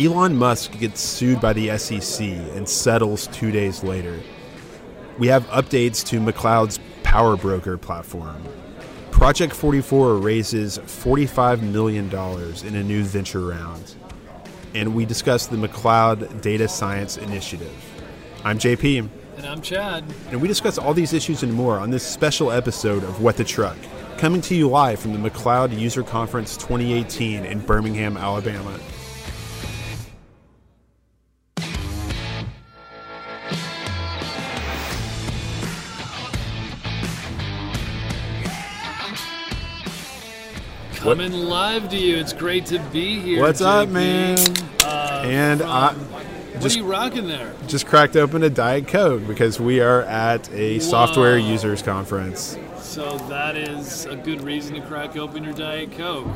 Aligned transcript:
Elon 0.00 0.34
Musk 0.34 0.78
gets 0.78 0.98
sued 0.98 1.42
by 1.42 1.52
the 1.52 1.76
SEC 1.76 2.26
and 2.26 2.66
settles 2.66 3.26
two 3.26 3.50
days 3.50 3.84
later. 3.84 4.18
We 5.18 5.26
have 5.26 5.44
updates 5.48 6.02
to 6.06 6.20
McLeod's 6.20 6.80
PowerBroker 7.02 7.78
platform. 7.78 8.42
project44 9.10 10.24
raises 10.24 10.78
$45 10.78 11.60
million 11.60 12.06
in 12.06 12.76
a 12.76 12.82
new 12.82 13.04
venture 13.04 13.42
round. 13.42 13.94
And 14.74 14.94
we 14.94 15.04
discuss 15.04 15.48
the 15.48 15.58
McLeod 15.58 16.40
Data 16.40 16.66
Science 16.66 17.18
Initiative. 17.18 17.74
I'm 18.42 18.58
JP. 18.58 19.06
And 19.36 19.46
I'm 19.46 19.60
Chad. 19.60 20.04
And 20.30 20.40
we 20.40 20.48
discuss 20.48 20.78
all 20.78 20.94
these 20.94 21.12
issues 21.12 21.42
and 21.42 21.52
more 21.52 21.78
on 21.78 21.90
this 21.90 22.06
special 22.06 22.52
episode 22.52 23.04
of 23.04 23.20
What 23.20 23.36
the 23.36 23.44
Truck, 23.44 23.76
coming 24.16 24.40
to 24.42 24.54
you 24.54 24.70
live 24.70 24.98
from 24.98 25.12
the 25.12 25.30
McLeod 25.30 25.78
User 25.78 26.02
Conference 26.02 26.56
2018 26.56 27.44
in 27.44 27.60
Birmingham, 27.60 28.16
Alabama. 28.16 28.80
Coming 41.00 41.32
live 41.32 41.88
to 41.90 41.96
you. 41.96 42.16
It's 42.18 42.32
great 42.34 42.66
to 42.66 42.78
be 42.92 43.18
here. 43.20 43.40
What's 43.40 43.60
JP. 43.62 43.82
up, 43.82 43.88
man? 43.88 44.38
Uh, 44.84 45.22
And 45.24 45.62
I 45.62 45.92
what 45.94 46.60
just- 46.60 46.76
are 46.76 46.80
you 46.80 46.84
rocking 46.84 47.26
there? 47.26 47.52
just 47.68 47.86
cracked 47.86 48.16
open 48.16 48.42
a 48.42 48.50
Diet 48.50 48.86
Coke 48.86 49.26
because 49.26 49.58
we 49.58 49.80
are 49.80 50.02
at 50.02 50.50
a 50.52 50.78
software 50.80 51.38
users 51.38 51.80
conference. 51.80 52.58
So 52.82 53.16
that 53.30 53.56
is 53.56 54.04
a 54.06 54.16
good 54.16 54.42
reason 54.44 54.74
to 54.74 54.82
crack 54.82 55.16
open 55.16 55.42
your 55.44 55.54
Diet 55.54 55.96
Coke. 55.96 56.26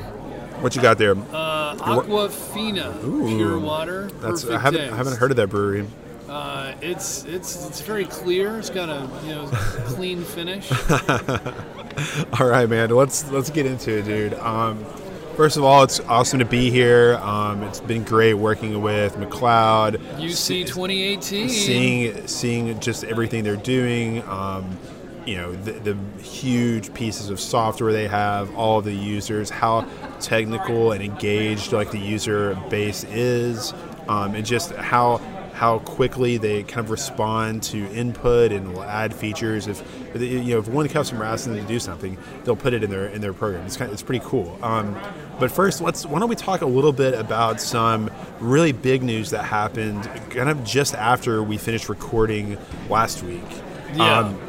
What 0.61 0.75
you 0.75 0.81
got 0.81 0.97
there? 0.97 1.13
Uh, 1.33 1.75
Aquafina, 1.77 3.05
Ooh. 3.05 3.37
pure 3.37 3.59
water. 3.59 4.09
That's 4.23 4.49
I 4.49 4.59
haven't, 4.59 4.93
I 4.93 4.97
haven't 4.97 5.19
heard 5.19 5.31
of 5.31 5.37
that 5.37 5.49
brewery. 5.51 5.87
Uh, 6.29 6.75
it's 6.81 7.25
it's 7.25 7.67
it's 7.67 7.81
very 7.83 8.07
clear. 8.07 8.59
It's 8.59 8.71
got 8.71 8.89
a 8.89 9.09
you 9.25 9.35
know 9.35 9.47
clean 9.87 10.23
finish. 10.23 10.71
All 12.41 12.47
right, 12.47 12.69
man. 12.69 12.91
Let's 12.91 13.31
let's 13.31 13.51
get 13.51 13.67
into 13.67 13.99
it, 13.99 14.05
dude. 14.07 14.35
Um, 14.35 14.83
first 15.37 15.57
of 15.57 15.65
all, 15.65 15.83
it's 15.83 16.01
awesome 16.01 16.39
to 16.39 16.45
be 16.45 16.71
here. 16.71 17.17
Um, 17.17 17.63
it's 17.65 17.81
been 17.81 18.05
great 18.05 18.35
working 18.35 18.81
with 18.81 19.17
McLeod. 19.17 19.97
UC 20.17 20.67
2018. 20.67 21.49
seeing 21.49 22.27
seeing 22.27 22.81
just 22.81 23.05
everything 23.05 23.45
they're 23.45 23.57
doing. 23.57 24.23
Um, 24.29 24.79
you 25.27 25.37
know 25.37 25.55
the, 25.55 25.73
the 25.73 26.23
huge 26.23 26.93
pieces 26.95 27.31
of 27.31 27.41
software 27.41 27.93
they 27.93 28.09
have, 28.09 28.55
all 28.57 28.79
of 28.79 28.85
the 28.85 28.95
users, 28.95 29.51
how 29.51 29.87
technical 30.21 30.93
and 30.93 31.03
engaged 31.03 31.73
like 31.73 31.91
the 31.91 31.99
user 31.99 32.55
base 32.69 33.05
is, 33.05 33.73
um, 34.09 34.35
and 34.35 34.45
just 34.45 34.73
how 34.73 35.21
how 35.55 35.79
quickly 35.79 36.37
they 36.37 36.65
kind 36.65 36.85
of 36.85 36.91
respond 36.91 37.63
to 37.63 37.87
input 37.93 38.51
and 38.51 38.75
will 38.75 38.83
add 38.83 39.15
features. 39.15 39.69
If 39.69 39.83
you 40.21 40.43
know 40.43 40.59
if 40.59 40.67
one 40.67 40.89
customer 40.89 41.25
asks 41.25 41.47
them 41.47 41.55
to 41.55 41.63
do 41.63 41.79
something, 41.79 42.19
they'll 42.43 42.57
put 42.57 42.75
it 42.75 42.83
in 42.83 42.91
their 42.91 43.07
in 43.07 43.21
their 43.21 43.33
program. 43.33 43.65
It's 43.65 43.77
kind 43.77 43.89
of, 43.89 43.93
it's 43.93 44.03
pretty 44.03 44.25
cool. 44.25 44.59
Um, 44.63 44.99
but 45.39 45.53
first, 45.53 45.81
let's 45.81 46.05
why 46.05 46.19
don't 46.19 46.29
we 46.29 46.35
talk 46.35 46.63
a 46.63 46.67
little 46.67 46.93
bit 46.93 47.15
about 47.15 47.61
some 47.61 48.11
really 48.41 48.73
big 48.73 49.05
news 49.05 49.31
that 49.31 49.45
happened 49.45 50.03
kind 50.31 50.49
of 50.49 50.65
just 50.65 50.93
after 50.95 51.41
we 51.41 51.57
finished 51.57 51.89
recording 51.89 52.59
last 52.91 53.23
week. 53.23 53.43
Yeah. 53.95 54.19
Um, 54.19 54.41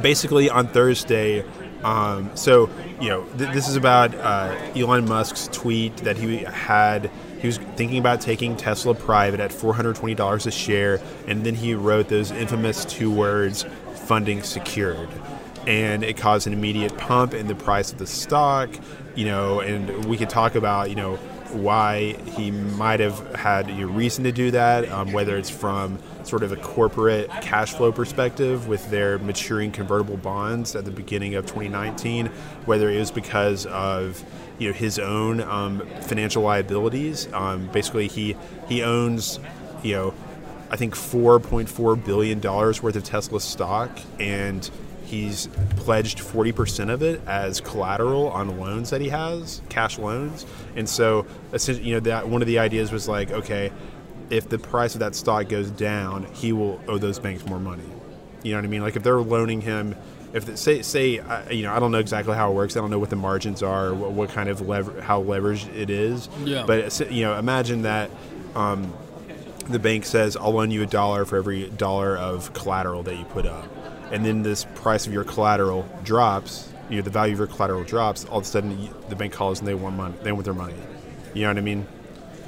basically 0.00 0.48
on 0.48 0.66
Thursday. 0.66 1.44
Um, 1.84 2.30
so 2.34 2.70
you 3.02 3.10
know, 3.10 3.24
th- 3.36 3.52
this 3.52 3.68
is 3.68 3.76
about 3.76 4.14
uh, 4.14 4.56
Elon 4.74 5.06
Musk's 5.06 5.48
tweet 5.52 5.94
that 5.98 6.16
he 6.16 6.38
had. 6.38 7.10
He 7.42 7.48
was 7.48 7.58
thinking 7.58 7.98
about 7.98 8.20
taking 8.20 8.56
Tesla 8.56 8.94
private 8.94 9.40
at 9.40 9.52
four 9.52 9.74
hundred 9.74 9.96
twenty 9.96 10.14
dollars 10.14 10.46
a 10.46 10.52
share, 10.52 11.00
and 11.26 11.44
then 11.44 11.56
he 11.56 11.74
wrote 11.74 12.08
those 12.08 12.30
infamous 12.30 12.84
two 12.84 13.10
words, 13.10 13.66
"funding 14.06 14.44
secured," 14.44 15.08
and 15.66 16.04
it 16.04 16.16
caused 16.16 16.46
an 16.46 16.52
immediate 16.52 16.96
pump 16.96 17.34
in 17.34 17.48
the 17.48 17.56
price 17.56 17.90
of 17.90 17.98
the 17.98 18.06
stock. 18.06 18.70
You 19.16 19.24
know, 19.24 19.58
and 19.58 20.04
we 20.04 20.16
could 20.16 20.30
talk 20.30 20.54
about 20.54 20.88
you 20.88 20.94
know 20.94 21.16
why 21.50 22.14
he 22.36 22.52
might 22.52 23.00
have 23.00 23.34
had 23.34 23.68
a 23.68 23.86
reason 23.88 24.22
to 24.24 24.32
do 24.32 24.52
that, 24.52 24.88
um, 24.90 25.12
whether 25.12 25.36
it's 25.36 25.50
from 25.50 25.98
sort 26.22 26.44
of 26.44 26.52
a 26.52 26.56
corporate 26.56 27.28
cash 27.42 27.74
flow 27.74 27.90
perspective 27.92 28.68
with 28.68 28.88
their 28.90 29.18
maturing 29.18 29.72
convertible 29.72 30.16
bonds 30.16 30.74
at 30.76 30.84
the 30.84 30.90
beginning 30.90 31.34
of 31.34 31.44
2019, 31.46 32.26
whether 32.64 32.88
it 32.88 32.98
was 32.98 33.10
because 33.10 33.66
of 33.66 34.24
you 34.62 34.68
know 34.68 34.74
his 34.74 34.98
own 34.98 35.40
um, 35.40 35.86
financial 36.02 36.42
liabilities. 36.42 37.30
Um, 37.32 37.66
basically, 37.72 38.06
he 38.06 38.36
he 38.68 38.82
owns 38.82 39.40
you 39.82 39.94
know 39.94 40.14
I 40.70 40.76
think 40.76 40.94
4.4 40.94 42.04
billion 42.04 42.40
dollars 42.40 42.82
worth 42.82 42.96
of 42.96 43.04
Tesla 43.04 43.40
stock 43.40 43.90
and 44.18 44.70
he's 45.04 45.48
pledged 45.76 46.20
40% 46.20 46.88
of 46.88 47.02
it 47.02 47.20
as 47.26 47.60
collateral 47.60 48.30
on 48.30 48.58
loans 48.58 48.88
that 48.88 49.02
he 49.02 49.10
has 49.10 49.60
cash 49.68 49.98
loans. 49.98 50.46
And 50.74 50.88
so 50.88 51.26
you 51.66 51.94
know 51.94 52.00
that 52.00 52.28
one 52.28 52.40
of 52.40 52.46
the 52.46 52.60
ideas 52.60 52.92
was 52.92 53.08
like 53.08 53.30
okay 53.32 53.72
if 54.30 54.48
the 54.48 54.58
price 54.58 54.94
of 54.94 55.00
that 55.00 55.14
stock 55.14 55.48
goes 55.48 55.70
down 55.70 56.24
he 56.32 56.52
will 56.52 56.80
owe 56.86 56.98
those 56.98 57.18
banks 57.18 57.44
more 57.44 57.60
money. 57.60 57.82
You 58.44 58.52
know 58.52 58.58
what 58.58 58.64
i 58.64 58.68
mean? 58.68 58.82
Like 58.82 58.94
if 58.94 59.02
they're 59.02 59.20
loaning 59.20 59.60
him 59.60 59.96
if 60.32 60.46
the, 60.46 60.56
say 60.56 60.82
say 60.82 61.18
uh, 61.18 61.50
you 61.50 61.62
know 61.62 61.72
i 61.74 61.78
don't 61.78 61.92
know 61.92 61.98
exactly 61.98 62.34
how 62.34 62.50
it 62.50 62.54
works 62.54 62.76
i 62.76 62.80
don't 62.80 62.90
know 62.90 62.98
what 62.98 63.10
the 63.10 63.16
margins 63.16 63.62
are 63.62 63.92
what, 63.94 64.12
what 64.12 64.30
kind 64.30 64.48
of 64.48 64.60
lever 64.62 65.00
how 65.02 65.22
leveraged 65.22 65.74
it 65.76 65.90
is 65.90 66.28
Yeah. 66.44 66.64
but 66.66 67.10
you 67.10 67.24
know 67.24 67.38
imagine 67.38 67.82
that 67.82 68.10
um, 68.54 68.92
the 69.68 69.78
bank 69.78 70.04
says 70.04 70.36
I'll 70.36 70.52
loan 70.52 70.70
you 70.70 70.82
a 70.82 70.86
dollar 70.86 71.24
for 71.24 71.36
every 71.36 71.70
dollar 71.70 72.16
of 72.16 72.52
collateral 72.52 73.02
that 73.04 73.16
you 73.16 73.24
put 73.24 73.46
up, 73.46 73.64
and 74.10 74.26
then 74.26 74.42
this 74.42 74.66
price 74.74 75.06
of 75.06 75.12
your 75.12 75.22
collateral 75.24 75.88
drops, 76.04 76.68
you 76.90 76.96
know 76.96 77.02
the 77.02 77.10
value 77.10 77.32
of 77.34 77.38
your 77.38 77.46
collateral 77.46 77.84
drops. 77.84 78.24
All 78.26 78.38
of 78.38 78.44
a 78.44 78.46
sudden, 78.46 78.88
the 79.08 79.14
bank 79.16 79.32
calls 79.32 79.60
and 79.60 79.68
they 79.68 79.74
want 79.74 79.96
money. 79.96 80.14
They 80.22 80.32
want 80.32 80.44
their 80.44 80.52
money. 80.52 80.74
You 81.32 81.42
know 81.42 81.48
what 81.50 81.58
I 81.58 81.60
mean? 81.62 81.86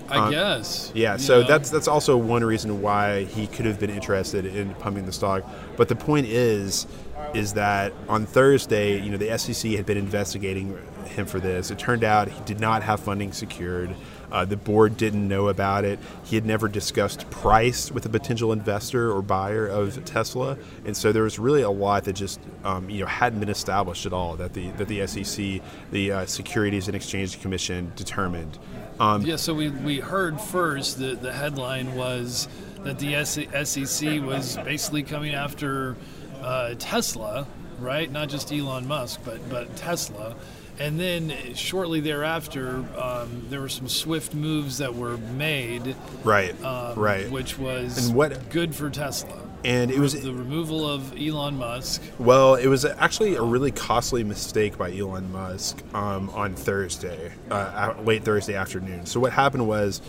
I 0.08 0.30
guess. 0.30 0.92
Yeah. 0.94 1.16
So 1.16 1.40
know? 1.40 1.48
that's 1.48 1.70
that's 1.70 1.88
also 1.88 2.16
one 2.16 2.44
reason 2.44 2.82
why 2.82 3.24
he 3.24 3.46
could 3.46 3.66
have 3.66 3.80
been 3.80 3.90
interested 3.90 4.46
in 4.46 4.74
pumping 4.74 5.06
the 5.06 5.12
stock. 5.12 5.44
But 5.76 5.88
the 5.88 5.96
point 5.96 6.26
is, 6.26 6.86
is 7.34 7.54
that 7.54 7.92
on 8.08 8.26
Thursday, 8.26 9.00
you 9.00 9.10
know, 9.10 9.16
the 9.16 9.36
SEC 9.38 9.72
had 9.72 9.86
been 9.86 9.96
investigating 9.96 10.78
him 11.06 11.26
for 11.26 11.40
this. 11.40 11.70
It 11.70 11.78
turned 11.78 12.04
out 12.04 12.28
he 12.28 12.40
did 12.44 12.60
not 12.60 12.82
have 12.82 13.00
funding 13.00 13.32
secured. 13.32 13.94
Uh, 14.30 14.44
the 14.44 14.56
board 14.56 14.96
didn't 14.96 15.28
know 15.28 15.48
about 15.48 15.84
it. 15.84 15.98
He 16.24 16.34
had 16.34 16.44
never 16.44 16.66
discussed 16.66 17.30
price 17.30 17.92
with 17.92 18.04
a 18.04 18.08
potential 18.08 18.52
investor 18.52 19.12
or 19.12 19.22
buyer 19.22 19.66
of 19.66 20.04
Tesla, 20.04 20.58
and 20.84 20.96
so 20.96 21.12
there 21.12 21.22
was 21.22 21.38
really 21.38 21.62
a 21.62 21.70
lot 21.70 22.04
that 22.04 22.14
just 22.14 22.40
um, 22.64 22.90
you 22.90 23.00
know 23.00 23.06
hadn't 23.06 23.38
been 23.38 23.48
established 23.48 24.06
at 24.06 24.12
all 24.12 24.34
that 24.36 24.52
the 24.52 24.70
that 24.72 24.88
the 24.88 25.06
SEC, 25.06 25.60
the 25.92 26.10
uh, 26.10 26.26
Securities 26.26 26.88
and 26.88 26.96
Exchange 26.96 27.40
Commission, 27.40 27.92
determined. 27.94 28.58
Um, 29.00 29.22
Yeah, 29.22 29.36
so 29.36 29.54
we, 29.54 29.70
we 29.70 30.00
heard 30.00 30.40
first 30.40 30.98
that 30.98 31.20
the 31.22 31.32
headline 31.32 31.94
was 31.94 32.48
that 32.84 32.98
the 32.98 33.24
SEC 33.24 34.22
was 34.22 34.56
basically 34.58 35.02
coming 35.02 35.34
after 35.34 35.96
uh, 36.42 36.74
Tesla, 36.78 37.46
right? 37.78 38.10
Not 38.10 38.28
just 38.28 38.52
Elon 38.52 38.86
Musk, 38.86 39.20
but, 39.24 39.48
but 39.48 39.74
Tesla. 39.76 40.36
And 40.78 40.98
then 40.98 41.32
shortly 41.54 42.00
thereafter, 42.00 42.84
um, 43.00 43.46
there 43.48 43.60
were 43.60 43.68
some 43.68 43.88
swift 43.88 44.34
moves 44.34 44.78
that 44.78 44.94
were 44.94 45.16
made, 45.16 45.94
Right. 46.24 46.52
um, 46.64 46.98
right. 46.98 47.30
which 47.30 47.58
was 47.58 48.06
And 48.08 48.16
what- 48.16 48.50
good 48.50 48.74
for 48.74 48.90
Tesla. 48.90 49.40
And 49.64 49.90
it 49.90 49.98
was 49.98 50.20
The 50.20 50.32
removal 50.32 50.88
of 50.88 51.14
Elon 51.20 51.56
Musk. 51.58 52.02
well, 52.18 52.54
it 52.54 52.66
was 52.66 52.84
actually 52.84 53.34
a 53.36 53.42
really 53.42 53.70
costly 53.70 54.22
mistake 54.24 54.76
by 54.78 54.92
Elon 54.94 55.30
Musk 55.32 55.82
um, 55.94 56.30
on 56.30 56.54
Thursday, 56.54 57.32
uh, 57.50 57.94
late 58.04 58.24
Thursday 58.24 58.54
afternoon. 58.54 59.06
So 59.06 59.20
what 59.20 59.32
happened 59.32 59.66
was, 59.66 60.00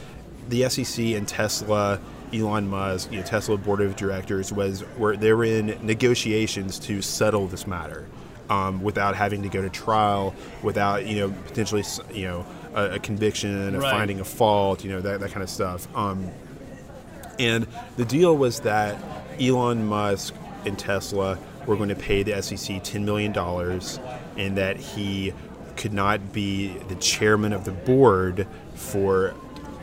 the 0.49 0.67
SEC 0.69 1.03
and 1.05 1.27
Tesla, 1.27 2.00
Elon 2.33 2.68
Musk, 2.69 3.12
you 3.12 3.19
know, 3.19 3.25
Tesla 3.25 3.57
board 3.57 3.81
of 3.81 3.95
directors 3.95 4.51
was 4.53 4.83
were 4.97 5.15
they 5.18 5.33
were 5.33 5.45
in 5.45 5.77
negotiations 5.81 6.77
to 6.80 7.01
settle 7.01 7.47
this 7.47 7.65
matter. 7.65 8.07
Um, 8.47 8.83
without 8.83 9.15
having 9.15 9.41
to 9.41 9.50
go 9.50 9.63
to 9.63 9.71
trial, 9.71 10.35
without 10.62 11.07
you 11.07 11.15
know 11.15 11.33
potentially 11.47 11.83
you 12.13 12.27
know 12.27 12.45
a, 12.75 12.91
a 12.91 13.00
conviction, 13.00 13.74
a 13.74 13.80
Right. 13.80 13.89
finding 13.89 14.19
of 14.19 14.27
fault, 14.27 14.83
you 14.83 14.91
know 14.91 15.01
that, 15.01 15.19
that 15.21 15.31
kind 15.31 15.41
of 15.41 15.50
stuff. 15.50 15.88
Um, 15.95 16.30
And 17.39 17.67
the 17.97 18.05
deal 18.05 18.35
was 18.35 18.61
that 18.61 18.97
Elon 19.39 19.85
Musk 19.85 20.33
and 20.65 20.77
Tesla 20.77 21.37
were 21.65 21.75
going 21.75 21.89
to 21.89 21.95
pay 21.95 22.23
the 22.23 22.41
SEC 22.41 22.83
$10 22.83 23.03
million 23.03 23.35
and 24.37 24.57
that 24.57 24.77
he 24.77 25.33
could 25.75 25.93
not 25.93 26.31
be 26.31 26.69
the 26.87 26.95
chairman 26.95 27.53
of 27.53 27.65
the 27.65 27.71
board 27.71 28.47
for 28.75 29.33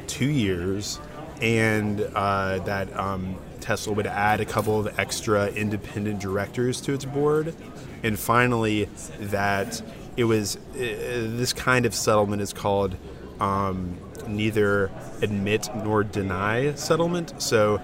two 0.06 0.28
years 0.28 0.98
and 1.40 2.00
uh, 2.14 2.58
that 2.60 2.94
um, 2.96 3.36
Tesla 3.60 3.92
would 3.92 4.06
add 4.06 4.40
a 4.40 4.44
couple 4.44 4.78
of 4.78 4.98
extra 4.98 5.48
independent 5.48 6.20
directors 6.20 6.80
to 6.82 6.92
its 6.92 7.04
board. 7.04 7.54
And 8.02 8.18
finally, 8.18 8.84
that 9.18 9.82
it 10.16 10.24
was 10.24 10.56
uh, 10.56 10.60
this 10.76 11.52
kind 11.52 11.84
of 11.84 11.94
settlement 11.94 12.42
is 12.42 12.52
called 12.52 12.96
um, 13.40 13.98
neither 14.28 14.90
admit 15.20 15.68
nor 15.74 16.04
deny 16.04 16.74
settlement. 16.74 17.40
So 17.40 17.80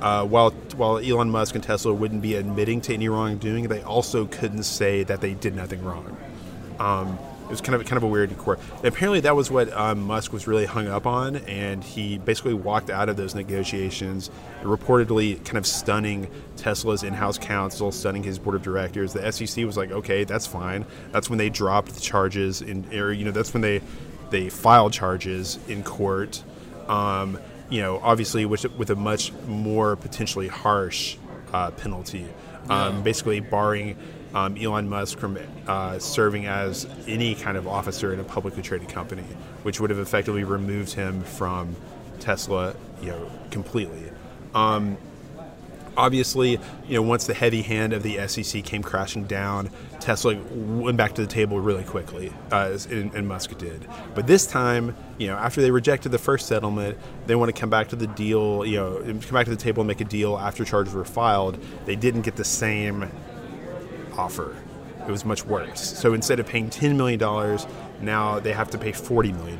uh, 0.00 0.24
while 0.24 0.50
while 0.76 0.98
Elon 0.98 1.30
Musk 1.30 1.54
and 1.54 1.64
Tesla 1.64 1.92
wouldn't 1.92 2.22
be 2.22 2.34
admitting 2.36 2.80
to 2.82 2.94
any 2.94 3.08
wrongdoing, 3.08 3.68
they 3.68 3.82
also 3.82 4.26
couldn't 4.26 4.62
say 4.62 5.02
that 5.04 5.20
they 5.20 5.34
did 5.34 5.54
nothing 5.54 5.82
wrong. 5.84 6.16
Um, 6.78 7.18
it 7.48 7.52
was 7.52 7.60
kind 7.62 7.74
of 7.74 7.84
kind 7.86 7.96
of 7.96 8.02
a 8.02 8.06
weird 8.06 8.36
court. 8.36 8.60
And 8.76 8.84
apparently, 8.84 9.20
that 9.20 9.34
was 9.34 9.50
what 9.50 9.72
um, 9.72 10.02
Musk 10.02 10.34
was 10.34 10.46
really 10.46 10.66
hung 10.66 10.86
up 10.86 11.06
on, 11.06 11.36
and 11.36 11.82
he 11.82 12.18
basically 12.18 12.52
walked 12.52 12.90
out 12.90 13.08
of 13.08 13.16
those 13.16 13.34
negotiations, 13.34 14.30
reportedly 14.62 15.42
kind 15.46 15.56
of 15.56 15.66
stunning 15.66 16.30
Tesla's 16.56 17.02
in-house 17.02 17.38
counsel, 17.38 17.90
stunning 17.90 18.22
his 18.22 18.38
board 18.38 18.54
of 18.54 18.62
directors. 18.62 19.14
The 19.14 19.32
SEC 19.32 19.64
was 19.64 19.78
like, 19.78 19.90
"Okay, 19.90 20.24
that's 20.24 20.46
fine." 20.46 20.84
That's 21.10 21.30
when 21.30 21.38
they 21.38 21.48
dropped 21.48 21.94
the 21.94 22.00
charges 22.00 22.60
in, 22.60 22.84
or 22.92 23.12
you 23.12 23.24
know, 23.24 23.30
that's 23.30 23.54
when 23.54 23.62
they 23.62 23.80
they 24.30 24.48
file 24.48 24.90
charges 24.90 25.58
in 25.68 25.82
court. 25.82 26.42
Um, 26.88 27.38
you 27.70 27.80
know, 27.80 28.00
obviously 28.02 28.46
with, 28.46 28.64
with 28.76 28.90
a 28.90 28.96
much 28.96 29.32
more 29.46 29.96
potentially 29.96 30.48
harsh 30.48 31.16
uh, 31.52 31.70
penalty, 31.72 32.24
um, 32.70 32.96
Yeah. 32.96 33.00
basically 33.02 33.40
barring 33.40 33.96
um, 34.34 34.56
Elon 34.56 34.88
Musk 34.88 35.18
from 35.18 35.38
uh, 35.66 35.98
serving 35.98 36.46
as 36.46 36.86
any 37.06 37.34
kind 37.34 37.56
of 37.56 37.66
officer 37.66 38.12
in 38.12 38.20
a 38.20 38.24
publicly 38.24 38.62
traded 38.62 38.88
company, 38.88 39.24
which 39.62 39.80
would 39.80 39.90
have 39.90 39.98
effectively 39.98 40.44
removed 40.44 40.92
him 40.92 41.22
from 41.22 41.76
Tesla, 42.20 42.74
you 43.02 43.08
know, 43.08 43.30
completely. 43.50 44.10
Um, 44.54 44.96
obviously, 45.98 46.52
you 46.86 46.94
know, 46.94 47.02
once 47.02 47.26
the 47.26 47.34
heavy 47.34 47.60
hand 47.60 47.92
of 47.92 48.02
the 48.02 48.26
SEC 48.28 48.64
came 48.64 48.82
crashing 48.82 49.24
down, 49.24 49.68
Tesla 50.00 50.36
went 50.54 50.96
back 50.96 51.14
to 51.14 51.20
the 51.20 51.26
table 51.26 51.60
really 51.60 51.84
quickly, 51.84 52.32
uh, 52.52 52.78
and, 52.88 53.12
and 53.14 53.28
Musk 53.28 53.58
did. 53.58 53.86
But 54.14 54.26
this 54.26 54.46
time, 54.46 54.96
you 55.18 55.26
know, 55.26 55.36
after 55.36 55.60
they 55.60 55.70
rejected 55.70 56.12
the 56.12 56.18
first 56.18 56.46
settlement, 56.46 56.96
they 57.26 57.34
want 57.34 57.54
to 57.54 57.60
come 57.60 57.68
back 57.68 57.88
to 57.88 57.96
the 57.96 58.06
deal, 58.06 58.64
you 58.64 58.76
know, 58.76 59.02
come 59.02 59.32
back 59.32 59.44
to 59.44 59.50
the 59.50 59.56
table 59.56 59.82
and 59.82 59.88
make 59.88 60.00
a 60.00 60.04
deal 60.04 60.38
after 60.38 60.64
charges 60.64 60.94
were 60.94 61.04
filed. 61.04 61.62
They 61.84 61.96
didn't 61.96 62.22
get 62.22 62.36
the 62.36 62.44
same 62.44 63.10
offer. 64.16 64.56
It 65.06 65.10
was 65.10 65.24
much 65.24 65.44
worse. 65.44 65.80
So 65.80 66.14
instead 66.14 66.38
of 66.38 66.46
paying 66.46 66.70
$10 66.70 66.94
million, 66.94 67.18
now 68.00 68.38
they 68.38 68.52
have 68.52 68.70
to 68.70 68.78
pay 68.78 68.92
$40 68.92 69.34
million. 69.34 69.58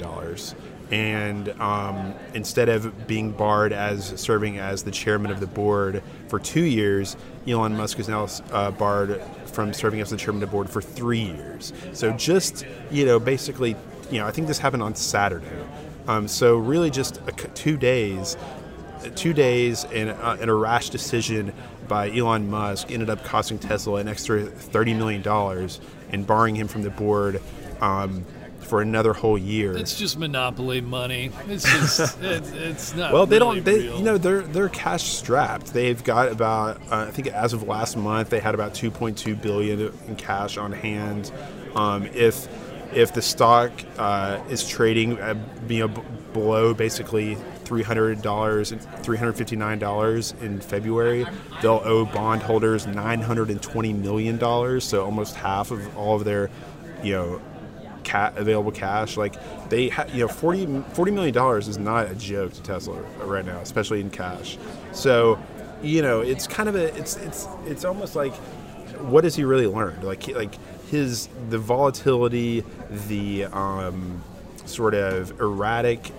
And 0.91 1.49
um, 1.61 2.15
instead 2.35 2.69
of 2.69 3.07
being 3.07 3.33
barred 3.33 3.73
as 3.73 4.19
serving 4.21 4.59
as 4.59 4.83
the 4.83 4.91
chairman 4.91 5.31
of 5.31 5.41
the 5.41 5.47
board 5.47 6.03
for 6.29 6.39
two 6.39 6.65
years, 6.65 7.17
Elon 7.47 7.77
Musk 7.77 7.99
is 7.99 8.09
now 8.09 8.27
uh, 8.53 8.71
barred 8.71 9.21
from 9.47 9.73
serving 9.73 10.01
as 10.01 10.11
the 10.11 10.17
chairman 10.17 10.43
of 10.43 10.49
the 10.49 10.53
board 10.53 10.71
for 10.71 10.81
three 10.81 11.21
years. 11.21 11.73
So 11.93 12.13
just, 12.13 12.65
you 12.91 13.05
know, 13.05 13.19
basically, 13.19 13.77
you 14.11 14.19
know, 14.19 14.27
I 14.27 14.31
think 14.31 14.47
this 14.47 14.59
happened 14.59 14.83
on 14.83 14.95
Saturday. 14.95 15.47
Um, 16.07 16.27
so 16.27 16.57
really 16.57 16.91
just 16.91 17.21
a, 17.27 17.33
two 17.33 17.77
days 17.77 18.37
two 19.15 19.33
days 19.33 19.85
and, 19.85 20.11
uh, 20.11 20.37
a 20.41 20.53
rash 20.53 20.91
decision 20.91 21.53
by 21.87 22.11
Elon 22.11 22.51
Musk 22.51 22.91
ended 22.91 23.09
up 23.09 23.25
costing 23.25 23.59
Tesla 23.59 24.01
an 24.01 24.09
extra 24.09 24.45
$30 24.45 24.97
million 24.97 25.69
and 26.11 26.27
barring 26.27 26.55
him 26.55 26.69
from 26.69 26.83
the 26.83 26.91
board 26.91 27.41
um, 27.81 28.25
for 28.69 28.83
another 28.83 29.13
whole 29.13 29.39
year. 29.39 29.77
It's 29.77 29.99
just 29.99 30.19
monopoly 30.19 30.81
money. 30.81 31.31
It's 31.49 31.65
just 31.65 32.19
it's, 32.23 32.51
it's 32.53 32.95
not. 32.95 33.13
well, 33.13 33.27
they 33.27 33.39
really 33.39 33.61
don't. 33.61 33.65
They, 33.65 33.81
real. 33.81 33.99
you 33.99 34.05
know, 34.05 34.19
they're 34.19 34.43
they're 34.43 34.69
cash 34.69 35.05
strapped. 35.05 35.73
They've 35.73 36.03
got 36.03 36.31
about, 36.31 36.81
uh, 36.91 37.07
I 37.09 37.11
think, 37.11 37.29
as 37.29 37.53
of 37.53 37.63
last 37.65 37.97
month, 37.97 38.31
they 38.31 38.41
had 38.41 38.55
about 38.55 38.75
2.2 38.75 39.41
billion 39.41 39.93
in 40.07 40.17
cash 40.17 40.57
on 40.57 40.73
hand. 40.73 41.33
Um, 41.75 42.07
if 42.07 42.49
if 42.95 43.13
the 43.13 43.23
stock 43.23 43.71
uh, 43.99 44.41
is 44.49 44.67
trading, 44.67 45.19
uh, 45.21 45.35
you 45.69 45.81
know, 45.81 45.89
b- 45.89 46.03
below 46.33 46.75
basically 46.75 47.37
three 47.65 47.83
hundred 47.83 48.23
dollars 48.23 48.73
and 48.73 48.81
three 49.03 49.19
hundred 49.19 49.35
fifty 49.35 49.57
nine 49.57 49.79
dollars 49.79 50.35
in 50.41 50.61
February, 50.61 51.27
they'll 51.61 51.83
owe 51.85 52.05
bondholders 52.07 52.87
nine 52.87 53.21
hundred 53.21 53.51
and 53.51 53.61
twenty 53.63 53.93
million 53.93 54.39
dollars. 54.39 54.85
So 54.85 55.05
almost 55.05 55.37
half 55.37 55.71
of 55.71 55.97
all 55.97 56.17
of 56.17 56.25
their, 56.25 56.51
you 57.03 57.13
know, 57.13 57.41
ca- 58.09 58.33
available 58.37 58.73
cash. 58.73 59.17
Like 59.17 59.35
they, 59.69 59.89
ha- 59.89 60.07
you 60.13 60.21
know, 60.21 60.29
40, 60.29 60.83
40 60.95 61.13
million 61.13 61.35
dollars 61.35 61.69
is 61.69 61.79
not 61.79 62.11
a 62.11 62.15
joke 62.15 62.53
to 62.55 62.63
Tesla 62.63 63.01
right 63.25 63.45
now, 63.45 63.59
especially 63.59 64.01
in 64.01 64.11
cash. 64.11 64.59
So, 64.93 65.39
you 65.83 66.03
know, 66.03 66.21
it's 66.21 66.47
kind 66.47 66.69
of 66.69 66.75
a, 66.75 66.97
it's 66.97 67.17
it's 67.17 67.47
it's 67.67 67.85
almost 67.85 68.17
like, 68.17 68.35
what 69.13 69.25
has 69.25 69.37
he 69.37 69.45
really 69.45 69.67
learned? 69.67 70.03
Like 70.03 70.27
like 70.29 70.55
his 70.91 71.29
the 71.51 71.59
volatility, 71.59 72.65
the 73.09 73.45
um, 73.45 74.23
sort 74.65 74.95
of 74.95 75.39
erratic 75.41 76.11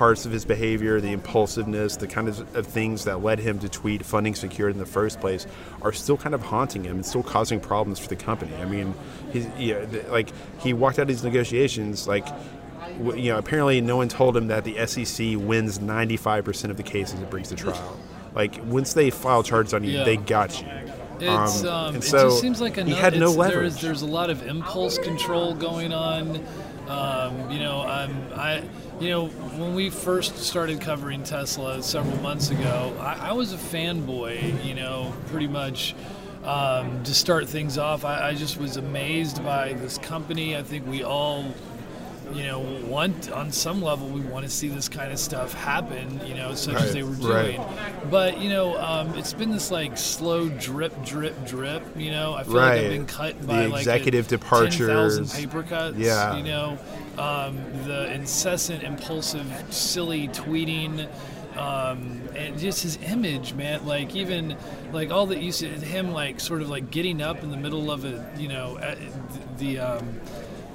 parts 0.00 0.24
of 0.24 0.32
his 0.32 0.46
behavior, 0.46 0.98
the 0.98 1.12
impulsiveness, 1.12 1.94
the 1.96 2.06
kind 2.06 2.26
of, 2.26 2.56
of 2.56 2.66
things 2.66 3.04
that 3.04 3.22
led 3.22 3.38
him 3.38 3.58
to 3.58 3.68
tweet 3.68 4.02
funding 4.02 4.34
secured 4.34 4.72
in 4.72 4.78
the 4.78 4.86
first 4.86 5.20
place 5.20 5.46
are 5.82 5.92
still 5.92 6.16
kind 6.16 6.34
of 6.34 6.40
haunting 6.40 6.82
him 6.82 6.96
and 6.96 7.04
still 7.04 7.22
causing 7.22 7.60
problems 7.60 7.98
for 7.98 8.08
the 8.08 8.16
company. 8.16 8.50
I 8.56 8.64
mean, 8.64 8.94
he's, 9.30 9.46
you 9.58 9.74
know, 9.74 9.86
like 10.10 10.30
he 10.60 10.72
walked 10.72 10.98
out 10.98 11.02
of 11.02 11.08
these 11.08 11.22
negotiations 11.22 12.08
like 12.08 12.26
you 13.14 13.30
know, 13.30 13.36
apparently 13.36 13.82
no 13.82 13.98
one 13.98 14.08
told 14.08 14.34
him 14.34 14.46
that 14.46 14.64
the 14.64 14.86
SEC 14.86 15.36
wins 15.36 15.78
95% 15.80 16.70
of 16.70 16.78
the 16.78 16.82
cases 16.82 17.20
it 17.20 17.28
brings 17.28 17.50
to 17.50 17.54
trial. 17.54 18.00
Like 18.34 18.58
once 18.64 18.94
they 18.94 19.10
file 19.10 19.42
charges 19.42 19.74
on 19.74 19.84
you, 19.84 19.98
Yeah. 19.98 20.04
they 20.04 20.16
got 20.16 20.62
you. 20.62 20.66
It's, 21.20 21.62
Um, 21.62 21.68
um, 21.68 21.94
and 21.96 22.02
it 22.02 22.06
so 22.06 22.30
just 22.30 22.40
seems 22.40 22.58
like 22.62 22.76
he 22.76 22.80
another, 22.80 23.00
had 23.02 23.18
no 23.18 23.32
leverage. 23.32 23.72
There's, 23.74 23.82
there's 23.82 24.02
a 24.02 24.06
lot 24.06 24.30
of 24.30 24.46
impulse 24.46 24.96
control 24.96 25.52
going 25.54 25.92
on. 25.92 26.40
Um, 26.88 27.50
you 27.50 27.58
know, 27.58 27.82
I'm, 27.82 28.16
I, 28.34 28.62
you 29.00 29.08
know, 29.08 29.26
when 29.26 29.74
we 29.74 29.90
first 29.90 30.36
started 30.38 30.80
covering 30.80 31.22
Tesla 31.22 31.82
several 31.82 32.16
months 32.18 32.50
ago, 32.50 32.94
I, 33.00 33.30
I 33.30 33.32
was 33.32 33.52
a 33.52 33.56
fanboy. 33.56 34.64
You 34.64 34.74
know, 34.74 35.12
pretty 35.26 35.48
much. 35.48 35.94
Um, 36.42 37.04
to 37.04 37.12
start 37.12 37.46
things 37.50 37.76
off, 37.76 38.06
I, 38.06 38.28
I 38.30 38.34
just 38.34 38.58
was 38.58 38.78
amazed 38.78 39.44
by 39.44 39.74
this 39.74 39.98
company. 39.98 40.56
I 40.56 40.62
think 40.62 40.86
we 40.86 41.04
all 41.04 41.44
you 42.32 42.44
know, 42.44 42.60
want 42.86 43.30
on 43.32 43.50
some 43.52 43.82
level 43.82 44.08
we 44.08 44.20
want 44.20 44.44
to 44.46 44.50
see 44.50 44.68
this 44.68 44.88
kind 44.88 45.12
of 45.12 45.18
stuff 45.18 45.52
happen, 45.52 46.20
you 46.26 46.34
know, 46.34 46.54
such 46.54 46.74
Right, 46.76 46.84
as 46.84 46.92
they 46.94 47.02
were 47.02 47.10
right. 47.10 47.56
doing. 47.56 48.10
But 48.10 48.38
you 48.40 48.48
know, 48.48 48.78
um, 48.78 49.14
it's 49.18 49.32
been 49.34 49.50
this 49.50 49.70
like 49.70 49.98
slow 49.98 50.48
drip, 50.48 51.04
drip, 51.04 51.44
drip. 51.44 51.82
You 51.96 52.12
know, 52.12 52.32
I 52.34 52.44
feel 52.44 52.54
like 52.54 52.78
I've 52.80 52.90
been 52.90 53.06
cut 53.06 53.38
The 53.40 53.46
by 53.46 53.66
like 53.66 53.80
executive 53.80 54.28
10,000 54.28 54.38
departures. 54.78 55.34
paper 55.34 55.62
cuts. 55.64 55.96
Yeah. 55.98 56.36
you 56.36 56.44
know, 56.44 56.78
um, 57.18 57.56
the 57.84 58.12
incessant, 58.12 58.82
impulsive, 58.82 59.46
silly 59.70 60.28
tweeting. 60.28 61.08
Um, 61.56 62.22
and 62.36 62.58
just 62.58 62.82
his 62.82 62.96
image, 63.02 63.54
man. 63.54 63.84
Like 63.84 64.14
even 64.14 64.56
like 64.92 65.10
all 65.10 65.26
that 65.26 65.42
you 65.42 65.52
see 65.52 65.66
him 65.68 66.12
like 66.12 66.40
sort 66.40 66.62
of 66.62 66.70
like 66.70 66.90
getting 66.90 67.20
up 67.20 67.42
in 67.42 67.50
the 67.50 67.56
middle 67.56 67.90
of 67.90 68.04
a 68.04 68.30
you 68.38 68.48
know 68.48 68.78
uh, 68.78 68.94
the 69.58 69.80
um, 69.80 70.20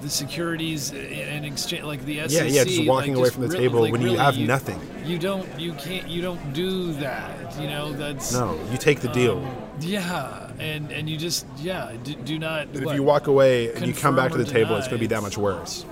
the 0.01 0.10
securities 0.10 0.92
and 0.92 1.46
exchange 1.46 1.84
like 1.84 2.04
the 2.06 2.20
SEC. 2.27 2.32
Yeah, 2.32 2.44
yeah, 2.44 2.63
just 2.63 2.86
walking 2.86 3.13
like, 3.13 3.18
away 3.18 3.25
just 3.25 3.34
from 3.34 3.44
the 3.44 3.50
really- 3.50 3.68
table 3.68 3.82
like, 3.82 3.92
when 3.92 4.01
you 4.01 4.08
really, 4.08 4.20
have 4.20 4.38
nothing. 4.38 4.80
You 5.06 5.18
don't. 5.18 5.60
You 5.60 5.74
can't. 5.74 6.08
You 6.08 6.22
don't 6.22 6.54
do 6.54 6.94
that. 6.94 7.60
You 7.60 7.68
know. 7.68 7.94
That's 7.94 8.34
No, 8.34 8.60
you 8.72 8.77
take 8.77 9.00
the 9.00 9.10
deal. 9.10 9.38
um, 9.38 9.65
yeah, 9.80 10.51
and 10.60 10.92
and 10.92 11.10
you 11.10 11.18
just 11.18 11.46
yeah 11.58 11.94
do, 12.04 12.15
do 12.15 12.38
not. 12.39 12.68
if 12.74 12.84
what? 12.84 12.96
you 12.96 13.04
walk 13.04 13.27
away 13.27 13.74
and 13.74 13.88
you 13.88 13.94
come 13.94 14.15
back 14.15 14.32
to 14.32 14.38
the 14.38 14.44
or 14.44 14.48
table, 14.48 14.75
it's 14.75 14.88
going 14.88 15.00
to 15.00 15.04
be 15.04 15.08
that 15.08 15.22
much 15.22 15.38
worse. 15.38 15.86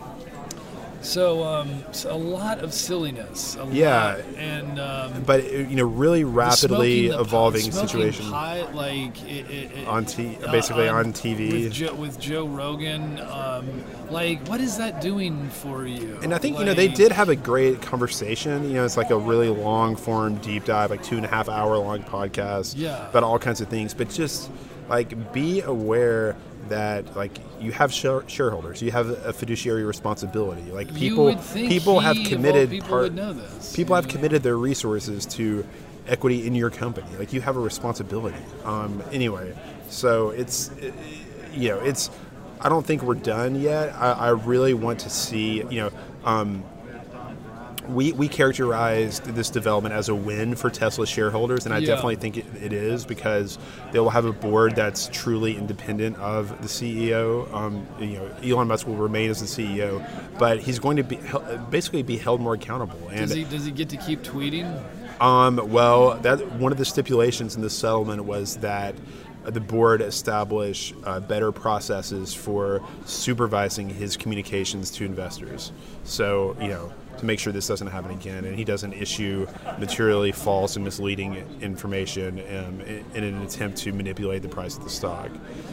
So, 1.03 1.43
um, 1.43 1.83
so 1.91 2.11
a 2.13 2.17
lot 2.17 2.59
of 2.59 2.73
silliness. 2.73 3.57
A 3.59 3.67
Yeah. 3.71 4.15
lot, 4.15 4.19
and 4.37 4.79
um, 4.79 5.23
But 5.25 5.51
you 5.51 5.75
know, 5.75 5.83
really 5.85 6.23
rapidly 6.23 7.07
smoking 7.07 7.11
the 7.11 7.19
evolving 7.19 7.61
smoking 7.71 7.87
situation 7.89 8.25
pot, 8.31 8.73
like 8.73 9.21
it, 9.23 9.49
it, 9.51 9.71
it, 9.79 9.87
on 9.87 10.05
t- 10.05 10.37
uh, 10.43 10.51
basically 10.51 10.87
on 10.87 11.11
TV. 11.13 11.63
with 11.65 11.73
Joe, 11.73 11.93
with 11.93 12.19
Joe 12.19 12.47
Rogan. 12.47 13.19
Um, 13.19 13.67
like, 14.09 14.47
what 14.47 14.61
is 14.61 14.77
that 14.77 15.01
doing 15.01 15.49
for 15.49 15.85
you? 15.85 16.17
And 16.23 16.33
I 16.33 16.37
think 16.37 16.57
you 16.57 16.65
know 16.65 16.73
they 16.73 16.87
did 16.87 17.11
have 17.11 17.29
a 17.29 17.35
great 17.35 17.81
conversation. 17.81 18.63
You 18.69 18.75
know, 18.75 18.85
it's 18.85 18.97
like 18.97 19.09
a 19.11 19.17
really 19.17 19.49
long 19.49 19.95
form 19.95 20.35
deep 20.35 20.65
dive, 20.65 20.89
like 20.89 21.03
two 21.03 21.17
and 21.17 21.25
a 21.25 21.29
half 21.29 21.49
hour 21.49 21.77
long 21.77 22.03
podcast 22.03 22.75
Yeah. 22.77 23.09
about 23.09 23.23
all 23.23 23.39
kinds 23.39 23.59
of 23.61 23.67
things. 23.67 23.93
But 23.93 24.09
just 24.09 24.49
like 24.89 25.33
be 25.33 25.61
aware 25.61 26.35
that 26.69 27.15
like 27.15 27.37
you 27.59 27.71
have 27.71 27.91
shareholders, 27.93 28.81
you 28.81 28.91
have 28.91 29.09
a 29.09 29.33
fiduciary 29.33 29.83
responsibility. 29.83 30.63
Like 30.71 30.93
people, 30.93 31.35
people 31.53 31.99
have 31.99 32.17
committed 32.25 32.69
people 32.69 32.89
part. 32.89 33.01
would 33.03 33.15
know 33.15 33.33
this. 33.33 33.75
People 33.75 33.95
have 33.95 34.07
committed 34.07 34.43
their 34.43 34.57
resources 34.57 35.25
to 35.27 35.65
equity 36.07 36.45
in 36.47 36.55
your 36.55 36.69
company. 36.69 37.07
Like 37.17 37.33
you 37.33 37.41
have 37.41 37.55
a 37.55 37.59
responsibility. 37.59 38.37
Um, 38.65 39.01
anyway, 39.11 39.55
so 39.89 40.29
it's 40.31 40.69
it- 40.79 40.93
you 41.53 41.69
know 41.69 41.79
it's. 41.79 42.09
I 42.59 42.69
don't 42.69 42.85
think 42.85 43.03
we're 43.03 43.15
done 43.15 43.55
yet. 43.59 43.93
I, 43.93 44.11
I 44.13 44.29
really 44.29 44.73
want 44.73 44.99
to 45.01 45.09
see 45.09 45.57
you 45.69 45.81
know. 45.81 45.91
Um, 46.25 46.63
we, 47.89 48.11
we 48.13 48.27
characterized 48.27 49.23
this 49.25 49.49
development 49.49 49.93
as 49.93 50.09
a 50.09 50.15
win 50.15 50.55
for 50.55 50.69
Tesla 50.69 51.05
shareholders, 51.05 51.65
and 51.65 51.73
I 51.73 51.79
Yeah. 51.79 51.87
definitely 51.87 52.15
think 52.15 52.37
it, 52.37 52.45
it 52.61 52.73
is 52.73 53.05
because 53.05 53.57
they 53.91 53.99
will 53.99 54.09
have 54.09 54.25
a 54.25 54.31
board 54.31 54.75
that's 54.75 55.09
truly 55.11 55.57
independent 55.57 56.17
of 56.17 56.49
the 56.61 56.67
CEO. 56.67 57.51
Um, 57.53 57.85
you 57.99 58.17
know, 58.17 58.27
Elon 58.43 58.67
Musk 58.67 58.87
will 58.87 58.95
remain 58.95 59.29
as 59.29 59.39
the 59.41 59.63
CEO, 59.63 60.05
but 60.39 60.59
he's 60.59 60.79
going 60.79 60.97
to 60.97 61.03
be 61.03 61.19
basically 61.69 62.03
be 62.03 62.17
held 62.17 62.41
more 62.41 62.53
accountable. 62.53 63.09
And 63.09 63.21
Does 63.27 63.33
he 63.33 63.43
does 63.43 63.65
he 63.65 63.71
get 63.71 63.89
to 63.89 63.97
keep 63.97 64.23
tweeting? 64.23 64.81
um, 65.21 65.59
well, 65.69 66.17
that 66.19 66.39
one 66.53 66.71
of 66.71 66.77
the 66.77 66.85
stipulations 66.85 67.55
in 67.55 67.61
the 67.61 67.69
settlement 67.69 68.25
was 68.25 68.57
that 68.57 68.95
the 69.45 69.59
board 69.59 70.01
establish 70.01 70.93
uh, 71.03 71.19
better 71.19 71.51
processes 71.51 72.33
for 72.33 72.81
supervising 73.05 73.89
his 73.89 74.15
communications 74.15 74.89
to 74.91 75.03
investors. 75.03 75.73
So, 76.05 76.55
you 76.61 76.69
know, 76.69 76.93
to 77.17 77.25
make 77.25 77.39
sure 77.39 77.53
this 77.53 77.67
doesn't 77.67 77.87
happen 77.87 78.11
again, 78.11 78.45
and 78.45 78.55
he 78.55 78.63
doesn't 78.63 78.93
issue 78.93 79.47
materially 79.79 80.31
false 80.31 80.75
and 80.75 80.83
misleading 80.85 81.35
information 81.61 82.39
um, 82.39 82.81
in, 82.81 83.23
an 83.23 83.41
attempt 83.41 83.77
to 83.79 83.93
manipulate 83.93 84.41
the 84.41 84.49
price 84.49 84.77
of 84.77 84.83
the 84.83 84.89
stock. 84.89 85.29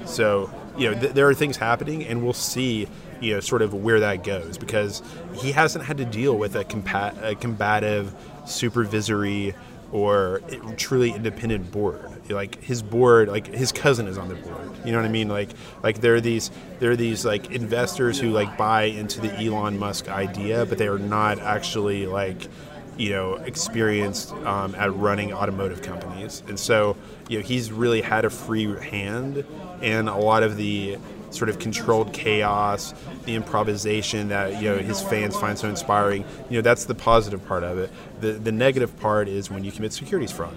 So, 0.07 0.51
you 0.77 0.91
know, 0.91 1.01
th- 1.01 1.13
there 1.13 1.29
are 1.29 1.35
things 1.35 1.57
happening, 1.57 2.05
and 2.05 2.23
we'll 2.23 2.33
see, 2.33 2.89
you 3.21 3.35
know, 3.35 3.41
sort 3.41 3.63
of 3.63 3.75
where 3.75 4.01
that 4.01 4.25
goes 4.25 4.59
because 4.59 5.03
he 5.35 5.53
hasn't 5.53 5.85
had 5.85 5.99
to 5.99 6.05
deal 6.05 6.37
with 6.37 6.57
a, 6.57 6.65
compa- 6.65 7.23
a 7.23 7.35
combative, 7.35 8.15
supervisory, 8.47 9.55
or 9.93 10.41
truly 10.77 11.13
independent 11.13 11.73
board. 11.73 12.20
Like 12.31 12.63
his 12.63 12.83
board, 12.83 13.29
like 13.29 13.47
his 13.47 13.73
cousin 13.73 14.07
is 14.07 14.19
on 14.19 14.29
the 14.29 14.35
board. 14.35 14.71
You 14.85 14.93
know 14.93 14.99
what 14.99 15.07
I 15.07 15.11
mean? 15.11 15.29
Like, 15.29 15.51
like 15.83 16.01
there 16.01 16.15
are 16.15 16.21
these 16.21 16.51
there 16.79 16.91
are 16.91 16.97
these 16.97 17.25
like 17.25 17.51
investors 17.51 18.19
who 18.19 18.31
like 18.31 18.57
buy 18.57 18.85
into 18.85 19.21
the 19.21 19.33
Elon 19.35 19.79
Musk 19.79 20.09
idea, 20.09 20.65
but 20.67 20.79
they 20.79 20.89
are 20.89 20.99
not 20.99 21.39
actually 21.39 22.07
like 22.07 22.49
you 22.97 23.11
know 23.11 23.35
experienced 23.37 24.33
um, 24.33 24.75
at 24.75 24.95
running 24.95 25.33
automotive 25.33 25.83
companies, 25.83 26.43
and 26.49 26.59
so 26.59 26.97
you 27.29 27.39
know 27.39 27.45
he's 27.45 27.73
really 27.73 28.01
had 28.01 28.25
a 28.25 28.31
free 28.31 28.75
hand, 28.79 29.45
and 29.83 30.09
a 30.09 30.17
lot 30.17 30.43
of 30.43 30.57
the 30.57 30.99
sort 31.31 31.49
of 31.49 31.59
controlled 31.59 32.13
chaos, 32.13 32.93
the 33.25 33.35
improvisation 33.35 34.29
that 34.29 34.61
you 34.61 34.69
know 34.69 34.79
his 34.79 35.01
fans 35.01 35.37
find 35.37 35.59
so 35.59 35.69
inspiring. 35.69 36.25
You 36.49 36.59
know 36.59 36.63
that's 36.63 36.85
the 36.85 36.95
positive 36.95 37.45
part 37.47 37.65
of 37.65 37.79
it. 37.79 37.91
The 38.21 38.33
the 38.33 38.53
negative 38.53 38.99
part 38.99 39.29
is 39.29 39.51
when 39.51 39.65
you 39.65 39.73
commit 39.73 39.93
securities 39.93 40.33
fraud. 40.33 40.57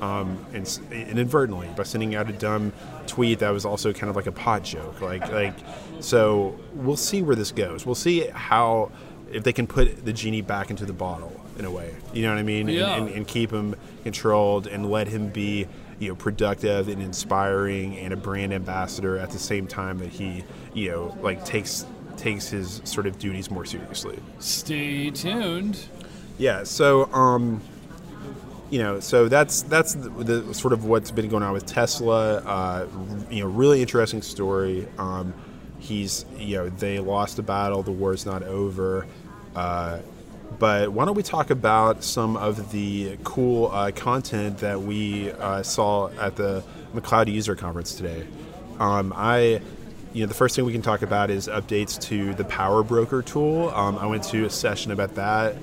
Um, 0.00 0.44
and, 0.52 0.78
inadvertently 0.92 1.68
by 1.76 1.82
sending 1.82 2.14
out 2.14 2.30
a 2.30 2.32
dumb 2.32 2.72
tweet 3.08 3.40
that 3.40 3.50
was 3.50 3.64
also 3.64 3.92
kind 3.92 4.08
of 4.08 4.14
like 4.16 4.26
a 4.26 4.32
pot 4.32 4.62
joke 4.62 5.00
like 5.00 5.28
like 5.32 5.54
so 6.00 6.56
we'll 6.74 6.96
see 6.96 7.20
where 7.22 7.34
this 7.34 7.50
goes 7.50 7.84
we'll 7.84 7.94
see 7.96 8.20
how 8.28 8.92
if 9.32 9.42
they 9.42 9.52
can 9.52 9.66
put 9.66 10.04
the 10.04 10.12
genie 10.12 10.40
back 10.42 10.70
into 10.70 10.86
the 10.86 10.92
bottle 10.92 11.32
in 11.58 11.64
a 11.64 11.70
way 11.70 11.92
you 12.12 12.22
know 12.22 12.28
what 12.30 12.38
i 12.38 12.42
mean 12.44 12.68
Yeah. 12.68 12.94
and, 12.94 13.08
and, 13.08 13.16
and 13.16 13.26
keep 13.26 13.50
him 13.50 13.74
controlled 14.04 14.68
and 14.68 14.88
let 14.88 15.08
him 15.08 15.30
be 15.30 15.66
you 15.98 16.08
know 16.10 16.14
productive 16.14 16.86
and 16.88 17.02
inspiring 17.02 17.98
and 17.98 18.12
a 18.12 18.16
brand 18.16 18.52
ambassador 18.54 19.18
at 19.18 19.30
the 19.30 19.38
same 19.40 19.66
time 19.66 19.98
that 19.98 20.10
he 20.10 20.44
you 20.74 20.90
know 20.92 21.18
like 21.22 21.44
takes 21.44 21.86
takes 22.16 22.48
his 22.48 22.80
sort 22.84 23.06
of 23.06 23.18
duties 23.18 23.50
more 23.50 23.64
seriously 23.64 24.18
Stay 24.38 25.10
tuned. 25.10 25.86
yeah. 26.38 26.62
So, 26.62 27.12
um, 27.12 27.60
you 28.70 28.78
know, 28.78 29.00
so 29.00 29.28
that's 29.28 29.62
that's 29.62 29.94
the, 29.94 30.08
the 30.10 30.54
sort 30.54 30.72
of 30.72 30.84
what's 30.84 31.10
been 31.10 31.28
going 31.28 31.42
on 31.42 31.52
with 31.52 31.66
Tesla. 31.66 32.36
Uh, 32.38 32.86
you 33.30 33.42
know, 33.42 33.48
really 33.48 33.80
interesting 33.80 34.22
story. 34.22 34.86
Um, 34.98 35.34
he's 35.78 36.24
you 36.36 36.56
know 36.56 36.68
they 36.68 36.98
lost 36.98 37.38
a 37.38 37.42
battle. 37.42 37.82
The 37.82 37.92
war's 37.92 38.26
not 38.26 38.42
over. 38.42 39.06
Uh, 39.54 40.00
but 40.58 40.92
why 40.92 41.04
don't 41.04 41.14
we 41.14 41.22
talk 41.22 41.50
about 41.50 42.02
some 42.02 42.36
of 42.36 42.72
the 42.72 43.18
cool 43.22 43.70
uh, 43.70 43.90
content 43.92 44.58
that 44.58 44.80
we 44.80 45.30
uh, 45.32 45.62
saw 45.62 46.08
at 46.18 46.36
the 46.36 46.64
McLeod 46.94 47.32
User 47.32 47.54
Conference 47.54 47.94
today? 47.94 48.26
Um, 48.78 49.12
I 49.14 49.60
you 50.12 50.22
know, 50.22 50.26
the 50.26 50.34
first 50.34 50.56
thing 50.56 50.64
we 50.64 50.72
can 50.72 50.82
talk 50.82 51.02
about 51.02 51.30
is 51.30 51.48
updates 51.48 52.00
to 52.02 52.34
the 52.34 52.44
PowerBroker 52.44 53.24
tool. 53.24 53.70
Um, 53.70 53.98
I 53.98 54.06
went 54.06 54.24
to 54.24 54.44
a 54.46 54.50
session 54.50 54.90
about 54.90 55.14
that. 55.16 55.56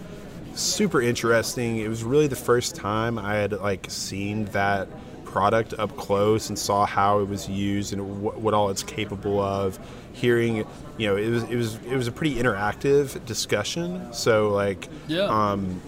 Super 0.56 1.02
interesting. 1.02 1.78
It 1.78 1.88
was 1.90 2.04
really 2.04 2.28
the 2.28 2.36
first 2.36 2.76
time 2.76 3.20
I 3.20 3.36
had 3.36 3.52
like 3.54 3.86
seen 3.90 4.46
that 4.46 4.88
product 5.26 5.74
up 5.78 5.96
close 5.98 6.48
and 6.50 6.58
saw 6.58 6.86
how 6.86 7.20
it 7.20 7.28
was 7.28 7.50
used 7.50 7.92
and 7.92 8.22
what, 8.22 8.40
what 8.40 8.54
all 8.54 8.70
it's 8.70 8.84
capable 8.84 9.40
of. 9.42 9.78
Hearing, 10.14 10.66
you 10.98 11.08
know, 11.08 11.18
it 11.18 11.30
was 11.30 11.44
it 11.44 11.56
was 11.58 11.76
it 11.86 11.96
was 11.98 12.08
a 12.08 12.12
pretty 12.12 12.36
interactive 12.36 13.24
discussion. 13.26 14.14
So 14.14 14.50
like, 14.52 14.88
Yeah. 15.08 15.24
um, 15.26 15.82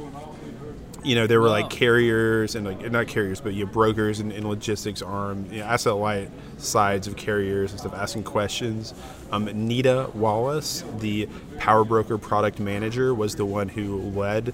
you 1.08 1.16
know, 1.16 1.26
there 1.26 1.40
were 1.40 1.48
like 1.48 1.70
carriers 1.70 2.56
and 2.56 2.66
like 2.66 2.92
not 2.92 3.08
carriers, 3.08 3.40
but 3.40 3.54
you 3.54 3.66
know, 3.66 3.72
brokers 3.72 4.20
and, 4.20 4.34
and 4.34 4.48
logistics 4.48 5.02
arm, 5.02 5.46
you 5.50 5.60
know, 5.60 5.66
asset 5.66 5.96
light 5.96 6.30
sides 6.58 7.08
of 7.08 7.16
carriers 7.16 7.72
and 7.72 7.80
stuff, 7.80 7.94
asking 7.94 8.24
questions. 8.24 8.94
Um, 9.32 9.46
Nita 9.68 10.10
Wallace, 10.14 10.84
the 11.00 11.28
PowerBroker 11.56 12.22
product 12.22 12.60
manager, 12.60 13.14
was 13.14 13.36
the 13.36 13.46
one 13.46 13.70
who 13.70 14.02
led, 14.02 14.54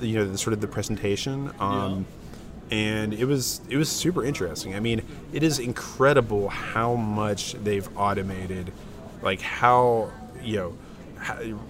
you 0.00 0.14
know, 0.14 0.24
the, 0.26 0.38
sort 0.38 0.54
of 0.54 0.62
the 0.62 0.68
presentation. 0.68 1.52
Um, 1.60 2.06
and 2.70 3.12
it 3.12 3.26
was 3.26 3.60
it 3.68 3.76
was 3.76 3.90
super 3.90 4.24
interesting. 4.24 4.74
I 4.74 4.80
mean, 4.80 5.02
it 5.34 5.42
is 5.42 5.58
incredible 5.58 6.48
how 6.48 6.94
much 6.94 7.52
they've 7.52 7.88
automated, 7.96 8.72
like 9.20 9.42
how 9.42 10.12
you 10.42 10.56
know. 10.56 10.78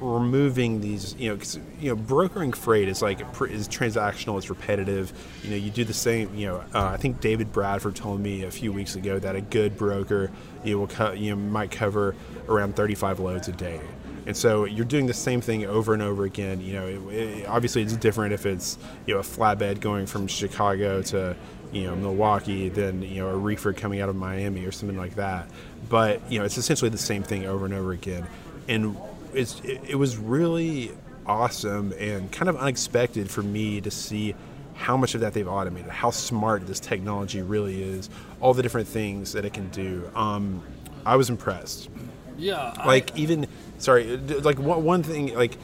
Removing 0.00 0.80
these, 0.80 1.14
you 1.16 1.35
know, 1.35 1.42
you 1.80 1.90
know, 1.90 1.97
brokering 1.97 2.52
freight 2.52 2.88
is 2.88 3.02
like 3.02 3.21
is 3.21 3.69
transactional. 3.69 4.38
It's 4.38 4.49
repetitive. 4.49 5.12
You 5.42 5.50
know, 5.50 5.57
you 5.57 5.71
do 5.71 5.85
the 5.85 5.95
same. 5.95 6.35
You 6.35 6.47
know, 6.47 6.57
uh, 6.75 6.87
I 6.87 6.97
think 6.97 7.21
David 7.21 7.52
Bradford 7.52 7.97
told 7.97 8.21
me 8.21 8.45
a 8.45 8.50
few 8.50 8.73
weeks 8.73 8.95
ago 8.95 9.19
that 9.19 9.35
a 9.35 9.40
good 9.40 9.76
broker, 9.76 10.30
you 10.62 10.78
will, 10.78 10.87
co- 10.87 11.12
you 11.12 11.35
might 11.35 11.71
cover 11.71 12.14
around 12.49 12.76
35 12.76 13.19
loads 13.19 13.49
a 13.49 13.52
day. 13.52 13.80
And 14.26 14.37
so 14.37 14.64
you're 14.64 14.85
doing 14.85 15.07
the 15.07 15.14
same 15.14 15.40
thing 15.40 15.64
over 15.64 15.92
and 15.92 16.02
over 16.02 16.25
again. 16.25 16.61
You 16.61 16.75
know, 16.75 16.87
it, 16.87 17.14
it, 17.14 17.47
obviously 17.49 17.83
it's 17.83 17.97
different 17.97 18.33
if 18.33 18.47
it's 18.47 18.78
you 19.07 19.14
know 19.14 19.21
a 19.21 19.25
flatbed 19.25 19.80
going 19.80 20.07
from 20.07 20.26
Chicago 20.26 21.02
to 21.02 21.37
you 21.73 21.85
know 21.85 21.97
Milwaukee 21.97 22.69
than 22.69 23.02
you 23.02 23.23
know 23.23 23.28
a 23.28 23.37
reefer 23.37 23.73
coming 23.73 24.00
out 24.00 24.09
of 24.09 24.16
Miami 24.16 24.64
or 24.64 24.73
something 24.73 24.99
like 24.99 25.16
that. 25.16 25.49
But 25.88 26.30
you 26.30 26.38
know, 26.38 26.45
it's 26.45 26.59
essentially 26.59 26.90
the 26.90 26.99
same 26.99 27.23
thing 27.23 27.47
over 27.47 27.64
and 27.64 27.75
over 27.75 27.92
again. 27.92 28.26
And 28.69 28.97
it's 29.34 29.60
it, 29.60 29.80
it 29.88 29.94
was 29.96 30.16
really 30.16 30.92
awesome 31.26 31.92
and 31.99 32.30
kind 32.32 32.49
of 32.49 32.56
unexpected 32.56 33.30
for 33.30 33.42
me 33.42 33.80
to 33.80 33.90
see 33.90 34.34
how 34.75 34.96
much 34.96 35.14
of 35.14 35.20
that 35.20 35.34
they've 35.34 35.46
automated, 35.49 35.90
how 35.90 36.10
smart 36.10 36.66
this 36.66 36.80
technology 36.80 37.42
really 37.42 37.82
is, 37.82 38.08
all 38.40 38.54
the 38.54 38.62
different 38.62 38.88
things 38.88 39.32
that 39.34 39.44
it 39.44 39.52
can 39.52 39.68
do. 39.68 40.10
Um, 40.14 40.62
I 41.04 41.16
was 41.16 41.28
impressed 41.30 41.88
Yeah. 42.38 42.72
I- 42.76 42.87
like 42.87 43.16
even 43.16 43.46
sorry 43.78 44.16
like 44.16 44.58
one, 44.58 44.82
one 44.84 45.02
thing 45.02 45.34
like 45.34 45.56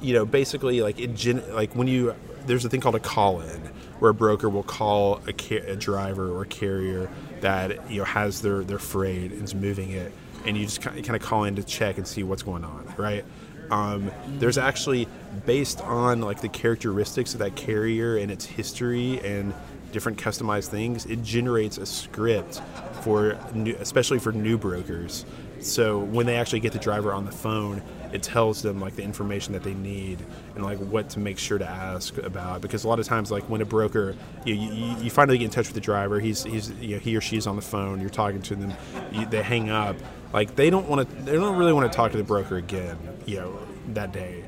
you 0.00 0.14
know 0.14 0.24
basically 0.26 0.80
like 0.82 0.98
it 1.00 1.14
gen- 1.14 1.42
like 1.54 1.74
when 1.74 1.88
you 1.88 2.14
there's 2.46 2.64
a 2.64 2.68
thing 2.68 2.80
called 2.80 2.94
a 2.96 3.00
call 3.00 3.40
in 3.40 3.60
where 4.00 4.10
a 4.10 4.14
broker 4.14 4.48
will 4.48 4.62
call 4.64 5.20
a, 5.28 5.32
ca- 5.32 5.64
a 5.66 5.76
driver 5.76 6.30
or 6.32 6.42
a 6.42 6.46
carrier 6.46 7.08
that 7.40 7.90
you 7.90 7.98
know 7.98 8.04
has 8.04 8.40
their 8.42 8.64
their 8.64 8.78
freight 8.78 9.30
and 9.32 9.42
is 9.42 9.54
moving 9.54 9.90
it 9.90 10.12
and 10.46 10.56
you 10.56 10.64
just 10.64 10.82
kind 10.82 11.10
of 11.10 11.22
call 11.22 11.44
in 11.44 11.56
to 11.56 11.62
check 11.62 11.98
and 11.98 12.06
see 12.06 12.22
what's 12.22 12.42
going 12.42 12.64
on 12.64 12.92
right? 12.96 13.24
Um, 13.70 14.10
there's 14.38 14.58
actually 14.58 15.08
based 15.46 15.80
on 15.80 16.20
like 16.20 16.40
the 16.40 16.48
characteristics 16.48 17.32
of 17.32 17.40
that 17.40 17.56
carrier 17.56 18.16
and 18.16 18.30
its 18.30 18.44
history 18.44 19.18
and 19.20 19.54
different 19.92 20.18
customized 20.18 20.68
things 20.68 21.06
it 21.06 21.22
generates 21.22 21.78
a 21.78 21.86
script 21.86 22.60
for 23.02 23.38
new, 23.54 23.74
especially 23.78 24.18
for 24.18 24.32
new 24.32 24.56
brokers. 24.56 25.24
So 25.60 26.00
when 26.00 26.26
they 26.26 26.36
actually 26.36 26.60
get 26.60 26.72
the 26.72 26.78
driver 26.78 27.12
on 27.12 27.24
the 27.24 27.32
phone 27.32 27.82
it 28.12 28.22
tells 28.22 28.62
them 28.62 28.80
like 28.80 28.94
the 28.94 29.02
information 29.02 29.52
that 29.54 29.62
they 29.62 29.74
need 29.74 30.18
and 30.54 30.64
like 30.64 30.78
what 30.78 31.08
to 31.10 31.18
make 31.18 31.38
sure 31.38 31.58
to 31.58 31.66
ask 31.66 32.16
about. 32.18 32.60
Because 32.60 32.84
a 32.84 32.88
lot 32.88 33.00
of 33.00 33.06
times 33.06 33.30
like 33.30 33.48
when 33.48 33.60
a 33.60 33.64
broker 33.64 34.14
you, 34.44 34.54
you, 34.54 34.96
you 34.98 35.10
finally 35.10 35.38
get 35.38 35.46
in 35.46 35.50
touch 35.50 35.66
with 35.66 35.74
the 35.74 35.80
driver 35.80 36.20
he's 36.20 36.44
he's 36.44 36.70
you 36.72 36.96
know 36.96 36.98
he 36.98 37.16
or 37.16 37.20
she's 37.20 37.46
on 37.46 37.56
the 37.56 37.62
phone 37.62 38.00
you're 38.00 38.10
talking 38.10 38.42
to 38.42 38.54
them 38.54 38.72
you, 39.12 39.26
they 39.26 39.42
hang 39.42 39.70
up 39.70 39.96
like 40.32 40.54
they 40.56 40.70
don't 40.70 40.88
want 40.88 41.08
to 41.08 41.16
they 41.22 41.32
don't 41.32 41.56
really 41.56 41.72
want 41.72 41.90
to 41.90 41.96
talk 41.96 42.12
to 42.12 42.18
the 42.18 42.24
broker 42.24 42.56
again 42.56 42.98
you 43.26 43.36
know 43.36 43.58
that 43.88 44.12
day 44.12 44.44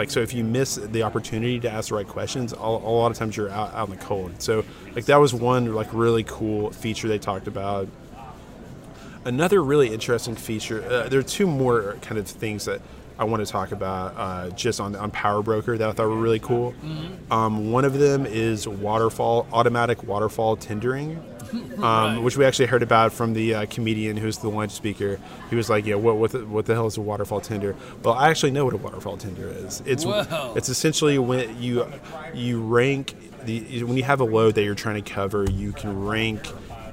like 0.00 0.10
so 0.10 0.20
if 0.20 0.32
you 0.32 0.42
miss 0.42 0.76
the 0.76 1.02
opportunity 1.02 1.60
to 1.60 1.70
ask 1.70 1.90
the 1.90 1.94
right 1.94 2.08
questions 2.08 2.54
a, 2.54 2.56
a 2.56 2.92
lot 3.00 3.10
of 3.10 3.18
times 3.18 3.36
you're 3.36 3.50
out, 3.50 3.74
out 3.74 3.90
in 3.90 3.96
the 3.96 4.02
cold. 4.02 4.40
So 4.40 4.64
like 4.94 5.04
that 5.04 5.18
was 5.18 5.34
one 5.34 5.74
like 5.74 5.88
really 5.92 6.24
cool 6.24 6.70
feature 6.70 7.06
they 7.06 7.18
talked 7.18 7.46
about. 7.46 7.86
Another 9.26 9.62
really 9.62 9.92
interesting 9.92 10.36
feature 10.36 10.82
uh, 10.82 11.08
there 11.10 11.20
are 11.20 11.22
two 11.22 11.46
more 11.46 11.98
kind 12.00 12.18
of 12.18 12.26
things 12.26 12.64
that 12.64 12.80
i 13.18 13.24
want 13.24 13.44
to 13.44 13.52
talk 13.52 13.72
about 13.72 14.14
uh, 14.16 14.48
just 14.56 14.80
on, 14.80 14.96
on 14.96 15.10
PowerBroker 15.10 15.76
that 15.76 15.90
i 15.90 15.92
thought 15.92 16.08
were 16.08 16.16
really 16.16 16.38
cool. 16.38 16.74
Um, 17.30 17.70
one 17.70 17.84
of 17.84 17.92
them 17.98 18.24
is 18.24 18.66
waterfall 18.66 19.46
automatic 19.52 20.02
waterfall 20.04 20.56
tendering 20.56 21.22
um, 21.82 22.22
which 22.22 22.36
we 22.36 22.44
actually 22.44 22.66
heard 22.66 22.82
about 22.82 23.12
from 23.12 23.32
the 23.32 23.54
uh, 23.54 23.66
comedian 23.66 24.16
who's 24.16 24.38
the 24.38 24.48
lunch 24.48 24.72
speaker. 24.72 25.18
He 25.48 25.56
was 25.56 25.68
like, 25.70 25.86
"Yeah, 25.86 25.96
what 25.96 26.16
what 26.16 26.32
the, 26.32 26.44
what 26.46 26.66
the 26.66 26.74
hell 26.74 26.86
is 26.86 26.96
a 26.96 27.00
waterfall 27.00 27.40
tender?" 27.40 27.74
Well, 28.02 28.14
I 28.14 28.28
actually 28.30 28.52
know 28.52 28.64
what 28.64 28.74
a 28.74 28.78
waterfall 28.78 29.16
tender 29.16 29.48
is. 29.48 29.82
It's 29.86 30.04
Wow. 30.04 30.54
it's 30.56 30.68
essentially 30.68 31.18
when 31.18 31.60
you 31.60 31.86
you 32.34 32.62
rank 32.62 33.14
the 33.44 33.82
when 33.84 33.96
you 33.96 34.04
have 34.04 34.20
a 34.20 34.24
load 34.24 34.54
that 34.56 34.62
you're 34.64 34.74
trying 34.74 35.02
to 35.02 35.10
cover, 35.10 35.44
you 35.50 35.72
can 35.72 36.04
rank 36.04 36.40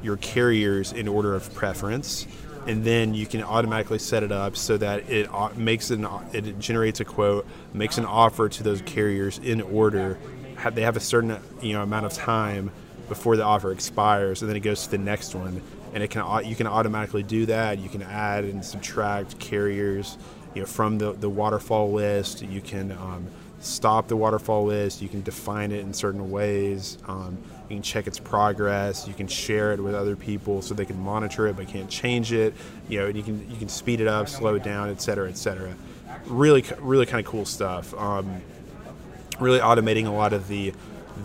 your 0.02 0.18
carriers 0.18 0.94
in 0.94 1.08
order 1.08 1.36
of 1.36 1.54
preference. 1.54 2.28
And 2.68 2.84
then 2.84 3.14
you 3.14 3.26
can 3.26 3.44
automatically 3.44 3.98
set 3.98 4.24
it 4.24 4.32
up 4.34 4.58
so 4.58 4.76
that 4.78 5.10
it 5.10 5.30
makes 5.56 5.90
an 5.90 6.06
it 6.34 6.60
generates 6.60 7.00
a 7.00 7.06
quote, 7.06 7.48
makes 7.74 7.98
an 7.98 8.04
offer 8.06 8.50
to 8.50 8.64
those 8.64 8.82
carriers 8.82 9.38
in 9.38 9.62
order. 9.62 10.18
They 10.74 10.82
have 10.82 10.98
a 10.98 11.00
certain 11.00 11.40
you 11.62 11.74
know 11.74 11.82
amount 11.84 12.08
of 12.08 12.14
time 12.14 12.72
before 13.08 13.38
the 13.38 13.44
offer 13.44 13.72
expires, 13.72 14.42
and 14.42 14.50
then 14.50 14.58
it 14.58 14.62
goes 14.62 14.84
to 14.86 14.92
the 14.92 14.98
next 14.98 15.36
one. 15.36 15.62
And 15.94 16.04
it 16.04 16.10
can 16.10 16.46
you 16.46 16.56
can 16.56 16.68
automatically 16.68 17.24
do 17.24 17.46
that. 17.48 17.80
You 17.80 17.90
can 17.90 18.04
add 18.04 18.44
and 18.44 18.64
subtract 18.64 19.40
carriers, 19.40 20.18
you 20.54 20.62
know, 20.62 20.68
from 20.68 20.98
the, 20.98 21.14
the 21.14 21.30
waterfall 21.30 21.92
list. 21.92 22.42
You 22.42 22.62
can 22.62 22.92
um, 22.92 23.28
stop 23.60 24.08
the 24.08 24.16
waterfall 24.16 24.66
list. 24.66 25.02
You 25.02 25.08
can 25.08 25.24
define 25.24 25.72
it 25.72 25.80
in 25.80 25.94
certain 25.94 26.30
ways. 26.30 26.98
Um, 27.08 27.38
you 27.70 27.78
can 27.78 27.82
check 27.82 28.06
its 28.06 28.20
progress. 28.20 29.08
You 29.08 29.14
can 29.14 29.28
share 29.28 29.72
it 29.74 29.80
with 29.80 29.96
other 29.96 30.16
people 30.16 30.62
so 30.62 30.74
they 30.74 30.86
can 30.86 31.00
monitor 31.00 31.48
it 31.48 31.56
but 31.56 31.68
can't 31.68 31.90
change 31.90 32.32
it. 32.32 32.54
You 32.90 33.00
know, 33.00 33.08
you 33.08 33.24
can 33.24 33.50
you 33.50 33.58
can 33.58 33.70
speed 33.70 34.02
it 34.02 34.08
up, 34.08 34.30
slow 34.30 34.56
it 34.56 34.64
down, 34.64 34.90
et 34.90 35.02
cetera, 35.02 35.30
et 35.30 35.38
cetera. 35.38 35.74
Really, 36.26 36.64
really 36.80 37.06
kind 37.06 37.26
of 37.26 37.32
cool 37.32 37.46
stuff. 37.46 37.94
Um, 37.96 38.42
really 39.40 39.60
automating 39.60 40.06
a 40.08 40.12
lot 40.12 40.34
of 40.34 40.48
the 40.48 40.74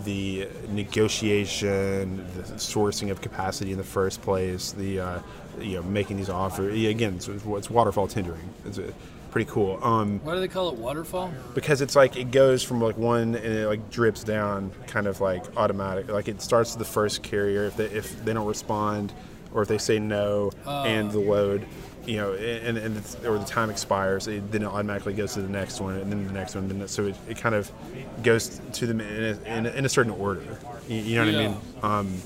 the 0.03 0.47
negotiation, 0.69 2.17
the 2.35 2.43
sourcing 2.55 3.11
of 3.11 3.21
capacity 3.21 3.71
in 3.71 3.77
the 3.77 3.83
first 3.83 4.21
place, 4.21 4.71
the 4.71 4.99
uh, 4.99 5.19
you 5.59 5.75
know 5.75 5.83
making 5.83 6.17
these 6.17 6.29
offers. 6.29 6.73
Again, 6.73 7.15
it's, 7.15 7.27
it's 7.27 7.69
waterfall 7.69 8.07
tendering. 8.07 8.49
It's 8.65 8.79
uh 8.79 8.91
pretty 9.31 9.49
cool. 9.49 9.79
Um, 9.83 10.19
Why 10.23 10.35
do 10.35 10.39
they 10.41 10.47
call 10.47 10.69
it 10.69 10.75
waterfall? 10.75 11.33
because 11.55 11.81
it's 11.81 11.95
like 11.95 12.15
it 12.17 12.29
goes 12.29 12.61
from 12.61 12.79
like 12.79 12.97
one 12.97 13.33
and 13.33 13.45
it 13.45 13.67
like 13.67 13.89
drips 13.89 14.23
down, 14.23 14.71
kind 14.85 15.07
of 15.07 15.21
like 15.21 15.43
automatic. 15.57 16.07
Like 16.09 16.27
it 16.27 16.41
starts 16.41 16.73
with 16.75 16.85
the 16.85 16.91
first 16.93 17.23
carrier 17.23 17.65
if 17.65 17.75
they 17.77 17.85
if 17.85 18.23
they 18.23 18.33
don't 18.33 18.47
respond, 18.47 19.11
or 19.53 19.61
if 19.63 19.67
they 19.67 19.79
say 19.79 19.99
no, 19.99 20.51
and 20.65 21.11
the 21.11 21.19
load, 21.19 21.65
you 22.05 22.17
know, 22.17 22.33
and 22.33 22.77
and 22.77 22.97
it's, 22.97 23.15
or 23.23 23.37
the 23.37 23.45
time 23.45 23.69
expires, 23.69 24.27
it, 24.27 24.51
then 24.51 24.63
it 24.63 24.67
automatically 24.67 25.13
goes 25.13 25.33
to 25.33 25.41
the 25.41 25.49
next 25.49 25.79
one, 25.79 25.95
and 25.95 26.11
then 26.11 26.27
the 26.27 26.33
next 26.33 26.55
one. 26.55 26.69
And 26.69 26.81
then 26.81 26.87
so 26.87 27.07
it, 27.07 27.15
it 27.29 27.37
kind 27.37 27.55
of 27.55 27.71
goes 28.23 28.59
to 28.73 28.87
them 28.87 28.99
in 28.99 29.23
a, 29.23 29.57
in 29.57 29.65
a, 29.65 29.69
in 29.71 29.85
a 29.85 29.89
certain 29.89 30.11
order. 30.11 30.43
You, 30.87 30.97
you 30.97 31.15
know 31.15 31.25
what 31.25 31.35
I 31.35 31.47
mean? 31.47 31.57
Um, 31.81 32.21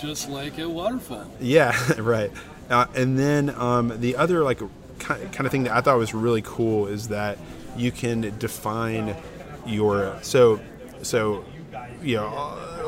Just 0.00 0.28
like 0.28 0.58
a 0.58 0.68
waterfall. 0.68 1.30
yeah, 1.40 1.76
right. 1.98 2.30
Uh, 2.70 2.86
and 2.94 3.18
then 3.18 3.50
um, 3.50 3.92
the 4.00 4.16
other 4.16 4.42
like 4.42 4.60
kind 4.98 5.32
kind 5.32 5.46
of 5.46 5.52
thing 5.52 5.64
that 5.64 5.72
I 5.72 5.80
thought 5.80 5.98
was 5.98 6.14
really 6.14 6.42
cool 6.42 6.86
is 6.86 7.08
that 7.08 7.38
you 7.76 7.92
can 7.92 8.36
define 8.38 9.14
your 9.66 10.18
so 10.22 10.60
so 11.02 11.44
you 12.02 12.16
know 12.16 12.26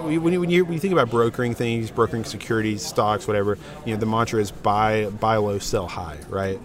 when 0.02 0.32
you, 0.32 0.40
when 0.40 0.50
you 0.50 0.64
when 0.64 0.74
you 0.74 0.80
think 0.80 0.92
about 0.92 1.10
brokering 1.10 1.54
things, 1.54 1.90
brokering 1.90 2.24
securities, 2.24 2.84
stocks, 2.84 3.26
whatever, 3.26 3.58
you 3.84 3.94
know 3.94 4.00
the 4.00 4.06
mantra 4.06 4.40
is 4.40 4.50
buy 4.50 5.06
buy 5.06 5.36
low, 5.36 5.58
sell 5.58 5.86
high, 5.86 6.18
right? 6.28 6.60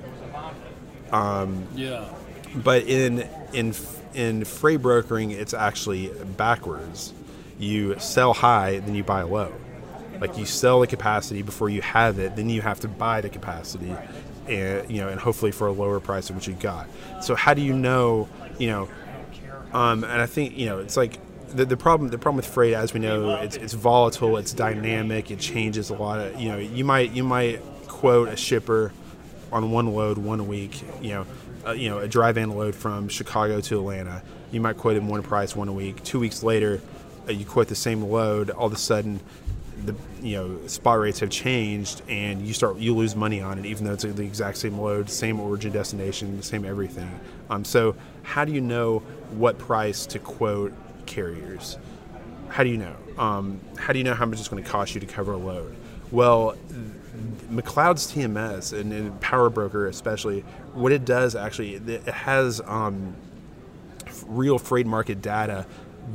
Yeah. 1.76 2.10
But 2.56 2.84
in 2.84 3.28
in 3.54 3.74
in 4.14 4.46
freight 4.46 4.82
brokering, 4.82 5.32
it's 5.32 5.54
actually 5.54 6.08
backwards. 6.38 7.14
You 7.60 8.00
sell 8.00 8.34
high, 8.34 8.80
then 8.80 8.96
you 8.96 9.04
buy 9.04 9.24
low. 9.24 9.54
Like 10.20 10.38
you 10.38 10.46
sell 10.46 10.82
the 10.82 10.88
capacity 10.88 11.42
before 11.42 11.70
you 11.70 11.82
have 11.82 12.20
it, 12.20 12.36
then 12.36 12.50
you 12.50 12.62
have 12.62 12.80
to 12.82 12.88
buy 12.88 13.22
the 13.22 13.30
capacity, 13.30 13.96
and 14.48 14.90
you 14.90 15.02
know, 15.02 15.10
and 15.10 15.20
hopefully 15.20 15.52
for 15.52 15.68
a 15.68 15.72
lower 15.72 16.00
price 16.00 16.28
than 16.28 16.36
what 16.36 16.48
you 16.48 16.54
got. 16.54 16.88
So 17.22 17.36
how 17.36 17.54
do 17.54 17.62
you 17.62 17.74
know? 17.74 18.30
You 18.60 18.68
know, 18.68 18.90
um, 19.74 20.04
and 20.04 20.22
I 20.22 20.28
think 20.28 20.58
you 20.58 20.68
know 20.68 20.80
it's 20.80 20.98
like 20.98 21.20
the, 21.52 21.66
the 21.66 21.78
problem. 21.78 22.10
The 22.10 22.18
problem 22.18 22.38
with 22.38 22.48
freight, 22.48 22.74
as 22.74 22.94
we 22.94 23.00
know, 23.00 23.36
it's, 23.36 23.56
it's 23.56 23.74
volatile, 23.74 24.38
it's 24.38 24.54
dynamic, 24.54 25.32
it 25.32 25.40
changes 25.40 25.90
a 25.90 25.96
lot. 25.96 26.20
Of 26.20 26.40
you 26.40 26.50
know, 26.50 26.58
you 26.58 26.84
might 26.84 27.12
you 27.12 27.24
might 27.24 27.62
quote 27.88 28.30
a 28.30 28.36
shipper 28.36 28.92
on 29.52 29.72
one 29.72 29.94
load 29.94 30.18
one 30.18 30.48
week. 30.48 30.82
You 31.02 31.10
know, 31.10 31.26
uh, 31.68 31.72
you 31.72 31.90
know 31.90 32.00
a 32.00 32.08
dry 32.08 32.32
van 32.32 32.52
load 32.52 32.76
from 32.76 33.10
Chicago 33.10 33.62
to 33.62 33.80
Atlanta. 33.80 34.24
You 34.52 34.62
might 34.62 34.78
quote 34.78 34.98
him 34.98 35.08
one 35.08 35.24
price 35.24 35.56
one 35.56 35.74
week. 35.76 36.04
Two 36.04 36.20
weeks 36.20 36.44
later, 36.44 36.82
uh, 37.28 37.32
you 37.32 37.46
quote 37.46 37.68
the 37.68 37.76
same 37.76 38.04
load. 38.04 38.50
All 38.50 38.68
of 38.68 38.74
a 38.74 38.78
sudden, 38.78 39.20
the 39.86 39.96
you 40.22 40.38
know 40.38 40.68
spot 40.68 41.00
rates 41.00 41.20
have 41.20 41.30
changed, 41.30 42.02
and 42.08 42.46
you 42.46 42.54
start 42.54 42.78
you 42.78 42.96
lose 42.96 43.16
money 43.16 43.42
on 43.42 43.60
it, 43.60 43.66
even 43.66 43.86
though 43.86 43.94
it's 43.94 44.04
the 44.04 44.24
exact 44.24 44.58
same 44.58 44.78
load, 44.78 45.10
same 45.10 45.40
origin 45.40 45.72
destination, 45.72 46.42
same 46.42 46.66
everything. 46.66 47.20
Um, 47.50 47.66
so 47.66 47.96
how 48.24 48.46
do 48.46 48.52
you 48.52 48.62
know 48.62 49.00
what 49.32 49.58
price 49.58 50.06
to 50.08 50.20
quote 50.20 50.74
carriers? 51.06 51.78
How 52.50 52.64
do 52.64 52.70
you 52.70 52.78
know? 52.78 52.96
Um, 53.18 53.60
how 53.78 53.94
do 53.94 54.00
you 54.00 54.04
know 54.04 54.14
how 54.14 54.26
much 54.26 54.40
it's 54.40 54.48
going 54.48 54.64
to 54.64 54.70
cost 54.70 54.94
you 54.94 55.02
to 55.02 55.08
cover 55.08 55.34
a 55.34 55.38
load? 55.38 55.76
Well, 56.12 56.56
McLeod's 57.50 58.12
TMS 58.12 58.78
and, 58.78 58.92
and 58.92 59.20
PowerBroker 59.22 59.88
especially, 59.88 60.42
what 60.74 60.92
it 60.92 61.06
does 61.06 61.36
actually, 61.36 61.76
it 61.76 62.04
has 62.04 62.62
um, 62.66 63.16
real 64.26 64.58
freight 64.58 64.86
market 64.86 65.22
data 65.22 65.66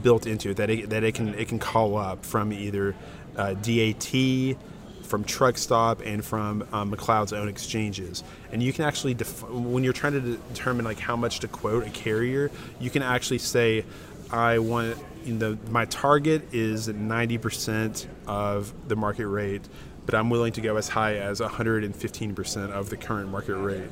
built 0.03 0.27
into 0.27 0.51
it 0.51 0.57
that 0.57 0.71
it, 0.71 0.91
that 0.91 1.05
it 1.05 1.15
can 1.15 1.35
it 1.35 1.49
can 1.49 1.59
call 1.59 1.97
up 1.97 2.25
from 2.25 2.53
either 2.53 2.95
uh, 3.37 3.55
DAT, 3.55 4.57
from 5.03 5.25
Truck 5.25 5.59
Stop, 5.59 6.03
and 6.05 6.25
from 6.25 6.67
um, 6.73 6.93
McLeod's 6.93 7.33
own 7.33 7.49
exchanges. 7.49 8.25
And 8.53 8.63
you 8.63 8.73
can 8.73 8.85
actually 8.85 9.15
def- 9.15 9.49
when 9.49 9.85
you're 9.85 9.93
trying 9.93 10.15
to 10.15 10.21
de- 10.21 10.37
determine 10.37 10.85
like 10.85 10.99
how 10.99 11.17
much 11.17 11.41
to 11.41 11.49
quote 11.49 11.87
a 11.87 11.91
carrier, 11.91 12.51
you 12.81 12.91
can 12.91 13.03
actually 13.03 13.39
say, 13.39 13.85
I 14.31 14.59
want 14.59 14.99
you 15.25 15.35
know 15.35 15.59
my 15.71 15.85
target 15.87 16.55
is 16.55 16.89
90% 16.89 18.07
of 18.27 18.73
the 18.89 18.97
market 18.97 19.27
rate, 19.27 19.63
but 20.05 20.15
I'm 20.15 20.31
willing 20.31 20.53
to 20.55 20.61
go 20.61 20.77
as 20.77 20.89
high 20.89 21.17
as 21.17 21.41
115% 21.41 22.71
of 22.71 22.91
the 22.91 22.97
current 22.97 23.31
market 23.31 23.57
rate. 23.57 23.91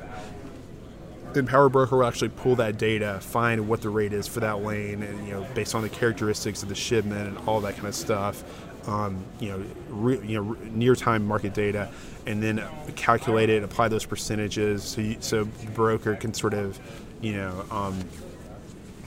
Then 1.33 1.45
PowerBroker 1.45 1.91
will 1.91 2.05
actually 2.05 2.29
pull 2.29 2.55
that 2.55 2.77
data, 2.77 3.19
find 3.21 3.67
what 3.67 3.81
the 3.81 3.89
rate 3.89 4.13
is 4.13 4.25
for 4.25 4.39
that 4.39 4.63
lane, 4.63 5.03
and 5.03 5.27
you 5.27 5.33
know, 5.33 5.45
based 5.53 5.75
on 5.75 5.81
the 5.81 5.89
characteristics 5.89 6.63
of 6.63 6.69
the 6.69 6.75
shipment 6.75 7.27
and 7.27 7.47
all 7.47 7.59
that 7.61 7.75
kind 7.75 7.87
of 7.87 7.95
stuff, 7.95 8.43
um, 8.87 9.21
you 9.41 9.49
know, 9.49 9.63
re, 9.89 10.19
you 10.25 10.35
know, 10.35 10.41
re- 10.41 10.69
near-time 10.69 11.27
market 11.27 11.53
data, 11.53 11.91
and 12.25 12.41
then 12.41 12.63
calculate 12.95 13.49
it, 13.49 13.63
apply 13.63 13.89
those 13.89 14.05
percentages, 14.05 14.83
so 14.83 15.01
you, 15.01 15.17
so 15.19 15.43
the 15.43 15.71
broker 15.71 16.15
can 16.15 16.33
sort 16.33 16.53
of, 16.53 16.79
you 17.19 17.33
know, 17.33 17.65
um, 17.69 17.99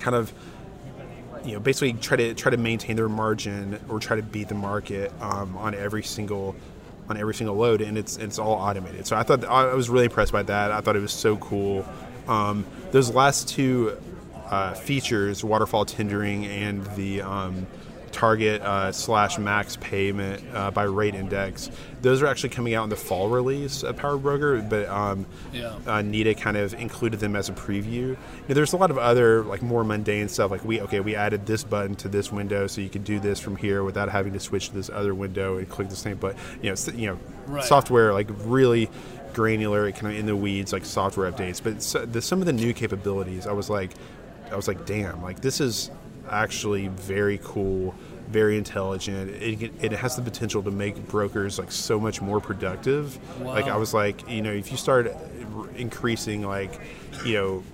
kind 0.00 0.14
of 0.14 0.30
you 1.44 1.52
know 1.52 1.60
basically 1.60 1.92
try 1.94 2.16
to 2.16 2.34
try 2.34 2.50
to 2.50 2.56
maintain 2.56 2.96
their 2.96 3.08
margin 3.08 3.78
or 3.88 3.98
try 3.98 4.16
to 4.16 4.22
beat 4.22 4.48
the 4.48 4.54
market 4.54 5.12
um, 5.20 5.56
on 5.56 5.74
every 5.74 6.02
single 6.02 6.54
on 7.08 7.16
every 7.16 7.34
single 7.34 7.56
load 7.56 7.80
and 7.80 7.96
it's 7.96 8.16
it's 8.16 8.38
all 8.38 8.54
automated. 8.54 9.06
So 9.06 9.16
i 9.16 9.22
thought 9.22 9.44
i 9.44 9.72
was 9.74 9.88
really 9.88 10.04
impressed 10.06 10.32
by 10.32 10.42
that. 10.44 10.70
I 10.72 10.80
thought 10.80 10.96
it 10.96 11.02
was 11.02 11.12
so 11.12 11.36
cool. 11.36 11.86
Um, 12.26 12.66
those 12.90 13.10
last 13.10 13.48
two 13.48 13.96
uh, 14.50 14.74
features 14.74 15.44
waterfall 15.44 15.84
tendering 15.84 16.46
and 16.46 16.84
the 16.96 17.22
um, 17.22 17.66
target 18.08 18.60
uh, 18.62 18.90
slash 18.92 19.38
max 19.38 19.76
payment 19.76 20.42
uh, 20.54 20.70
by 20.70 20.82
rate 20.84 21.14
index 21.14 21.70
those 22.00 22.22
are 22.22 22.26
actually 22.26 22.48
coming 22.50 22.74
out 22.74 22.84
in 22.84 22.90
the 22.90 22.96
fall 22.96 23.28
release 23.28 23.82
of 23.82 23.96
PowerBroker 23.96 24.68
but 24.68 24.88
um, 24.88 25.26
Yeah. 25.52 25.76
uh, 25.86 26.00
Nita 26.02 26.34
kind 26.34 26.56
of 26.56 26.72
included 26.74 27.18
them 27.20 27.34
as 27.34 27.48
a 27.48 27.52
preview. 27.52 27.92
You 27.92 28.16
know, 28.48 28.54
there's 28.54 28.72
a 28.72 28.76
lot 28.76 28.90
of 28.92 28.98
other 28.98 29.42
like 29.42 29.62
more 29.62 29.82
mundane 29.82 30.28
stuff. 30.28 30.52
Like 30.52 30.64
we 30.64 30.80
okay, 30.82 31.00
we 31.00 31.16
added 31.16 31.44
this 31.46 31.64
button 31.64 31.96
to 31.96 32.08
this 32.08 32.30
window, 32.30 32.68
so 32.68 32.80
you 32.80 32.88
can 32.88 33.02
do 33.02 33.18
this 33.18 33.40
from 33.40 33.56
here 33.56 33.82
without 33.82 34.08
having 34.10 34.32
to 34.34 34.38
switch 34.40 34.68
to 34.68 34.74
this 34.74 34.88
other 34.90 35.12
window 35.12 35.56
and 35.58 35.68
click 35.68 35.88
the 35.88 35.96
same 35.96 36.18
button. 36.18 36.38
You 36.62 36.70
know, 36.70 36.76
you 36.94 37.06
know, 37.08 37.18
Right. 37.48 37.64
software 37.64 38.12
like 38.12 38.28
really 38.44 38.88
granular, 39.34 39.90
kind 39.92 40.12
of 40.12 40.18
in 40.20 40.26
the 40.26 40.36
weeds, 40.36 40.72
like 40.72 40.84
software 40.84 41.30
updates. 41.32 41.60
But 41.62 41.82
so, 41.82 42.06
the, 42.06 42.22
some 42.22 42.40
of 42.40 42.46
the 42.46 42.52
new 42.52 42.72
capabilities, 42.72 43.46
I 43.48 43.52
was 43.52 43.68
like, 43.68 43.92
I 44.52 44.56
was 44.56 44.68
like, 44.68 44.86
damn, 44.86 45.20
like 45.22 45.40
this 45.40 45.60
is 45.60 45.90
actually 46.30 46.88
very 46.88 47.40
cool. 47.42 47.94
Very 48.28 48.58
intelligent. 48.58 49.30
It, 49.30 49.72
it 49.80 49.92
has 49.92 50.16
the 50.16 50.22
potential 50.22 50.62
to 50.62 50.70
make 50.70 51.08
brokers 51.08 51.58
like 51.58 51.72
so 51.72 51.98
much 51.98 52.20
more 52.20 52.40
productive. 52.40 53.18
Like 53.40 53.68
I 53.68 53.76
was 53.78 53.94
like, 53.94 54.28
you 54.28 54.42
know, 54.42 54.52
if 54.52 54.70
you 54.70 54.76
start 54.76 55.10
increasing 55.76 56.42
like, 56.42 56.78
you 57.24 57.34
know, 57.34 57.64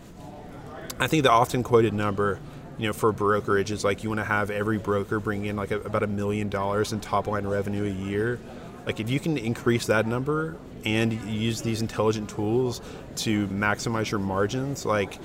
I 1.01 1.09
think 1.09 1.25
the 1.25 1.33
often 1.33 1.65
quoted 1.65 1.93
number, 1.93 2.39
you 2.79 2.87
know, 2.87 2.93
for 2.93 3.11
brokerage 3.11 3.73
is 3.73 3.83
like 3.83 4.05
you 4.05 4.11
want 4.11 4.21
to 4.21 4.25
have 4.25 4.51
every 4.51 4.79
broker 4.79 5.19
bring 5.19 5.45
in 5.45 5.57
like 5.57 5.73
a, 5.73 5.81
about 5.81 6.05
a 6.05 6.07
million 6.07 6.49
dollars 6.49 6.93
in 6.93 7.01
top 7.01 7.27
line 7.27 7.49
revenue 7.49 7.85
a 7.85 8.07
year. 8.09 8.39
Like 8.87 9.01
if 9.01 9.11
you 9.11 9.19
can 9.19 9.37
increase 9.37 9.87
that 9.87 10.07
number 10.07 10.57
and 10.85 11.13
use 11.29 11.63
these 11.63 11.81
intelligent 11.81 12.29
tools 12.29 12.81
to 13.17 13.49
maximize 13.49 14.11
your 14.11 14.21
margins, 14.21 14.85
like 14.85 15.19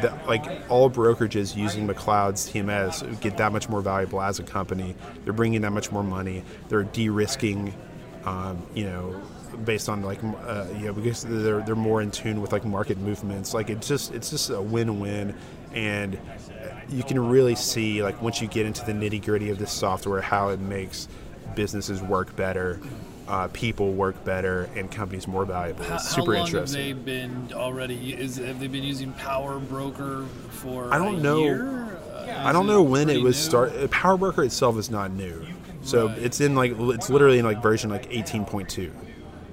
the, 0.00 0.18
like 0.26 0.44
all 0.68 0.90
brokerages 0.90 1.56
using 1.56 1.86
McLeod's 1.86 2.50
TMS 2.50 3.20
get 3.20 3.36
that 3.36 3.52
much 3.52 3.68
more 3.68 3.80
valuable 3.80 4.20
as 4.20 4.38
a 4.38 4.42
company. 4.42 4.94
They're 5.24 5.32
bringing 5.32 5.62
that 5.62 5.72
much 5.72 5.92
more 5.92 6.02
money. 6.02 6.42
They're 6.68 6.84
de-risking 6.84 7.74
Um, 8.24 8.66
you 8.74 8.84
know, 8.84 9.20
based 9.64 9.88
on 9.90 10.02
like 10.02 10.18
uh, 10.24 10.66
you 10.78 10.86
know 10.86 10.92
because 10.94 11.24
they're 11.24 11.60
they're 11.60 11.76
more 11.76 12.00
in 12.00 12.10
tune 12.10 12.40
with 12.40 12.52
like 12.52 12.64
market 12.64 12.96
movements. 12.98 13.52
Like 13.52 13.68
it's 13.68 13.86
just 13.86 14.14
it's 14.14 14.30
just 14.30 14.48
a 14.48 14.60
win-win, 14.60 15.34
and 15.72 16.18
you 16.88 17.02
can 17.02 17.18
really 17.28 17.54
see 17.54 18.02
like 18.02 18.22
once 18.22 18.40
you 18.40 18.48
get 18.48 18.64
into 18.64 18.82
the 18.84 18.92
nitty-gritty 18.92 19.50
of 19.50 19.58
this 19.58 19.72
software 19.72 20.22
how 20.22 20.48
it 20.48 20.60
makes 20.60 21.06
businesses 21.54 22.00
work 22.00 22.34
better. 22.34 22.80
Uh, 23.26 23.48
people 23.54 23.92
work 23.94 24.22
better 24.24 24.68
and 24.76 24.90
companies 24.90 25.26
more 25.26 25.46
valuable. 25.46 25.82
How, 25.84 25.94
It's 25.94 26.08
how 26.14 26.16
super 26.20 26.34
long 26.34 26.46
interesting. 26.46 26.88
have 26.88 27.04
they 27.06 27.12
been 27.12 27.48
already? 27.54 28.12
Is 28.12 28.36
have 28.36 28.60
they 28.60 28.66
been 28.68 28.82
using 28.84 29.14
PowerBroker 29.14 30.28
for? 30.50 30.92
I 30.92 30.98
don't 30.98 31.16
a 31.16 31.20
know. 31.22 31.38
Year? 31.38 31.98
Uh, 32.12 32.42
I 32.44 32.52
don't 32.52 32.66
know 32.66 32.82
when 32.82 33.08
it 33.08 33.22
was 33.22 33.36
new? 33.36 33.42
start. 33.42 33.72
PowerBroker 33.72 34.44
itself 34.44 34.76
is 34.76 34.90
not 34.90 35.10
new, 35.10 35.42
so 35.82 36.08
Right. 36.08 36.18
it's 36.18 36.40
in 36.42 36.54
like 36.54 36.72
it's 36.78 37.08
literally 37.08 37.38
in 37.38 37.46
like 37.46 37.62
version 37.62 37.88
like 37.88 38.10
18.2. 38.10 38.90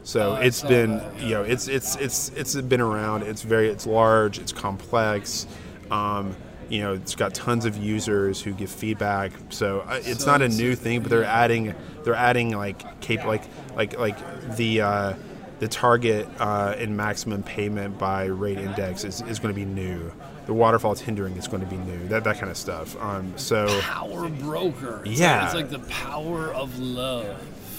So 0.04 0.34
Oh, 0.34 0.42
it's 0.42 0.62
been 0.64 0.98
that, 0.98 1.22
you 1.22 1.30
know 1.36 1.44
it's 1.44 1.68
it's 1.70 1.96
it's 1.96 2.30
it's 2.36 2.56
been 2.56 2.82
around. 2.82 3.24
It's 3.24 3.42
very 3.44 3.70
it's 3.70 3.86
large. 3.88 4.38
It's 4.40 4.52
complex. 4.52 5.48
Um, 5.90 6.36
you 6.72 6.80
know, 6.82 6.94
it's 6.94 7.16
got 7.16 7.34
tons 7.34 7.66
of 7.66 7.78
users 7.78 8.42
who 8.42 8.54
give 8.54 8.70
feedback. 8.72 9.32
So 9.50 9.82
uh, 9.82 10.00
it's 10.04 10.24
So 10.24 10.32
not 10.32 10.42
a 10.42 10.50
new 10.50 10.76
thing, 10.76 11.02
but 11.02 11.10
they're 11.10 11.24
adding 11.24 11.76
they're 12.04 12.16
adding 12.16 12.56
like 12.58 13.02
cap 13.02 13.26
like 13.26 13.44
like 13.76 13.98
like 14.00 14.56
the. 14.58 14.82
Uh, 14.82 15.14
the 15.60 15.68
target 15.68 16.28
uh, 16.40 16.74
and 16.80 16.98
maximum 16.98 17.44
payment 17.44 17.96
by 18.00 18.24
rate 18.26 18.58
index 18.58 19.04
is, 19.04 19.22
is 19.22 19.38
going 19.38 19.54
to 19.54 19.60
be 19.60 19.64
new. 19.64 20.12
The 20.48 20.54
waterfall 20.56 20.96
tendering 20.96 21.38
is 21.38 21.48
going 21.48 21.62
to 21.62 21.68
be 21.70 21.78
new. 21.78 22.08
That 22.08 22.24
that 22.24 22.40
kind 22.40 22.50
of 22.50 22.58
stuff. 22.58 23.00
Um, 23.00 23.32
so 23.38 23.68
PowerBroker. 23.82 25.06
It's 25.06 25.20
Yeah. 25.20 25.36
like, 25.36 25.46
it's 25.46 25.54
like 25.54 25.70
the 25.70 25.88
power 25.94 26.52
of 26.54 26.80
love. 26.80 27.28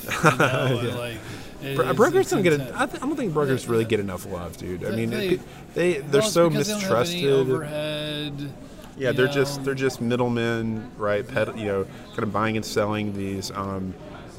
You 0.25 0.39
know, 0.39 0.95
like, 0.97 1.17
it- 1.61 1.75
bro- 1.77 1.93
brokers 1.95 2.31
don't 2.31 2.43
get. 2.43 2.53
A, 2.61 2.73
I, 2.77 2.87
th- 2.87 3.03
I 3.03 3.07
don't 3.07 3.17
think 3.17 3.33
brokers 3.33 3.67
really 3.67 3.85
get 3.85 3.99
enough 3.99 4.27
love, 4.27 4.57
dude. 4.57 4.85
I 4.85 4.91
mean, 4.95 5.11
they- 5.11 5.29
it- 5.31 5.41
they 5.75 5.93
they're 5.99 6.23
so 6.23 6.51
because 6.51 6.69
they 6.69 6.75
don't 6.75 6.83
have 6.83 6.91
any 7.09 7.23
mistrusted. 7.23 7.31
overhead. 7.33 8.53
Yeah, 9.03 9.13
they're 9.13 9.27
know. 9.27 9.33
just 9.33 9.65
they're 9.65 9.75
just 9.75 10.01
middlemen, 10.01 10.91
right? 10.97 11.27
Ped, 11.27 11.59
you 11.59 11.67
know, 11.67 11.87
kind 12.11 12.23
of 12.23 12.33
buying 12.33 12.57
and 12.57 12.65
selling 12.65 13.13
these 13.15 13.51
um, 13.51 13.95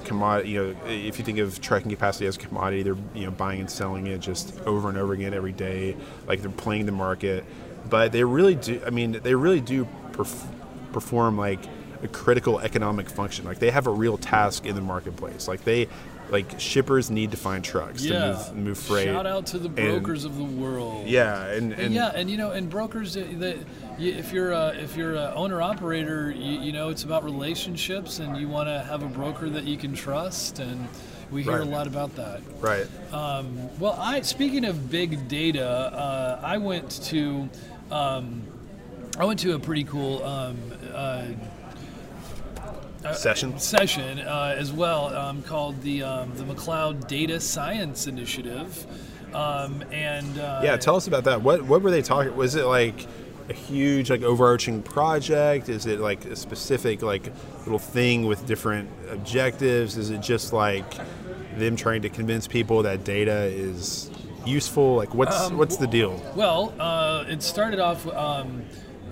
commodity. 0.06 0.52
You 0.52 0.64
know, 0.64 0.76
if 0.88 1.20
you 1.20 1.26
think 1.26 1.40
of 1.40 1.60
trucking 1.62 1.90
capacity 1.92 2.26
as 2.28 2.36
a 2.38 2.40
commodity, 2.40 2.84
they're 2.84 2.98
you 3.14 3.26
know 3.26 3.32
buying 3.32 3.60
and 3.60 3.70
selling 3.70 4.08
it 4.08 4.20
just 4.20 4.58
over 4.62 4.90
and 4.90 4.98
over 4.98 5.14
again 5.14 5.34
every 5.34 5.52
day. 5.54 5.96
Like 6.28 6.42
they're 6.42 6.50
playing 6.52 6.86
the 6.86 6.92
market, 6.92 7.46
but 7.90 8.12
they 8.12 8.24
really 8.24 8.56
do. 8.56 8.82
I 8.86 8.90
mean, 8.90 9.20
they 9.24 9.36
really 9.36 9.62
do 9.62 9.88
perf- 10.12 10.48
perform 10.92 11.38
like 11.38 11.60
a 12.02 12.08
critical 12.08 12.60
economic 12.60 13.10
function. 13.10 13.46
Like 13.46 13.60
they 13.60 13.72
have 13.72 13.88
a 13.88 13.92
real 13.92 14.18
task 14.18 14.66
in 14.66 14.76
the 14.76 14.82
marketplace. 14.82 15.48
Like 15.48 15.64
they. 15.64 15.88
Like 16.30 16.60
shippers 16.60 17.12
need 17.12 17.32
to 17.32 17.38
find 17.38 17.64
trucks 17.64 18.04
Yeah. 18.04 18.20
to 18.20 18.54
move, 18.54 18.66
move 18.66 18.78
freight. 18.80 19.06
Shout 19.06 19.28
out 19.28 19.46
to 19.48 19.60
the 19.60 19.68
and- 19.68 19.76
brokers 19.76 20.26
of 20.26 20.36
the 20.38 20.44
world. 20.44 21.06
Yeah, 21.06 21.46
and, 21.48 21.74
And, 21.74 21.82
and 21.82 21.94
yeah, 21.94 22.12
and 22.16 22.28
you 22.32 22.38
know, 22.38 22.50
and 22.52 22.70
brokers, 22.70 23.14
that 23.14 23.58
if 24.00 24.32
you're 24.32 24.52
a, 24.52 24.70
if 24.70 24.96
you're 24.98 25.16
a 25.16 25.34
owner 25.36 25.62
operator, 25.62 26.32
you, 26.32 26.60
you 26.60 26.72
know, 26.72 26.90
it's 26.90 27.04
about 27.04 27.24
relationships, 27.24 28.20
and 28.20 28.38
you 28.38 28.48
want 28.48 28.68
to 28.70 28.80
have 28.84 29.04
a 29.04 29.08
broker 29.08 29.50
that 29.50 29.64
you 29.66 29.78
can 29.78 29.94
trust, 29.94 30.60
and 30.60 30.88
we 31.32 31.44
hear 31.44 31.54
Right. 31.54 31.62
a 31.62 31.66
lot 31.70 31.88
about 31.88 32.16
that. 32.16 32.42
right. 32.60 32.88
Um, 33.14 33.56
well, 33.80 33.96
I 34.00 34.22
speaking 34.22 34.66
of 34.66 34.90
big 34.92 35.28
data, 35.28 35.66
uh, 35.68 36.40
I 36.44 36.58
went 36.58 36.90
to 37.06 37.50
um, 37.92 38.42
I 39.18 39.26
went 39.26 39.40
to 39.42 39.54
a 39.54 39.60
pretty 39.60 39.84
cool 39.84 40.24
um, 40.24 40.58
uh, 40.94 41.26
Session. 43.14 43.60
session 43.60 44.20
uh, 44.20 44.56
as 44.58 44.72
well 44.72 45.08
um, 45.16 45.42
called 45.44 45.82
the 45.82 46.04
um, 46.04 46.32
the 46.36 46.44
McLeod 46.46 47.06
Data 47.08 47.38
Science 47.40 48.08
Initiative, 48.08 48.86
um, 49.36 49.84
and 49.92 50.40
uh, 50.40 50.62
Yeah, 50.64 50.78
tell 50.78 50.96
us 50.96 51.06
about 51.08 51.26
that. 51.26 51.42
What 51.42 51.64
what 51.64 51.82
were 51.82 51.92
they 51.92 52.02
talking? 52.02 52.34
Was 52.38 52.56
it 52.56 52.64
like 52.66 53.06
a 53.50 53.54
huge 53.54 54.10
like 54.10 54.22
overarching 54.22 54.82
project? 54.82 55.70
Is 55.70 55.86
it 55.86 56.00
like 56.00 56.26
a 56.26 56.36
specific 56.36 57.02
like 57.02 57.32
little 57.60 57.80
thing 57.80 58.26
with 58.26 58.46
different 58.46 58.90
objectives? 59.10 59.98
Is 59.98 60.10
it 60.10 60.22
just 60.22 60.54
like 60.54 60.86
them 61.58 61.76
trying 61.76 62.02
to 62.04 62.10
convince 62.10 62.48
people 62.48 62.84
that 62.84 63.04
data 63.04 63.44
is 63.44 64.10
useful? 64.46 64.96
Like 64.96 65.14
what's 65.14 65.40
Um, 65.40 65.58
what's 65.58 65.78
the 65.78 65.88
deal? 65.88 66.22
Well, 66.36 66.74
uh, 66.80 67.26
it 67.28 67.44
started 67.44 67.80
off, 67.80 68.08
um, 68.08 68.64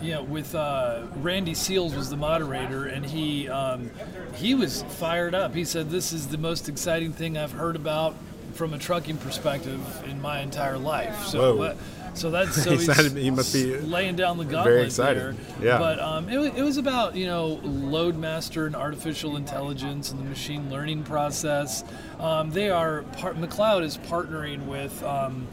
you 0.02 0.14
know, 0.14 0.24
with 0.24 0.56
uh, 0.56 1.04
Randy 1.18 1.54
Seals 1.54 1.94
was 1.96 2.10
the 2.10 2.18
moderator, 2.18 2.86
and 2.86 3.06
he 3.06 3.48
um, 3.50 3.92
he 4.36 4.56
was 4.56 4.84
fired 4.84 5.36
up. 5.36 5.54
He 5.54 5.64
said, 5.66 5.90
"This 5.92 6.12
is 6.12 6.28
the 6.28 6.38
most 6.38 6.68
exciting 6.70 7.14
thing 7.14 7.38
I've 7.38 7.52
heard 7.52 7.76
about 7.76 8.16
from 8.54 8.74
a 8.74 8.78
trucking 8.80 9.18
perspective 9.18 9.80
in 10.08 10.20
my 10.22 10.40
entire 10.40 10.78
life." 10.78 11.26
So, 11.26 11.56
Whoa. 11.56 11.76
So 12.14 12.30
that's 12.30 12.56
so 12.64 12.72
He 12.72 12.78
he's 12.78 13.14
he 13.14 13.32
must 13.32 13.54
be 13.54 13.78
laying 13.78 14.16
down 14.16 14.38
the 14.38 14.46
gauntlet 14.46 14.86
excited. 14.86 15.18
there. 15.22 15.36
Yeah. 15.62 15.78
But 15.80 16.00
um, 16.00 16.30
it, 16.30 16.40
it 16.58 16.64
was 16.64 16.78
about 16.78 17.16
you 17.16 17.26
know 17.26 17.60
LoadMaster 17.64 18.66
and 18.66 18.76
artificial 18.76 19.38
intelligence 19.38 20.12
and 20.12 20.20
the 20.20 20.26
machine 20.26 20.70
learning 20.70 21.04
process. 21.04 21.84
Um, 22.20 22.52
they 22.52 22.70
are 22.70 23.04
part, 23.18 23.38
McLeod 23.38 23.84
is 23.84 23.98
partnering 23.98 24.66
with. 24.66 25.02
Um, 25.04 25.48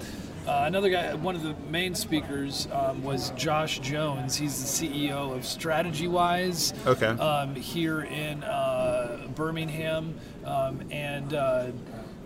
uh, 0.46 0.64
another 0.66 0.88
guy, 0.88 1.12
one 1.14 1.36
of 1.36 1.42
the 1.42 1.54
main 1.68 1.94
speakers 1.94 2.68
um, 2.72 3.02
was 3.04 3.30
Josh 3.36 3.80
Jones. 3.80 4.34
He's 4.34 4.78
the 4.80 4.86
CEO 4.88 5.36
of 5.36 5.42
StrategyWise 5.42 6.86
Okay. 6.86 7.06
um, 7.06 7.54
here 7.54 8.00
in 8.00 8.42
uh, 8.44 9.26
Birmingham, 9.34 10.14
um, 10.46 10.80
and 10.90 11.34
uh, 11.34 11.66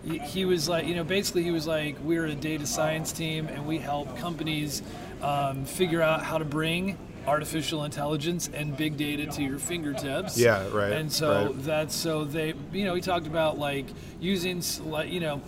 he, 0.03 0.17
he 0.19 0.45
was 0.45 0.67
like, 0.67 0.85
you 0.85 0.95
know, 0.95 1.03
basically 1.03 1.43
he 1.43 1.51
was 1.51 1.65
like, 1.67 1.95
we're 2.03 2.25
a 2.25 2.35
data 2.35 2.67
science 2.67 3.11
team, 3.11 3.47
and 3.47 3.65
we 3.65 3.77
help 3.77 4.17
companies 4.17 4.81
um, 5.21 5.65
figure 5.65 6.01
out 6.01 6.23
how 6.23 6.37
to 6.37 6.45
bring 6.45 6.97
artificial 7.25 7.85
intelligence 7.85 8.49
and 8.53 8.75
big 8.75 8.97
data 8.97 9.25
to 9.25 9.41
your 9.41 9.57
fingertips. 9.57 10.37
Yeah, 10.37 10.67
right, 10.73 10.91
And 10.91 11.11
so 11.11 11.45
right. 11.45 11.63
that's 11.63 11.95
so 11.95 12.25
they, 12.25 12.53
you 12.73 12.83
know, 12.83 12.95
he 12.95 13.01
talked 13.01 13.27
about 13.27 13.57
like 13.57 13.85
using, 14.19 14.61
you 15.07 15.19
know. 15.19 15.41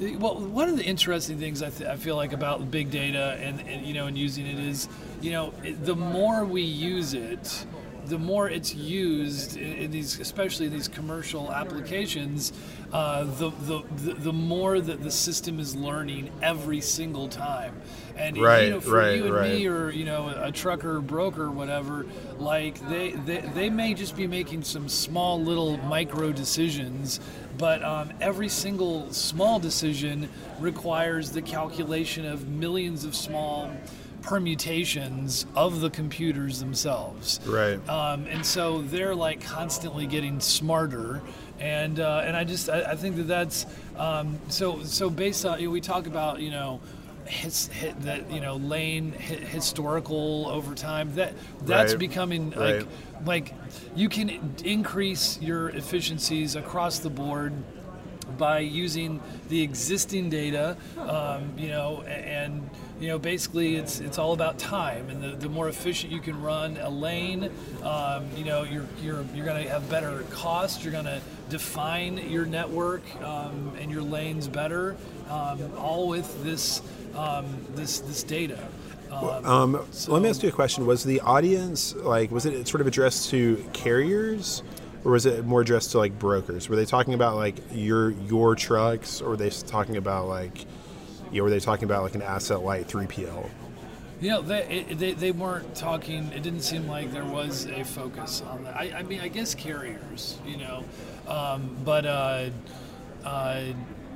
Well, 0.00 0.40
one 0.40 0.68
of 0.68 0.76
the 0.76 0.82
interesting 0.82 1.38
things 1.38 1.62
I, 1.62 1.70
th- 1.70 1.88
I 1.88 1.96
feel 1.96 2.16
like 2.16 2.32
about 2.32 2.68
big 2.68 2.90
data 2.90 3.38
and, 3.40 3.60
and 3.60 3.86
you 3.86 3.94
know 3.94 4.08
and 4.08 4.18
using 4.18 4.44
it 4.44 4.58
is, 4.58 4.88
you 5.22 5.30
know, 5.30 5.54
the 5.62 5.94
more 5.94 6.44
we 6.44 6.62
use 6.62 7.14
it, 7.14 7.64
the 8.06 8.18
more 8.18 8.48
it's 8.48 8.74
used 8.74 9.56
in, 9.56 9.72
in 9.72 9.90
these, 9.90 10.18
especially 10.20 10.66
in 10.66 10.72
these 10.72 10.88
commercial 10.88 11.52
applications, 11.52 12.52
uh, 12.92 13.24
the, 13.24 13.50
the, 13.50 13.82
the 13.96 14.14
the 14.14 14.32
more 14.32 14.80
that 14.80 15.02
the 15.02 15.10
system 15.10 15.58
is 15.58 15.74
learning 15.74 16.30
every 16.42 16.80
single 16.80 17.28
time. 17.28 17.80
And 18.16 18.38
Right, 18.38 18.64
you 18.64 18.70
know, 18.70 18.80
for 18.80 18.92
right, 18.92 19.16
you 19.16 19.24
and 19.24 19.34
right. 19.34 19.52
me, 19.52 19.66
or 19.66 19.90
you 19.90 20.04
know, 20.04 20.28
a 20.28 20.52
trucker, 20.52 21.00
broker, 21.00 21.50
whatever, 21.50 22.06
like 22.38 22.78
they, 22.88 23.10
they 23.12 23.40
they 23.40 23.70
may 23.70 23.94
just 23.94 24.16
be 24.16 24.26
making 24.26 24.62
some 24.62 24.88
small 24.88 25.42
little 25.42 25.78
micro 25.78 26.30
decisions, 26.32 27.18
but 27.58 27.82
um, 27.82 28.12
every 28.20 28.48
single 28.48 29.12
small 29.12 29.58
decision 29.58 30.28
requires 30.60 31.30
the 31.30 31.42
calculation 31.42 32.24
of 32.24 32.48
millions 32.48 33.04
of 33.04 33.16
small 33.16 33.72
permutations 34.64 35.46
of 35.54 35.80
the 35.80 35.90
computers 35.90 36.58
themselves. 36.60 37.40
Right. 37.46 37.78
Um, 37.88 38.26
and 38.26 38.44
so 38.44 38.82
they're 38.82 39.14
like 39.14 39.42
constantly 39.42 40.06
getting 40.06 40.40
smarter, 40.40 41.20
and 41.60 42.00
uh, 42.00 42.22
and 42.24 42.36
I 42.36 42.44
just 42.44 42.68
I, 42.70 42.82
I 42.92 42.96
think 42.96 43.16
that 43.16 43.24
that's 43.28 43.66
um, 43.98 44.38
so 44.48 44.82
so 44.82 45.10
based 45.10 45.44
on 45.44 45.60
you 45.60 45.66
know, 45.66 45.72
we 45.72 45.80
talk 45.80 46.06
about 46.06 46.40
you 46.40 46.50
know. 46.50 46.80
His, 47.26 47.68
hit 47.68 47.98
that 48.02 48.30
you 48.30 48.42
know 48.42 48.56
lane 48.56 49.14
hi- 49.14 49.36
historical 49.36 50.46
over 50.46 50.74
time 50.74 51.14
that 51.14 51.32
that's 51.62 51.92
Right. 51.94 51.98
becoming 51.98 52.50
Right. 52.50 52.80
like 52.80 52.86
like 53.24 53.54
you 53.96 54.10
can 54.10 54.54
increase 54.62 55.40
your 55.40 55.70
efficiencies 55.70 56.54
across 56.54 56.98
the 56.98 57.08
board 57.08 57.54
by 58.36 58.58
using 58.58 59.22
the 59.48 59.62
existing 59.62 60.28
data, 60.28 60.76
um, 60.98 61.50
you 61.56 61.68
know, 61.68 62.02
and 62.02 62.68
you 63.00 63.08
know, 63.08 63.18
basically, 63.18 63.76
it's 63.76 64.00
it's 64.00 64.18
all 64.18 64.32
about 64.32 64.58
time, 64.58 65.08
and 65.10 65.22
the, 65.22 65.36
the 65.36 65.48
more 65.48 65.68
efficient 65.68 66.12
you 66.12 66.20
can 66.20 66.40
run 66.40 66.76
a 66.78 66.88
lane, 66.88 67.50
um, 67.82 68.24
you 68.36 68.44
know, 68.44 68.62
you're 68.62 68.86
you're 69.02 69.24
you're 69.34 69.44
going 69.44 69.62
to 69.62 69.68
have 69.68 69.88
better 69.90 70.24
cost. 70.30 70.82
You're 70.82 70.92
going 70.92 71.04
to 71.04 71.20
define 71.50 72.18
your 72.30 72.46
network 72.46 73.02
um, 73.22 73.72
and 73.80 73.90
your 73.90 74.02
lanes 74.02 74.48
better, 74.48 74.96
um, 75.28 75.60
all 75.76 76.08
with 76.08 76.42
this 76.44 76.82
um, 77.16 77.46
this 77.74 78.00
this 78.00 78.22
data. 78.22 78.58
Um, 79.10 79.44
Um, 79.44 79.86
let 80.08 80.22
me 80.22 80.28
ask 80.28 80.42
you 80.42 80.48
a 80.48 80.52
question. 80.52 80.86
Was 80.86 81.04
the 81.04 81.20
audience 81.20 81.94
like 81.96 82.30
was 82.30 82.46
it 82.46 82.66
sort 82.66 82.80
of 82.80 82.86
addressed 82.86 83.30
to 83.30 83.64
carriers, 83.72 84.62
or 85.04 85.12
was 85.12 85.26
it 85.26 85.44
more 85.44 85.60
addressed 85.60 85.92
to 85.92 85.98
like 85.98 86.18
brokers? 86.18 86.68
Were 86.68 86.76
they 86.76 86.84
talking 86.84 87.14
about 87.14 87.36
like 87.36 87.56
your 87.72 88.10
your 88.10 88.54
trucks, 88.56 89.20
or 89.20 89.30
were 89.30 89.36
they 89.36 89.50
talking 89.50 89.96
about 89.96 90.26
like, 90.26 90.64
you 91.34 91.40
know, 91.40 91.44
were 91.44 91.50
they 91.50 91.60
talking 91.60 91.84
about 91.84 92.02
like 92.02 92.14
an 92.14 92.22
asset 92.22 92.62
light 92.62 92.86
three 92.86 93.06
PL? 93.06 93.50
You 94.20 94.30
know, 94.30 94.42
they, 94.42 94.86
they, 94.90 95.12
they 95.12 95.32
weren't 95.32 95.74
talking, 95.74 96.28
it 96.32 96.42
didn't 96.42 96.62
seem 96.62 96.86
like 96.88 97.12
there 97.12 97.24
was 97.24 97.66
a 97.66 97.84
focus 97.84 98.42
on 98.48 98.64
that. 98.64 98.76
I, 98.76 98.92
I 98.98 99.02
mean, 99.02 99.20
I 99.20 99.28
guess 99.28 99.54
carriers, 99.54 100.38
you 100.46 100.56
know, 100.56 100.84
um, 101.28 101.76
but, 101.84 102.06
uh, 102.06 102.50
uh, 103.24 103.62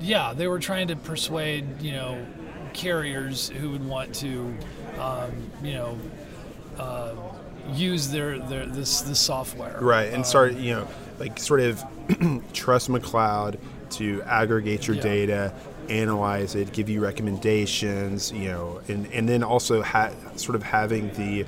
yeah, 0.01 0.33
they 0.33 0.47
were 0.47 0.61
trying 0.61 0.89
to 0.89 0.97
persuade 0.97 1.83
you 1.83 1.93
know 1.93 2.25
carriers 2.73 3.49
who 3.49 3.71
would 3.71 3.85
want 3.85 4.15
to 4.17 4.55
um, 4.99 5.33
you 5.63 5.73
know 5.73 5.99
uh, 6.79 7.15
use 7.73 8.09
their 8.11 8.39
their 8.39 8.67
this 8.67 9.01
this 9.01 9.19
software. 9.19 9.77
Right, 9.81 10.09
and 10.09 10.19
Um, 10.19 10.25
start 10.25 10.53
you 10.55 10.75
know 10.75 10.89
like 11.19 11.39
sort 11.41 11.61
of 11.61 11.83
trust 12.53 12.89
McLeod 12.91 13.59
to 13.91 14.23
aggregate 14.23 14.87
your 14.87 14.97
Yeah. 14.97 15.03
data, 15.03 15.53
analyze 15.91 16.55
it, 16.55 16.73
give 16.73 16.89
you 16.89 17.01
recommendations, 17.01 18.33
you 18.33 18.49
know, 18.49 18.81
and 18.89 19.07
and 19.13 19.29
then 19.29 19.43
also 19.43 19.83
ha- 19.83 20.13
sort 20.37 20.57
of 20.57 20.63
having 20.63 21.13
the 21.15 21.45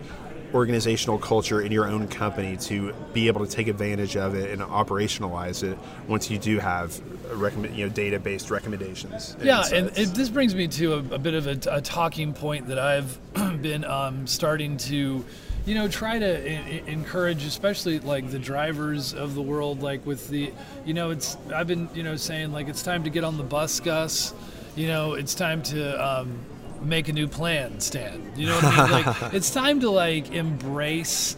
organizational 0.55 1.19
culture 1.19 1.61
in 1.61 1.71
your 1.71 1.87
own 1.87 2.09
company 2.09 2.57
to 2.57 2.93
be 3.13 3.29
able 3.29 3.45
to 3.45 3.51
take 3.51 3.69
advantage 3.69 4.17
of 4.17 4.35
it 4.35 4.51
and 4.51 4.61
operationalize 4.63 5.63
it 5.63 5.79
once 6.09 6.29
you 6.29 6.39
do 6.39 6.59
have 6.59 7.01
recommend 7.37 7.77
you 7.77 7.87
know 7.87 7.93
data-based 7.93 8.51
recommendations. 8.51 9.37
Yeah, 9.43 9.65
and 9.73 9.89
it, 9.97 10.15
this 10.15 10.29
brings 10.29 10.55
me 10.55 10.69
to 10.69 10.95
a, 10.95 10.99
a 11.15 11.19
bit 11.19 11.35
of 11.35 11.47
a, 11.47 11.77
a 11.77 11.81
talking 11.81 12.33
point 12.33 12.69
that 12.69 12.79
I've 12.79 13.19
been 13.63 13.85
um, 13.85 14.27
starting 14.27 14.77
to, 14.79 15.25
you 15.71 15.77
know, 15.77 15.87
try 15.87 16.19
to 16.19 16.91
encourage, 16.91 17.45
especially 17.45 18.01
like 18.01 18.29
the 18.33 18.41
drivers 18.41 19.15
of 19.15 19.37
the 19.37 19.41
world, 19.41 19.83
like 19.83 20.05
with 20.05 20.29
the, 20.29 20.53
you 20.85 20.95
know, 20.95 21.11
it's 21.11 21.37
I've 21.55 21.69
been, 21.69 21.89
you 21.95 22.03
know, 22.03 22.17
saying 22.17 22.51
like 22.51 22.67
it's 22.67 22.83
time 22.83 23.05
to 23.05 23.11
get 23.11 23.23
on 23.23 23.37
the 23.37 23.45
bus, 23.45 23.79
Gus. 23.79 24.35
You 24.75 24.89
know, 24.89 25.13
it's 25.13 25.33
time 25.33 25.63
to 25.63 26.05
um, 26.05 26.41
make 26.83 27.07
a 27.07 27.13
new 27.13 27.29
plan, 27.29 27.79
Stan. 27.79 28.33
You 28.35 28.47
know 28.47 28.57
what 28.57 28.65
I 28.65 28.83
mean? 28.83 28.91
Like 28.91 29.33
it's 29.33 29.53
time 29.53 29.79
to 29.83 29.91
like 29.91 30.33
embrace 30.33 31.37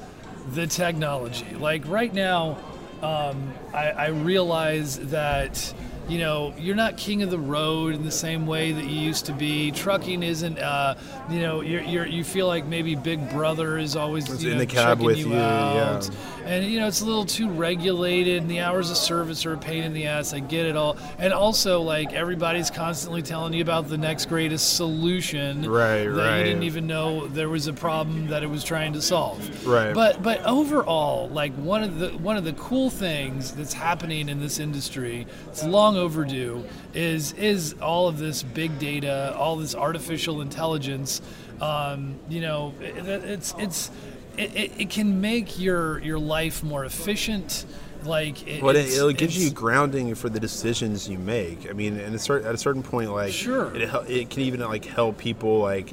the 0.55 0.67
technology. 0.67 1.55
Like 1.55 1.87
right 1.87 2.15
now, 2.15 2.57
um, 3.03 3.53
I, 3.75 3.91
I 3.91 4.07
realize 4.07 4.99
that 5.11 5.75
you 6.09 6.19
know 6.19 6.55
you're 6.59 6.77
not 6.77 6.97
king 6.97 7.23
of 7.23 7.31
the 7.31 7.39
road 7.39 7.95
in 7.95 8.05
the 8.05 8.11
same 8.11 8.47
way 8.47 8.73
that 8.73 8.85
you 8.85 9.01
used 9.01 9.27
to 9.27 9.33
be. 9.33 9.71
Trucking 9.71 10.23
isn't, 10.23 10.59
uh, 10.59 10.97
you 11.31 11.41
know, 11.41 11.61
you're, 11.61 11.83
you're 11.83 12.07
you 12.07 12.25
feel 12.25 12.47
like 12.47 12.67
maybe 12.67 12.95
Big 12.95 13.31
Brother 13.31 13.79
is 13.79 13.97
always 13.97 14.29
you 14.43 14.51
in 14.51 14.55
know, 14.55 14.61
the 14.61 14.67
cab 14.67 15.01
with 15.01 15.19
you 15.19 15.29
you, 15.29 15.35
yeah. 15.35 16.03
And 16.45 16.67
you 16.67 16.81
know 16.81 16.89
it's 16.89 17.01
a 17.01 17.05
little 17.05 17.25
too 17.25 17.49
regulated, 17.49 18.43
and 18.43 18.51
the 18.51 18.61
hours 18.61 18.91
of 18.91 18.97
service 18.97 19.47
are 19.47 19.53
a 19.53 19.59
pain 19.59 19.85
in 19.85 19.93
the 19.93 20.07
ass. 20.07 20.33
I 20.33 20.41
get 20.41 20.67
it 20.67 20.77
all, 20.77 20.97
and 21.19 21.33
also 21.33 21.81
like 21.83 22.13
everybody's 22.13 22.71
constantly 22.71 23.23
telling 23.23 23.53
you 23.53 23.63
about 23.63 23.89
the 23.89 23.99
next 23.99 24.27
greatest 24.27 24.77
solution 24.77 25.71
Right, 25.71 26.05
that 26.05 26.11
right. 26.11 26.39
you 26.39 26.45
didn't 26.45 26.65
even 26.65 26.87
know 26.87 27.27
there 27.29 27.49
was 27.49 27.67
a 27.69 27.73
problem 27.73 28.29
that 28.29 28.43
it 28.43 28.51
was 28.51 28.65
trying 28.65 28.93
to 28.95 29.03
solve. 29.03 29.67
Right. 29.67 29.95
But 29.95 30.23
but 30.23 30.43
overall, 30.45 31.29
like 31.29 31.53
one 31.55 31.85
of 31.85 31.99
the 31.99 32.09
one 32.11 32.37
of 32.37 32.45
the 32.45 32.55
cool 32.55 32.91
things 32.91 33.53
that's 33.53 33.73
happening 33.73 34.29
in 34.29 34.41
this 34.41 34.59
industry, 34.59 35.27
it's 35.49 35.65
long 35.65 35.92
overdue, 35.97 36.65
is 36.95 37.33
is 37.35 37.75
all 37.81 38.09
of 38.09 38.19
this 38.19 38.43
big 38.43 38.79
data, 38.79 39.35
all 39.37 39.57
this 39.57 39.75
artificial 39.75 40.41
intelligence. 40.41 41.21
Um, 41.61 42.17
you 42.29 42.41
know, 42.41 42.75
it, 42.81 43.07
it's 43.07 43.55
it's 43.59 43.91
it, 44.37 44.55
it, 44.57 44.73
it 44.81 44.91
can 44.91 45.21
make 45.21 45.59
your 45.59 45.99
your 46.01 46.19
life 46.19 46.63
more 46.63 46.85
efficient. 46.85 47.65
Like 48.05 48.49
it, 48.49 48.61
But 48.61 48.75
it, 48.75 48.89
it 48.89 49.17
gives 49.17 49.39
you 49.39 49.51
grounding 49.51 50.13
for 50.17 50.29
the 50.29 50.41
decisions 50.41 51.09
you 51.09 51.19
make. 51.19 51.71
I 51.71 51.73
mean, 51.73 51.99
and 51.99 52.15
a 52.15 52.33
at 52.35 52.55
a 52.55 52.59
certain 52.59 52.83
point, 52.83 53.13
like 53.13 53.33
Sure. 53.33 53.73
it, 53.77 53.89
it 54.11 54.31
can 54.31 54.43
even 54.43 54.61
like 54.61 54.85
help 54.85 55.19
people 55.19 55.61
like 55.61 55.93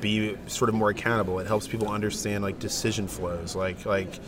be 0.00 0.36
sort 0.46 0.70
of 0.70 0.74
more 0.74 0.88
accountable. 0.90 1.38
It 1.40 1.46
helps 1.46 1.68
people 1.68 1.88
understand 1.88 2.42
like 2.42 2.58
decision 2.58 3.06
flows. 3.06 3.54
Like 3.54 3.84
like 3.84 4.18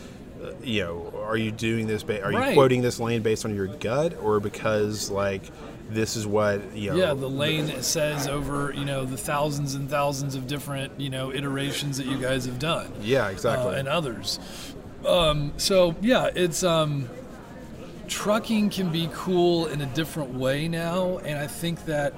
you 0.63 0.83
know, 0.83 1.13
are 1.23 1.37
you 1.37 1.51
doing 1.51 1.87
this? 1.87 2.03
Ba- 2.03 2.23
are 2.23 2.31
you 2.31 2.37
Right. 2.37 2.53
quoting 2.53 2.81
this 2.81 2.99
lane 2.99 3.21
based 3.21 3.45
on 3.45 3.55
your 3.55 3.67
gut 3.67 4.13
or 4.21 4.39
because 4.39 5.09
like 5.11 5.43
this 5.89 6.15
is 6.15 6.25
what 6.25 6.75
you 6.75 6.89
know? 6.91 6.95
Yeah, 6.97 7.13
the 7.13 7.29
lane 7.29 7.81
says 7.83 8.27
over 8.27 8.73
you 8.75 8.85
know 8.85 9.05
the 9.05 9.17
thousands 9.17 9.75
and 9.75 9.89
thousands 9.89 10.35
of 10.35 10.47
different 10.47 10.99
you 10.99 11.09
know 11.09 11.31
iterations 11.31 11.97
that 11.97 12.07
you 12.07 12.17
guys 12.17 12.45
have 12.45 12.59
done. 12.59 12.91
Yeah, 13.01 13.25
uh, 13.27 13.29
exactly. 13.29 13.75
and 13.75 13.87
others. 13.87 14.39
Um, 15.05 15.53
so 15.57 15.95
yeah, 16.01 16.31
it's 16.33 16.63
um, 16.63 17.07
trucking 18.07 18.69
can 18.69 18.91
be 18.91 19.09
cool 19.13 19.67
in 19.67 19.81
a 19.81 19.85
different 19.87 20.33
way 20.33 20.67
now, 20.67 21.17
and 21.19 21.37
I 21.39 21.47
think 21.47 21.85
that 21.85 22.13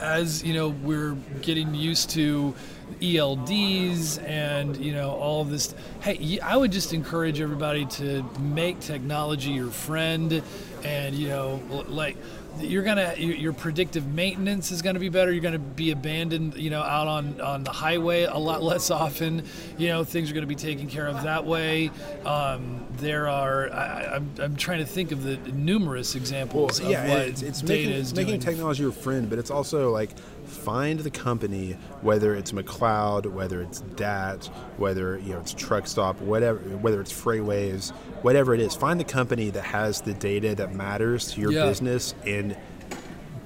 as 0.00 0.42
you 0.42 0.54
know 0.54 0.68
we're 0.68 1.14
getting 1.42 1.74
used 1.74 2.10
to 2.10 2.54
ELDs 3.00 4.22
and 4.26 4.76
you 4.76 4.92
know 4.92 5.10
all 5.10 5.44
this. 5.44 5.74
Hey, 6.00 6.38
I 6.40 6.56
would 6.56 6.72
just 6.72 6.92
encourage 6.92 7.40
everybody 7.40 7.86
to 7.86 8.24
make 8.40 8.80
technology 8.80 9.50
your 9.50 9.70
friend, 9.70 10.42
and 10.84 11.14
you 11.14 11.28
know 11.28 11.60
like 11.88 12.16
you're 12.58 12.82
gonna 12.82 13.14
your 13.16 13.36
your 13.36 13.52
predictive 13.52 14.06
maintenance 14.06 14.70
is 14.72 14.82
gonna 14.82 14.98
be 14.98 15.08
better. 15.08 15.32
You're 15.32 15.42
gonna 15.42 15.58
be 15.58 15.92
abandoned, 15.92 16.56
you 16.56 16.68
know, 16.70 16.82
out 16.82 17.06
on 17.06 17.40
on 17.40 17.64
the 17.64 17.70
highway 17.70 18.24
a 18.24 18.36
lot 18.36 18.62
less 18.70 18.90
often. 18.90 19.44
You 19.78 19.88
know, 19.88 20.04
things 20.04 20.30
are 20.30 20.34
gonna 20.34 20.46
be 20.46 20.54
taken 20.56 20.88
care 20.88 21.06
of 21.06 21.22
that 21.22 21.44
way. 21.46 21.90
Um, 22.24 22.84
there 22.96 23.28
are 23.28 23.70
I, 23.72 23.76
I- 23.76 24.16
I'm 24.16 24.30
I'm 24.38 24.56
trying 24.56 24.80
to 24.80 24.84
think 24.86 25.12
of 25.12 25.22
the 25.22 25.36
numerous 25.52 26.14
Well, 26.14 26.22
examples 26.22 26.80
of 26.80 26.90
yeah, 26.90 27.08
what 27.08 27.18
it's, 27.20 27.42
it's 27.42 27.60
data 27.62 27.72
making, 27.88 27.92
is 27.92 28.14
making 28.14 28.40
technology 28.40 28.82
your 28.82 28.92
friend, 28.92 29.30
but 29.30 29.38
it's 29.38 29.50
also 29.50 29.90
like 29.90 30.10
find 30.50 31.00
the 31.00 31.10
company, 31.10 31.76
whether 32.02 32.34
it's 32.34 32.52
McLeod, 32.52 33.26
whether 33.26 33.62
it's 33.62 33.80
DAT, 33.96 34.46
whether 34.76 35.18
you 35.18 35.32
know 35.34 35.40
it's 35.40 35.54
Truck 35.54 35.86
Stop, 35.86 36.20
whatever, 36.20 36.58
whether 36.58 37.00
it's 37.00 37.12
FreightWaves, 37.12 37.90
whatever 38.22 38.54
it 38.54 38.60
is. 38.60 38.74
Find 38.74 38.98
the 39.00 39.04
company 39.04 39.50
that 39.50 39.64
has 39.64 40.00
the 40.00 40.14
data 40.14 40.54
that 40.56 40.74
matters 40.74 41.32
to 41.32 41.40
your 41.40 41.52
Yeah. 41.52 41.66
business 41.66 42.14
and 42.26 42.56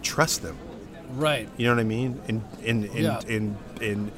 trust 0.02 0.42
them. 0.42 0.56
right. 1.16 1.48
You 1.56 1.66
know 1.68 1.74
what 1.74 1.80
I 1.80 1.84
mean? 1.84 2.20
And 2.26 2.42
and 2.64 2.84
and 2.86 2.94
Yeah. 2.98 3.20
and, 3.28 3.56
and, 3.80 4.10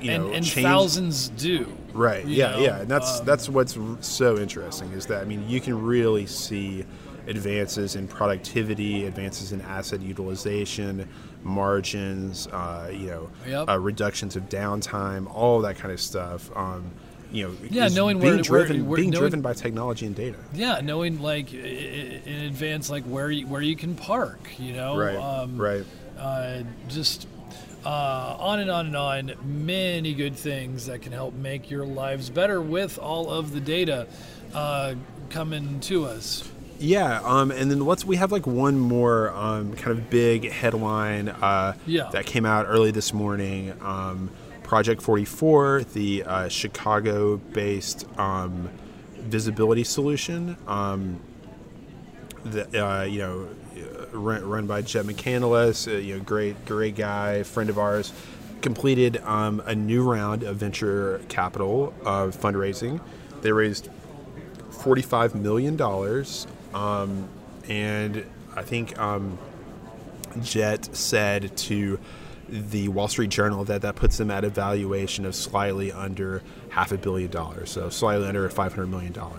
you 0.00 0.10
and, 0.10 0.24
know 0.24 0.32
and 0.32 0.44
change 0.44 0.66
thousands 0.66 1.28
do. 1.30 1.66
Right. 1.94 2.26
Yeah. 2.26 2.50
know? 2.52 2.58
Yeah. 2.58 2.80
And 2.80 2.88
that's 2.90 3.20
Um, 3.20 3.26
that's 3.26 3.48
what's 3.48 3.78
so 4.00 4.36
interesting 4.38 4.90
is 4.92 5.06
that 5.06 5.22
I 5.22 5.24
mean 5.24 5.48
you 5.48 5.60
can 5.60 5.82
really 5.82 6.26
see 6.26 6.84
advances 7.26 7.96
in 7.96 8.06
productivity, 8.08 9.06
advances 9.06 9.52
in 9.52 9.60
asset 9.62 10.00
utilization, 10.00 11.08
margins, 11.42 12.46
uh, 12.48 12.90
you 12.92 13.06
know, 13.06 13.30
Yep. 13.46 13.68
uh, 13.68 13.78
reductions 13.78 14.36
of 14.36 14.48
downtime, 14.48 15.32
all 15.34 15.60
that 15.62 15.76
kind 15.76 15.92
of 15.92 16.00
stuff. 16.00 16.50
Um, 16.56 16.84
you 17.32 17.48
know, 17.48 17.54
Yeah, 17.68 17.88
knowing 17.88 18.18
being 18.18 18.26
where- 18.28 18.34
where- 18.36 18.42
driven, 18.42 18.86
where- 18.86 18.96
being 18.96 19.10
knowing- 19.10 19.20
driven 19.22 19.40
by 19.42 19.54
technology 19.54 20.06
and 20.06 20.14
data. 20.14 20.36
Yeah, 20.54 20.80
knowing 20.82 21.20
like 21.20 21.52
in 21.52 22.44
advance, 22.46 22.90
like 22.90 23.04
where 23.04 23.30
you, 23.30 23.46
where 23.46 23.62
you 23.62 23.74
can 23.76 23.94
park, 23.94 24.38
you 24.58 24.72
know, 24.72 24.96
Right. 24.96 25.16
um, 25.16 25.56
right. 25.60 25.84
uh, 26.18 26.62
just 26.88 27.26
uh, 27.84 28.36
on 28.38 28.60
and 28.60 28.70
on 28.70 28.86
and 28.86 28.96
on. 28.96 29.32
Many 29.44 30.14
good 30.14 30.36
things 30.36 30.86
that 30.86 31.02
can 31.02 31.12
help 31.12 31.34
make 31.34 31.70
your 31.70 31.84
lives 31.84 32.30
better 32.30 32.58
with 32.60 32.98
all 32.98 33.30
of 33.30 33.52
the 33.52 33.60
data 33.60 34.06
uh, 34.54 34.94
coming 35.28 35.80
to 35.80 36.06
us. 36.06 36.48
Yeah, 36.84 37.20
um, 37.24 37.50
and 37.50 37.70
then 37.70 37.80
let's 37.80 38.04
we 38.04 38.16
have 38.16 38.30
like 38.30 38.46
one 38.46 38.78
more 38.78 39.30
um, 39.30 39.72
kind 39.74 39.98
of 39.98 40.10
big 40.10 40.50
headline 40.50 41.30
uh, 41.30 41.74
Yeah. 41.86 42.10
that 42.12 42.26
came 42.26 42.44
out 42.44 42.66
early 42.68 42.90
this 42.90 43.14
morning. 43.14 43.72
Um, 43.80 44.30
project44, 44.64 45.92
the 45.92 46.24
uh, 46.24 46.48
Chicago-based 46.48 48.06
um, 48.18 48.68
visibility 49.18 49.84
solution, 49.84 50.56
um, 50.66 51.20
that 52.44 52.74
uh, 52.74 53.04
you 53.04 53.20
know 53.20 53.48
run, 54.12 54.44
run 54.46 54.66
by 54.66 54.82
Jett 54.82 55.06
McCandless, 55.06 55.90
uh, 55.90 55.96
you 55.96 56.18
know 56.18 56.22
great 56.22 56.66
great 56.66 56.96
guy, 56.96 57.44
friend 57.44 57.70
of 57.70 57.78
ours, 57.78 58.12
completed 58.60 59.22
um, 59.24 59.62
a 59.64 59.74
new 59.74 60.02
round 60.02 60.42
of 60.42 60.56
venture 60.56 61.22
capital 61.30 61.94
uh, 62.04 62.26
fundraising. 62.26 63.00
They 63.40 63.52
raised 63.52 63.88
$45 64.70 65.34
million. 65.34 65.76
Um, 66.74 67.28
and 67.68 68.24
I 68.54 68.62
think 68.62 68.98
um, 68.98 69.38
Jett 70.42 70.94
said 70.94 71.56
to 71.56 71.98
the 72.48 72.88
Wall 72.88 73.08
Street 73.08 73.30
Journal 73.30 73.64
that 73.64 73.80
that 73.82 73.96
puts 73.96 74.18
them 74.18 74.30
at 74.30 74.44
a 74.44 74.50
valuation 74.50 75.24
of 75.24 75.34
slightly 75.34 75.90
under 75.90 76.42
half 76.68 76.92
a 76.92 76.98
billion 76.98 77.30
dollars, 77.30 77.70
so 77.70 77.88
slightly 77.88 78.26
under 78.26 78.46
$500 78.48 78.88
million. 78.88 79.12
Not 79.14 79.32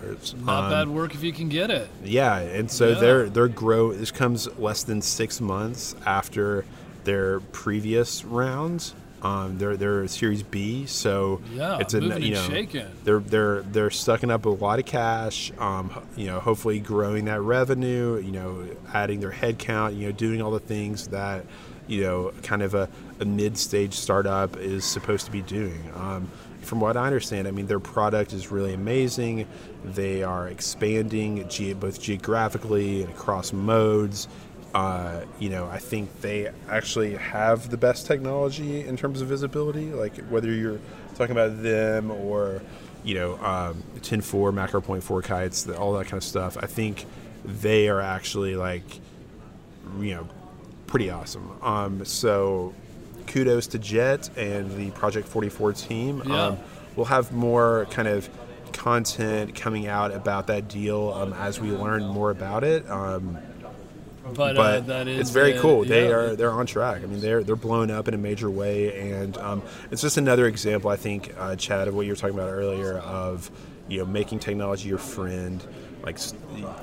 Um, 0.64 0.70
bad 0.70 0.88
work 0.88 1.14
if 1.14 1.22
you 1.22 1.32
can 1.32 1.48
get 1.48 1.70
it. 1.70 1.88
yeah, 2.02 2.38
and 2.38 2.68
so 2.70 2.88
Yeah. 2.88 2.94
their 2.98 3.28
their 3.30 3.48
grow 3.48 3.92
this 3.92 4.10
comes 4.10 4.48
less 4.58 4.82
than 4.82 5.02
six 5.02 5.40
months 5.40 5.94
after 6.04 6.64
their 7.04 7.38
previous 7.40 8.24
rounds. 8.24 8.94
Um, 9.26 9.58
they're 9.58 9.76
they're 9.76 10.06
Series 10.08 10.42
B, 10.42 10.86
so 10.86 11.40
Yeah, 11.52 11.78
it's 11.80 11.94
a 11.94 12.00
you 12.20 12.34
know 12.34 12.42
shaking. 12.42 12.86
they're 13.04 13.18
they're 13.20 13.62
they're 13.62 13.90
sucking 13.90 14.30
up 14.30 14.44
a 14.46 14.50
lot 14.50 14.78
of 14.78 14.84
cash. 14.86 15.52
Um, 15.58 15.90
you 16.16 16.26
know, 16.26 16.38
hopefully 16.40 16.78
growing 16.80 17.24
that 17.26 17.40
revenue. 17.40 18.18
You 18.18 18.32
know, 18.32 18.68
adding 18.92 19.20
their 19.20 19.32
headcount. 19.32 19.96
You 19.96 20.06
know, 20.06 20.12
doing 20.12 20.40
all 20.42 20.50
the 20.52 20.60
things 20.60 21.08
that 21.08 21.44
you 21.86 22.02
know 22.02 22.32
kind 22.42 22.62
of 22.62 22.74
a, 22.74 22.88
a 23.20 23.24
mid 23.24 23.56
stage 23.58 23.94
startup 23.94 24.56
is 24.56 24.84
supposed 24.84 25.26
to 25.26 25.32
be 25.32 25.42
doing. 25.42 25.82
Um, 25.94 26.28
from 26.62 26.80
what 26.80 26.96
I 26.96 27.06
understand, 27.06 27.46
I 27.46 27.52
mean, 27.52 27.68
their 27.68 27.78
product 27.78 28.32
is 28.32 28.50
really 28.50 28.74
amazing. 28.74 29.46
They 29.84 30.24
are 30.24 30.48
expanding 30.48 31.48
ge- 31.48 31.78
both 31.78 32.00
geographically 32.02 33.02
and 33.02 33.10
across 33.10 33.52
modes. 33.52 34.26
Uh, 34.76 35.24
you 35.38 35.48
know, 35.48 35.66
I 35.66 35.78
think 35.78 36.20
they 36.20 36.50
actually 36.68 37.16
have 37.16 37.70
the 37.70 37.78
best 37.78 38.06
technology 38.06 38.86
in 38.86 38.98
terms 38.98 39.22
of 39.22 39.28
visibility. 39.28 39.90
Like 39.90 40.18
whether 40.28 40.52
you're 40.52 40.80
talking 41.14 41.32
about 41.32 41.62
them 41.62 42.10
or 42.10 42.60
you 43.02 43.14
know, 43.14 43.36
um, 43.36 43.82
10-4, 44.00 44.52
macro 44.52 44.82
point 44.82 45.02
FourKites, 45.02 45.64
the, 45.64 45.78
all 45.78 45.94
that 45.94 46.04
kind 46.06 46.18
of 46.18 46.24
stuff. 46.24 46.58
I 46.60 46.66
think 46.66 47.06
they 47.44 47.88
are 47.88 48.02
actually 48.02 48.56
like, 48.56 48.82
you 49.98 50.14
know, 50.14 50.28
pretty 50.88 51.08
awesome. 51.08 51.52
Um, 51.62 52.04
so 52.04 52.74
kudos 53.28 53.68
to 53.68 53.78
Jett 53.78 54.28
and 54.36 54.70
the 54.72 54.90
project44 54.90 55.86
team. 55.86 56.22
Yeah. 56.26 56.46
Um, 56.48 56.58
we'll 56.96 57.06
have 57.06 57.32
more 57.32 57.86
kind 57.92 58.08
of 58.08 58.28
content 58.74 59.54
coming 59.54 59.86
out 59.86 60.12
about 60.12 60.48
that 60.48 60.68
deal 60.68 61.14
um, 61.14 61.32
as 61.32 61.60
we 61.60 61.70
learn 61.70 62.04
more 62.04 62.30
about 62.30 62.62
it. 62.62 62.86
But, 64.34 64.56
uh, 64.56 64.60
but 64.60 64.86
that 64.86 65.08
is 65.08 65.20
it's 65.20 65.30
very 65.30 65.56
uh, 65.56 65.60
cool. 65.60 65.84
They 65.84 66.08
yeah. 66.08 66.14
are 66.14 66.36
they're 66.36 66.50
on 66.50 66.66
track. 66.66 67.02
I 67.02 67.06
mean, 67.06 67.20
they're 67.20 67.44
they're 67.44 67.56
blown 67.56 67.90
up 67.90 68.08
in 68.08 68.14
a 68.14 68.18
major 68.18 68.50
way, 68.50 69.12
and 69.12 69.36
um, 69.38 69.62
it's 69.90 70.02
just 70.02 70.16
another 70.16 70.46
example. 70.46 70.90
I 70.90 70.96
think, 70.96 71.34
uh, 71.38 71.56
Chad, 71.56 71.88
of 71.88 71.94
what 71.94 72.06
you 72.06 72.12
were 72.12 72.16
talking 72.16 72.34
about 72.34 72.50
earlier 72.50 72.98
of 72.98 73.50
you 73.88 73.98
know 73.98 74.06
making 74.06 74.40
technology 74.40 74.88
your 74.88 74.98
friend, 74.98 75.64
like 76.02 76.18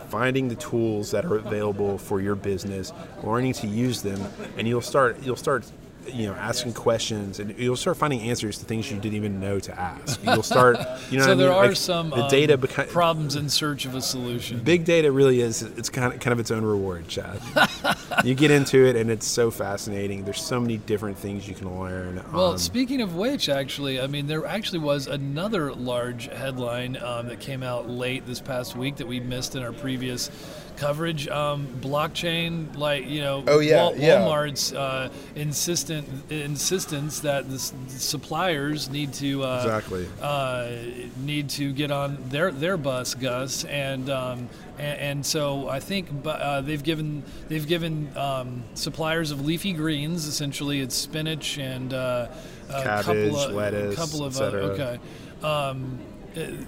finding 0.09 0.47
the 0.47 0.55
tools 0.55 1.11
that 1.11 1.25
are 1.25 1.35
available 1.35 1.97
for 1.97 2.21
your 2.21 2.35
business, 2.35 2.93
learning 3.23 3.53
to 3.53 3.67
use 3.67 4.01
them, 4.01 4.21
and 4.57 4.67
you'll 4.67 4.81
start 4.81 5.21
you'll 5.23 5.35
start 5.35 5.69
you 6.07 6.25
know 6.27 6.33
asking 6.33 6.73
questions 6.73 7.39
and 7.39 7.57
you'll 7.57 7.75
start 7.75 7.97
finding 7.97 8.19
answers 8.21 8.57
to 8.57 8.65
things 8.65 8.89
you 8.91 8.97
didn't 8.97 9.15
even 9.15 9.39
know 9.39 9.59
to 9.59 9.77
ask 9.79 10.19
you'll 10.23 10.43
start 10.43 10.77
you 11.09 11.17
know 11.17 11.23
so 11.25 11.29
what 11.29 11.31
I 11.31 11.35
there 11.35 11.49
mean? 11.49 11.57
are 11.57 11.67
Like, 11.67 11.75
some 11.77 12.09
the 12.09 12.23
um, 12.23 12.29
data 12.29 12.57
beca- 12.57 12.87
problems 12.89 13.35
in 13.35 13.49
search 13.49 13.85
of 13.85 13.95
a 13.95 14.01
solution. 14.01 14.59
big 14.59 14.85
data 14.85 15.11
really 15.11 15.41
is 15.41 15.61
it's 15.61 15.89
kind 15.89 16.13
of 16.13 16.19
kind 16.19 16.31
of 16.33 16.39
its 16.39 16.51
own 16.51 16.63
reward 16.65 17.07
chad 17.07 17.39
you 18.23 18.35
get 18.35 18.51
into 18.51 18.85
it 18.85 18.95
and 18.95 19.09
it's 19.09 19.27
so 19.27 19.49
fascinating 19.51 20.23
there's 20.25 20.41
so 20.41 20.59
many 20.59 20.77
different 20.77 21.17
things 21.17 21.47
you 21.47 21.55
can 21.55 21.79
learn 21.79 22.23
Well, 22.33 22.51
Um, 22.51 22.57
speaking 22.57 23.01
of 23.01 23.15
which, 23.15 23.49
actually, 23.49 23.99
I 24.01 24.07
mean, 24.07 24.27
there 24.27 24.45
actually 24.45 24.79
was 24.79 25.07
another 25.07 25.73
large 25.73 26.27
headline 26.27 26.97
um, 26.97 27.27
that 27.27 27.39
came 27.39 27.63
out 27.63 27.89
late 27.89 28.25
this 28.25 28.39
past 28.39 28.75
week 28.75 28.97
that 28.97 29.07
we 29.07 29.19
missed 29.19 29.55
in 29.55 29.63
our 29.63 29.71
previous 29.73 30.29
coverage. 30.77 31.27
Um, 31.27 31.67
blockchain, 31.81 32.75
like 32.77 33.07
you 33.07 33.21
know, 33.21 33.43
Oh, 33.47 33.59
yeah, 33.59 33.77
Wal- 33.77 33.97
yeah. 33.97 34.19
Walmart's 34.19 34.73
uh, 34.73 35.09
insistent 35.35 36.07
insistence 36.31 37.19
that 37.21 37.47
the, 37.49 37.55
s- 37.55 37.73
suppliers 37.87 38.89
need 38.89 39.13
to 39.13 39.43
uh, 39.43 39.61
exactly 39.63 40.07
uh, 40.21 40.69
need 41.23 41.49
to 41.49 41.71
get 41.73 41.91
on 41.91 42.17
their 42.29 42.51
their 42.51 42.77
bus, 42.77 43.13
Gus, 43.15 43.63
and 43.65 44.09
um, 44.09 44.49
and, 44.77 44.99
and 44.99 45.25
so 45.25 45.67
I 45.69 45.79
think 45.79 46.09
uh, 46.25 46.61
they've 46.61 46.83
given 46.83 47.23
they've 47.47 47.67
given 47.67 48.09
um, 48.17 48.63
suppliers 48.73 49.31
of 49.31 49.45
leafy 49.45 49.73
greens, 49.73 50.25
essentially 50.27 50.79
it's 50.81 50.95
spinach 50.95 51.57
and 51.57 51.93
uh, 51.93 52.27
a 52.69 52.83
Cabbage, 52.83 53.05
couple 53.05 53.39
of, 53.39 53.53
lettuce, 53.53 53.95
couple 53.95 54.23
of 54.25 54.37
uh, 54.37 54.43
okay. 54.45 54.99
Um, 55.43 55.99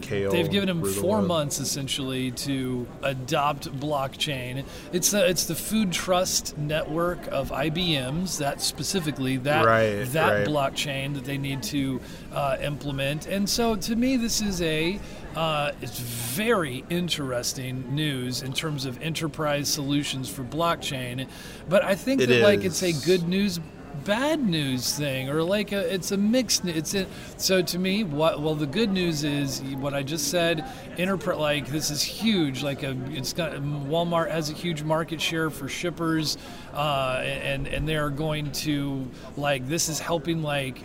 Kale, 0.01 0.31
they've 0.31 0.49
given 0.49 0.67
them 0.67 0.83
four 0.83 1.21
months 1.21 1.59
essentially 1.59 2.31
to 2.31 2.87
adopt 3.03 3.71
blockchain. 3.79 4.65
It's 4.91 5.11
the 5.11 5.27
it's 5.27 5.45
the 5.45 5.55
food 5.55 5.91
trust 5.91 6.57
network 6.57 7.27
of 7.27 7.49
IBM's 7.49 8.37
that 8.37 8.61
specifically 8.61 9.37
that 9.37 9.65
Right, 9.65 10.03
that 10.13 10.31
right. 10.31 10.47
blockchain 10.47 11.13
that 11.15 11.25
they 11.25 11.37
need 11.37 11.63
to 11.63 12.01
uh, 12.33 12.57
implement. 12.61 13.27
And 13.27 13.49
so, 13.49 13.75
to 13.75 13.95
me, 13.95 14.17
this 14.17 14.41
is 14.41 14.61
a 14.61 14.99
uh, 15.35 15.71
it's 15.81 15.99
very 15.99 16.85
interesting 16.89 17.93
news 17.93 18.41
in 18.41 18.53
terms 18.53 18.85
of 18.85 19.01
enterprise 19.01 19.67
solutions 19.67 20.29
for 20.29 20.43
blockchain. 20.43 21.27
But 21.67 21.83
I 21.83 21.95
think 21.95 22.21
It 22.21 22.27
that 22.27 22.41
like 22.41 22.63
it's 22.63 22.83
a 22.83 22.93
good 23.05 23.27
news. 23.27 23.59
Bad 24.03 24.45
news 24.45 24.95
thing, 24.97 25.29
or 25.29 25.41
like 25.41 25.71
a, 25.71 25.93
it's 25.93 26.11
a 26.11 26.17
mixed. 26.17 26.65
It's 26.65 26.93
a, 26.93 27.07
so 27.37 27.61
to 27.61 27.79
me. 27.79 28.03
What 28.03 28.41
well, 28.41 28.55
the 28.55 28.67
good 28.67 28.91
news 28.91 29.23
is 29.23 29.61
what 29.61 29.93
I 29.93 30.03
just 30.03 30.29
said. 30.29 30.65
interpret 30.97 31.39
like 31.39 31.67
this 31.67 31.89
is 31.89 32.01
huge. 32.01 32.61
Like 32.63 32.83
a, 32.83 32.95
it's 33.11 33.33
got 33.33 33.53
Walmart 33.53 34.29
has 34.31 34.49
a 34.49 34.53
huge 34.53 34.83
market 34.83 35.19
share 35.21 35.49
for 35.49 35.67
shippers, 35.67 36.37
uh, 36.73 37.21
and 37.23 37.67
and 37.67 37.87
they're 37.87 38.09
going 38.09 38.51
to 38.51 39.09
like 39.37 39.67
this 39.67 39.89
is 39.89 39.99
helping 39.99 40.43
like 40.43 40.77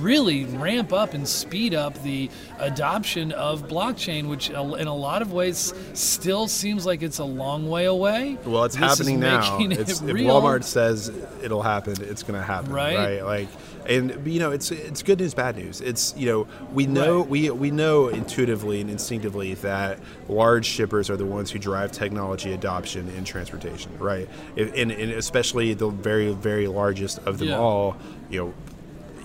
really 0.00 0.44
ramp 0.44 0.92
up 0.92 1.14
and 1.14 1.26
speed 1.26 1.74
up 1.74 2.00
the 2.02 2.28
adoption 2.58 3.32
of 3.32 3.68
blockchain, 3.68 4.28
which 4.28 4.50
in 4.50 4.56
a 4.56 4.94
lot 4.94 5.22
of 5.22 5.32
ways 5.32 5.72
still 5.94 6.46
seems 6.48 6.84
like 6.86 7.02
it's 7.02 7.18
a 7.18 7.24
long 7.24 7.68
way 7.68 7.84
away. 7.86 8.36
well 8.44 8.64
it's 8.64 8.76
This 8.76 8.98
happening 8.98 9.20
now 9.20 9.56
making 9.58 9.72
it 9.80 9.88
if 9.88 10.02
real. 10.02 10.40
walmart 10.40 10.64
says 10.64 11.08
it'll 11.42 11.62
happen 11.62 11.94
it's 12.00 12.21
going 12.26 12.38
to 12.38 12.44
happen 12.46 12.72
Right. 12.72 12.96
right 12.96 13.24
like 13.24 13.48
and 13.86 14.26
you 14.26 14.38
know 14.38 14.52
it's 14.52 14.70
it's 14.70 15.02
good 15.02 15.18
news 15.20 15.34
bad 15.34 15.56
news 15.56 15.80
it's 15.80 16.14
you 16.16 16.26
know 16.26 16.46
we 16.72 16.86
know 16.86 17.20
Right. 17.20 17.28
we 17.28 17.50
we 17.50 17.70
know 17.70 18.08
intuitively 18.08 18.80
and 18.80 18.88
instinctively 18.90 19.54
that 19.54 19.98
large 20.28 20.66
shippers 20.66 21.10
are 21.10 21.16
the 21.16 21.26
ones 21.26 21.50
who 21.50 21.58
drive 21.58 21.90
technology 21.92 22.52
adoption 22.52 23.08
in 23.10 23.24
transportation 23.24 23.90
right 23.98 24.28
and, 24.56 24.70
and 24.92 25.12
especially 25.12 25.74
the 25.74 25.88
very 25.88 26.32
very 26.32 26.68
largest 26.68 27.18
of 27.26 27.38
them 27.38 27.48
Yeah. 27.48 27.58
all 27.58 27.96
you 28.30 28.38
know 28.40 28.54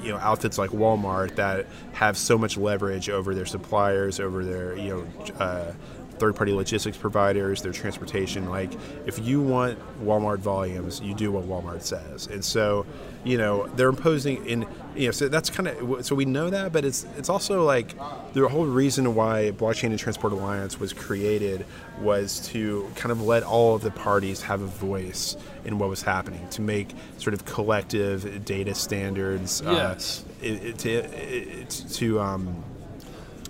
you 0.03 0.09
know 0.11 0.17
outfits 0.17 0.57
like 0.59 0.69
Walmart 0.69 1.35
that 1.35 1.65
have 1.93 2.17
so 2.17 2.37
much 2.37 2.55
leverage 2.55 3.09
over 3.09 3.33
their 3.33 3.47
suppliers, 3.47 4.19
over 4.19 4.45
their 4.45 4.77
you 4.77 4.89
know 4.89 5.33
uh, 5.39 5.73
third-party 6.19 6.53
logistics 6.53 6.97
providers, 6.97 7.61
their 7.61 7.71
transportation. 7.71 8.49
Like 8.49 8.71
if 9.05 9.19
you 9.19 9.41
want 9.41 9.77
Walmart 10.03 10.39
volumes, 10.39 10.99
you 11.01 11.13
do 11.13 11.31
what 11.31 11.45
Walmart 11.45 11.81
says, 11.81 12.27
and 12.27 12.43
so 12.43 12.85
you 13.23 13.37
know 13.37 13.67
they're 13.75 13.89
imposing 13.89 14.45
in 14.45 14.65
you 14.95 15.05
know 15.07 15.11
so 15.11 15.27
that's 15.27 15.49
kind 15.49 15.67
of 15.67 16.05
so 16.05 16.15
we 16.15 16.25
know 16.25 16.49
that, 16.49 16.71
but 16.71 16.85
it's 16.85 17.05
it's 17.17 17.29
also 17.29 17.63
like 17.63 17.95
the 18.33 18.47
whole 18.47 18.65
reason 18.65 19.15
why 19.15 19.51
Blockchain 19.55 19.91
in 19.91 19.97
Transport 19.97 20.33
Alliance 20.33 20.79
was 20.79 20.93
created 20.93 21.65
was 22.01 22.47
to 22.49 22.89
kind 22.95 23.11
of 23.11 23.21
let 23.21 23.43
all 23.43 23.75
of 23.75 23.81
the 23.81 23.91
parties 23.91 24.41
have 24.43 24.61
a 24.61 24.67
voice 24.67 25.35
in 25.65 25.79
what 25.79 25.89
was 25.89 26.01
happening 26.03 26.47
to 26.49 26.61
make 26.61 26.89
sort 27.17 27.33
of 27.33 27.43
collective 27.45 28.45
data 28.45 28.75
standards 28.75 29.61
uh, 29.61 29.71
Yes. 29.71 30.23
it, 30.41 30.63
it, 30.63 30.77
to, 30.79 30.89
it, 30.91 31.69
to 31.93 32.19
um, 32.19 32.63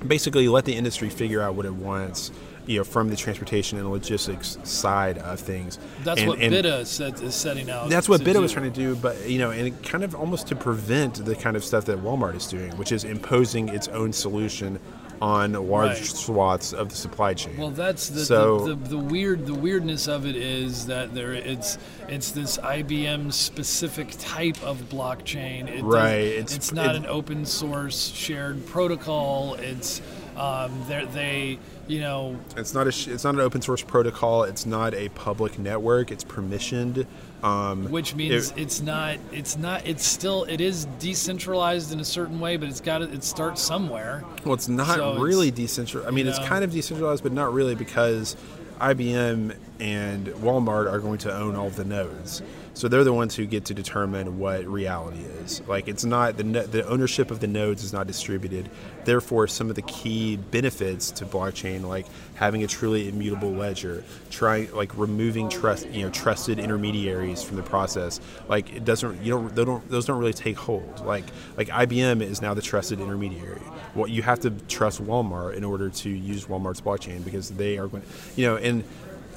basically 0.05 0.47
let 0.47 0.65
the 0.65 0.73
industry 0.75 1.09
figure 1.09 1.41
out 1.41 1.55
what 1.55 1.65
it 1.65 1.73
wants 1.73 2.31
you 2.67 2.77
know 2.77 2.83
from 2.83 3.09
the 3.09 3.15
transportation 3.15 3.77
and 3.79 3.89
logistics 3.89 4.57
side 4.63 5.17
of 5.19 5.39
things 5.39 5.79
That's 6.03 6.19
And- 6.19 6.29
what 6.29 6.39
and 6.39 6.87
set, 6.87 7.21
is 7.21 7.33
setting 7.33 7.69
out. 7.69 7.89
that's 7.89 8.07
what 8.09 8.19
to 8.23 8.25
BiTA 8.25 8.41
was 8.41 8.51
trying 8.51 8.71
to 8.71 8.75
do 8.79 8.95
but 8.95 9.27
you 9.27 9.39
know 9.39 9.51
and 9.51 9.81
kind 9.83 10.03
of 10.03 10.13
almost 10.13 10.47
to 10.47 10.55
prevent 10.55 11.25
the 11.25 11.35
kind 11.35 11.55
of 11.55 11.63
stuff 11.63 11.85
that 11.85 11.97
Walmart 12.03 12.35
is 12.35 12.45
doing 12.47 12.71
which 12.77 12.91
is 12.91 13.03
imposing 13.05 13.69
its 13.69 13.87
own 13.87 14.11
solution 14.13 14.79
on 15.19 15.53
large 15.53 15.97
Right. 15.97 16.05
swaths 16.05 16.73
of 16.73 16.89
the 16.89 16.95
supply 16.95 17.33
chain 17.33 17.57
Well, 17.57 17.71
that's 17.71 18.09
the, 18.09 18.23
So- 18.23 18.59
the, 18.67 18.75
the, 18.75 18.89
the 18.89 18.97
weird 18.99 19.47
the 19.47 19.53
weirdness 19.55 20.07
of 20.07 20.25
it 20.27 20.35
is 20.35 20.85
that 20.87 21.15
there 21.15 21.33
it's 21.33 21.77
it's 22.07 22.31
this 22.31 22.57
IBM 22.59 23.31
specific 23.33 24.09
type 24.19 24.61
of 24.63 24.77
blockchain. 24.89 25.67
It 25.69 25.83
Right, 25.83 26.11
It's, 26.19 26.53
it's- 26.53 26.71
not 26.71 26.95
it- 26.95 26.97
an 26.99 27.05
open 27.07 27.45
source 27.45 28.09
shared 28.13 28.65
protocol. 28.67 29.55
It's 29.55 30.01
um, 30.37 30.71
they're- 30.87 31.07
they 31.07 31.57
you 31.87 31.99
know 32.01 32.37
It's 32.55 32.73
not 32.73 32.87
a 32.87 32.91
sh- 32.91 33.07
it's 33.07 33.23
not 33.23 33.35
an 33.35 33.41
open 33.41 33.61
source 33.61 33.81
protocol. 33.81 34.43
It's 34.43 34.65
not 34.65 34.93
a 34.93 35.09
public 35.09 35.57
network. 35.59 36.11
It's 36.11 36.23
permissioned. 36.23 37.05
Um, 37.43 37.91
which 37.91 38.15
means 38.15 38.51
it- 38.51 38.57
it's 38.57 38.81
not 38.81 39.17
it's 39.31 39.57
not 39.57 39.85
it's 39.87 40.05
still 40.05 40.43
it 40.45 40.59
is 40.59 40.85
decentralized 40.99 41.91
in 41.93 41.99
a 41.99 42.05
certain 42.05 42.39
way, 42.39 42.57
but 42.57 42.67
it's 42.69 42.81
got 42.81 42.99
to 42.99 43.05
it 43.11 43.23
starts 43.23 43.61
somewhere. 43.61 44.23
well, 44.43 44.53
it's 44.55 44.67
not 44.67 44.95
so 44.95 45.09
it's- 45.11 45.21
really 45.21 45.51
decentralized. 45.51 46.07
I 46.07 46.11
mean, 46.11 46.27
it's 46.27 46.39
know. 46.39 46.45
kind 46.45 46.63
of 46.63 46.71
decentralized, 46.71 47.23
but 47.23 47.31
not 47.31 47.53
really 47.53 47.75
because 47.75 48.35
IBM 48.79 49.55
and 49.79 50.27
Walmart 50.27 50.91
are 50.91 50.99
going 50.99 51.17
to 51.19 51.33
own 51.35 51.55
all 51.55 51.67
of 51.67 51.75
the 51.75 51.85
nodes. 51.85 52.41
So 52.77 52.87
they're 52.87 53.03
the 53.03 53.11
ones 53.11 53.35
who 53.35 53.47
get 53.47 53.65
to 53.65 53.73
determine 53.73 54.37
what 54.37 54.63
reality 54.67 55.21
is. 55.41 55.63
Like 55.67 55.87
it's 55.87 56.05
not 56.05 56.37
the 56.37 56.43
the 56.43 56.87
ownership 56.87 57.31
of 57.31 57.39
the 57.39 57.47
nodes 57.47 57.83
is 57.83 57.91
not 57.91 58.05
distributed. 58.05 58.69
Therefore, 59.03 59.47
some 59.47 59.71
of 59.71 59.75
the 59.75 59.81
key 59.81 60.35
benefits 60.35 61.09
to 61.13 61.25
blockchain, 61.25 61.85
like 61.87 62.05
having 62.35 62.63
a 62.63 62.67
truly 62.67 63.09
immutable 63.09 63.49
ledger, 63.49 64.03
trying 64.29 64.71
like 64.75 64.95
removing 64.95 65.49
trust, 65.49 65.89
you 65.89 66.03
know, 66.03 66.11
trusted 66.11 66.59
intermediaries 66.59 67.41
from 67.41 67.57
the 67.57 67.63
process, 67.63 68.21
like 68.47 68.71
it 68.71 68.85
doesn't, 68.85 69.23
you 69.23 69.31
don't, 69.31 69.55
don't, 69.55 69.89
those 69.89 70.05
don't 70.05 70.19
really 70.19 70.31
take 70.31 70.55
hold. 70.55 71.03
Like 71.03 71.25
like 71.57 71.69
IBM 71.69 72.21
is 72.21 72.43
now 72.43 72.53
the 72.53 72.61
trusted 72.61 72.99
intermediary. 72.99 73.63
Well, 73.95 74.07
you 74.07 74.21
have 74.21 74.41
to 74.41 74.51
trust 74.51 75.03
Walmart 75.03 75.55
in 75.55 75.63
order 75.63 75.89
to 75.89 76.09
use 76.11 76.45
Walmart's 76.45 76.81
blockchain 76.81 77.25
because 77.25 77.49
they 77.49 77.79
are 77.79 77.87
going, 77.87 78.03
you 78.35 78.45
know, 78.45 78.57
and 78.57 78.83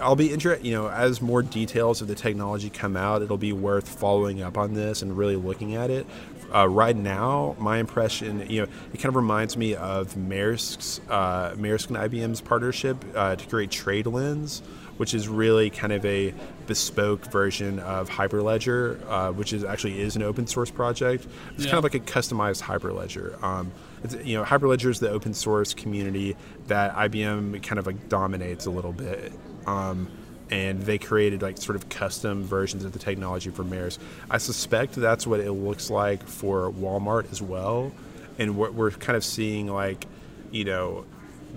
I'll 0.00 0.16
be 0.16 0.32
interested. 0.32 0.66
You 0.66 0.72
know, 0.74 0.88
as 0.88 1.20
more 1.22 1.42
details 1.42 2.00
of 2.02 2.08
the 2.08 2.14
technology 2.14 2.70
come 2.70 2.96
out, 2.96 3.22
it'll 3.22 3.36
be 3.38 3.52
worth 3.52 3.88
following 3.88 4.42
up 4.42 4.56
on 4.58 4.74
this 4.74 5.02
and 5.02 5.16
really 5.16 5.36
looking 5.36 5.74
at 5.76 5.90
it. 5.90 6.06
Uh, 6.52 6.68
right 6.68 6.96
now, 6.96 7.54
my 7.60 7.78
impression, 7.78 8.44
you 8.50 8.62
know, 8.62 8.68
it 8.92 8.96
kind 8.96 9.06
of 9.06 9.16
reminds 9.16 9.56
me 9.56 9.76
of 9.76 10.14
Maersk's, 10.14 11.00
uh, 11.08 11.52
Maersk 11.56 11.88
and 11.88 11.96
IBM's 11.96 12.40
partnership 12.40 12.96
uh, 13.14 13.36
to 13.36 13.46
create 13.46 13.70
TradeLens, 13.70 14.60
which 14.96 15.14
is 15.14 15.28
really 15.28 15.70
kind 15.70 15.92
of 15.92 16.04
a 16.04 16.34
bespoke 16.66 17.24
version 17.30 17.78
of 17.78 18.10
Hyperledger, 18.10 18.98
uh, 19.08 19.30
which 19.32 19.52
is 19.52 19.62
actually 19.62 20.00
is 20.00 20.16
an 20.16 20.22
open 20.22 20.48
source 20.48 20.70
project. 20.72 21.26
It's 21.54 21.66
Yeah. 21.66 21.70
kind 21.70 21.78
of 21.78 21.84
like 21.84 21.94
a 21.94 22.00
customized 22.00 22.62
Hyperledger. 22.62 23.40
Um, 23.44 23.70
it's, 24.02 24.16
you 24.24 24.36
know, 24.36 24.42
Hyperledger 24.44 24.90
is 24.90 24.98
the 24.98 25.08
open 25.10 25.34
source 25.34 25.72
community 25.72 26.34
that 26.66 26.94
IBM 26.96 27.62
kind 27.62 27.78
of 27.78 27.86
like 27.86 28.08
dominates 28.08 28.66
a 28.66 28.70
little 28.70 28.92
bit. 28.92 29.32
Um, 29.70 30.08
and 30.50 30.82
they 30.82 30.98
created 30.98 31.42
like 31.42 31.58
sort 31.58 31.76
of 31.76 31.88
custom 31.88 32.42
versions 32.42 32.84
of 32.84 32.92
the 32.92 32.98
technology 32.98 33.50
for 33.50 33.62
Maersk. 33.62 33.98
I 34.28 34.38
suspect 34.38 34.94
that's 34.94 35.24
what 35.26 35.38
it 35.38 35.52
looks 35.52 35.90
like 35.90 36.26
for 36.26 36.72
Walmart 36.72 37.30
as 37.30 37.40
well. 37.40 37.92
And 38.38 38.56
what 38.56 38.74
we're 38.74 38.90
kind 38.90 39.16
of 39.16 39.24
seeing 39.24 39.68
like, 39.68 40.06
you 40.50 40.64
know, 40.64 41.04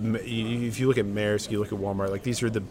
if 0.00 0.78
you 0.78 0.86
look 0.86 0.98
at 0.98 1.06
Maersk, 1.06 1.50
you 1.50 1.58
look 1.58 1.72
at 1.72 1.78
Walmart, 1.78 2.10
like 2.10 2.22
these 2.22 2.42
are 2.42 2.50
the 2.50 2.62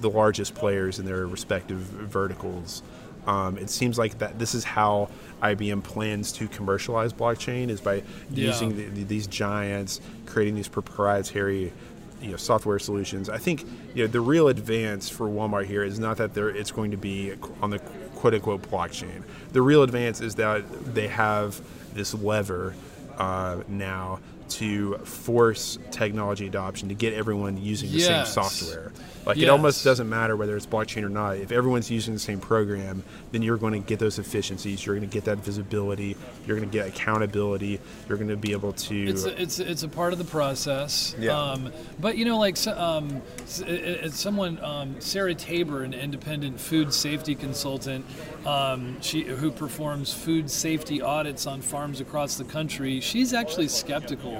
the 0.00 0.10
largest 0.10 0.54
players 0.54 0.98
in 1.00 1.04
their 1.04 1.26
respective 1.26 1.78
verticals. 1.78 2.82
Um, 3.26 3.58
it 3.58 3.68
seems 3.70 3.98
like 3.98 4.18
that 4.18 4.38
this 4.38 4.54
is 4.54 4.62
how 4.62 5.08
IBM 5.42 5.82
plans 5.82 6.30
to 6.32 6.46
commercialize 6.46 7.12
blockchain 7.12 7.70
is 7.70 7.80
by 7.80 7.96
Yeah. 8.30 8.46
using 8.48 8.76
the, 8.76 8.84
the, 8.84 9.02
these 9.02 9.26
giants, 9.26 10.00
creating 10.26 10.54
these 10.54 10.68
proprietary, 10.68 11.72
you 12.20 12.30
know, 12.32 12.36
software 12.36 12.78
solutions. 12.78 13.28
I 13.28 13.38
think 13.38 13.64
you 13.94 14.04
know 14.04 14.06
the 14.06 14.20
real 14.20 14.48
advance 14.48 15.08
for 15.08 15.28
Walmart 15.28 15.66
here 15.66 15.84
is 15.84 15.98
not 15.98 16.16
that 16.18 16.34
there 16.34 16.48
it's 16.48 16.70
going 16.70 16.90
to 16.90 16.96
be 16.96 17.34
on 17.60 17.70
the 17.70 17.78
quote 18.16 18.34
unquote 18.34 18.62
blockchain. 18.62 19.22
The 19.52 19.62
real 19.62 19.82
advance 19.82 20.20
is 20.20 20.34
that 20.36 20.94
they 20.94 21.08
have 21.08 21.60
this 21.94 22.14
lever 22.14 22.74
uh, 23.18 23.62
now 23.68 24.20
to 24.48 24.98
force 24.98 25.78
technology 25.90 26.46
adoption 26.46 26.88
to 26.88 26.94
get 26.94 27.14
everyone 27.14 27.56
using 27.56 27.90
the 27.90 27.98
Yes. 27.98 28.32
same 28.32 28.42
software. 28.44 28.92
Like 29.24 29.38
it 29.38 29.48
almost 29.48 29.82
doesn't 29.82 30.08
matter 30.08 30.36
whether 30.36 30.56
it's 30.56 30.66
blockchain 30.66 31.02
or 31.02 31.08
not. 31.08 31.36
If 31.38 31.50
everyone's 31.50 31.90
using 31.90 32.14
the 32.14 32.20
same 32.20 32.38
program, 32.38 33.02
then 33.32 33.42
you're 33.42 33.56
going 33.56 33.72
to 33.72 33.80
get 33.80 33.98
those 33.98 34.20
efficiencies. 34.20 34.86
You're 34.86 34.94
going 34.94 35.08
to 35.08 35.12
get 35.12 35.24
that 35.24 35.38
visibility. 35.38 36.16
You're 36.46 36.56
going 36.56 36.68
to 36.68 36.72
get 36.72 36.86
accountability. 36.86 37.80
You're 38.08 38.18
going 38.18 38.28
to 38.30 38.36
be 38.36 38.52
able 38.52 38.72
to. 38.72 38.94
It's 39.08 39.24
a, 39.24 39.42
it's 39.42 39.58
it's 39.58 39.82
a 39.82 39.88
part 39.88 40.12
of 40.12 40.20
the 40.20 40.24
process. 40.24 41.16
Yeah. 41.18 41.32
Um, 41.36 41.72
but 41.98 42.16
you 42.16 42.24
know, 42.24 42.38
like 42.38 42.64
um, 42.68 43.20
s- 43.42 43.60
it- 43.62 43.66
it's 44.04 44.20
someone, 44.20 44.62
um, 44.62 44.94
Sarah 45.00 45.34
Tabor, 45.34 45.82
an 45.82 45.92
independent 45.92 46.60
food 46.60 46.94
safety 46.94 47.34
consultant, 47.34 48.04
um, 48.46 48.96
she 49.00 49.24
who 49.24 49.50
performs 49.50 50.14
food 50.14 50.48
safety 50.48 51.02
audits 51.02 51.48
on 51.48 51.62
farms 51.62 52.00
across 52.00 52.36
the 52.36 52.44
country. 52.44 53.00
She's 53.00 53.34
actually 53.34 53.66
skeptical 53.66 54.35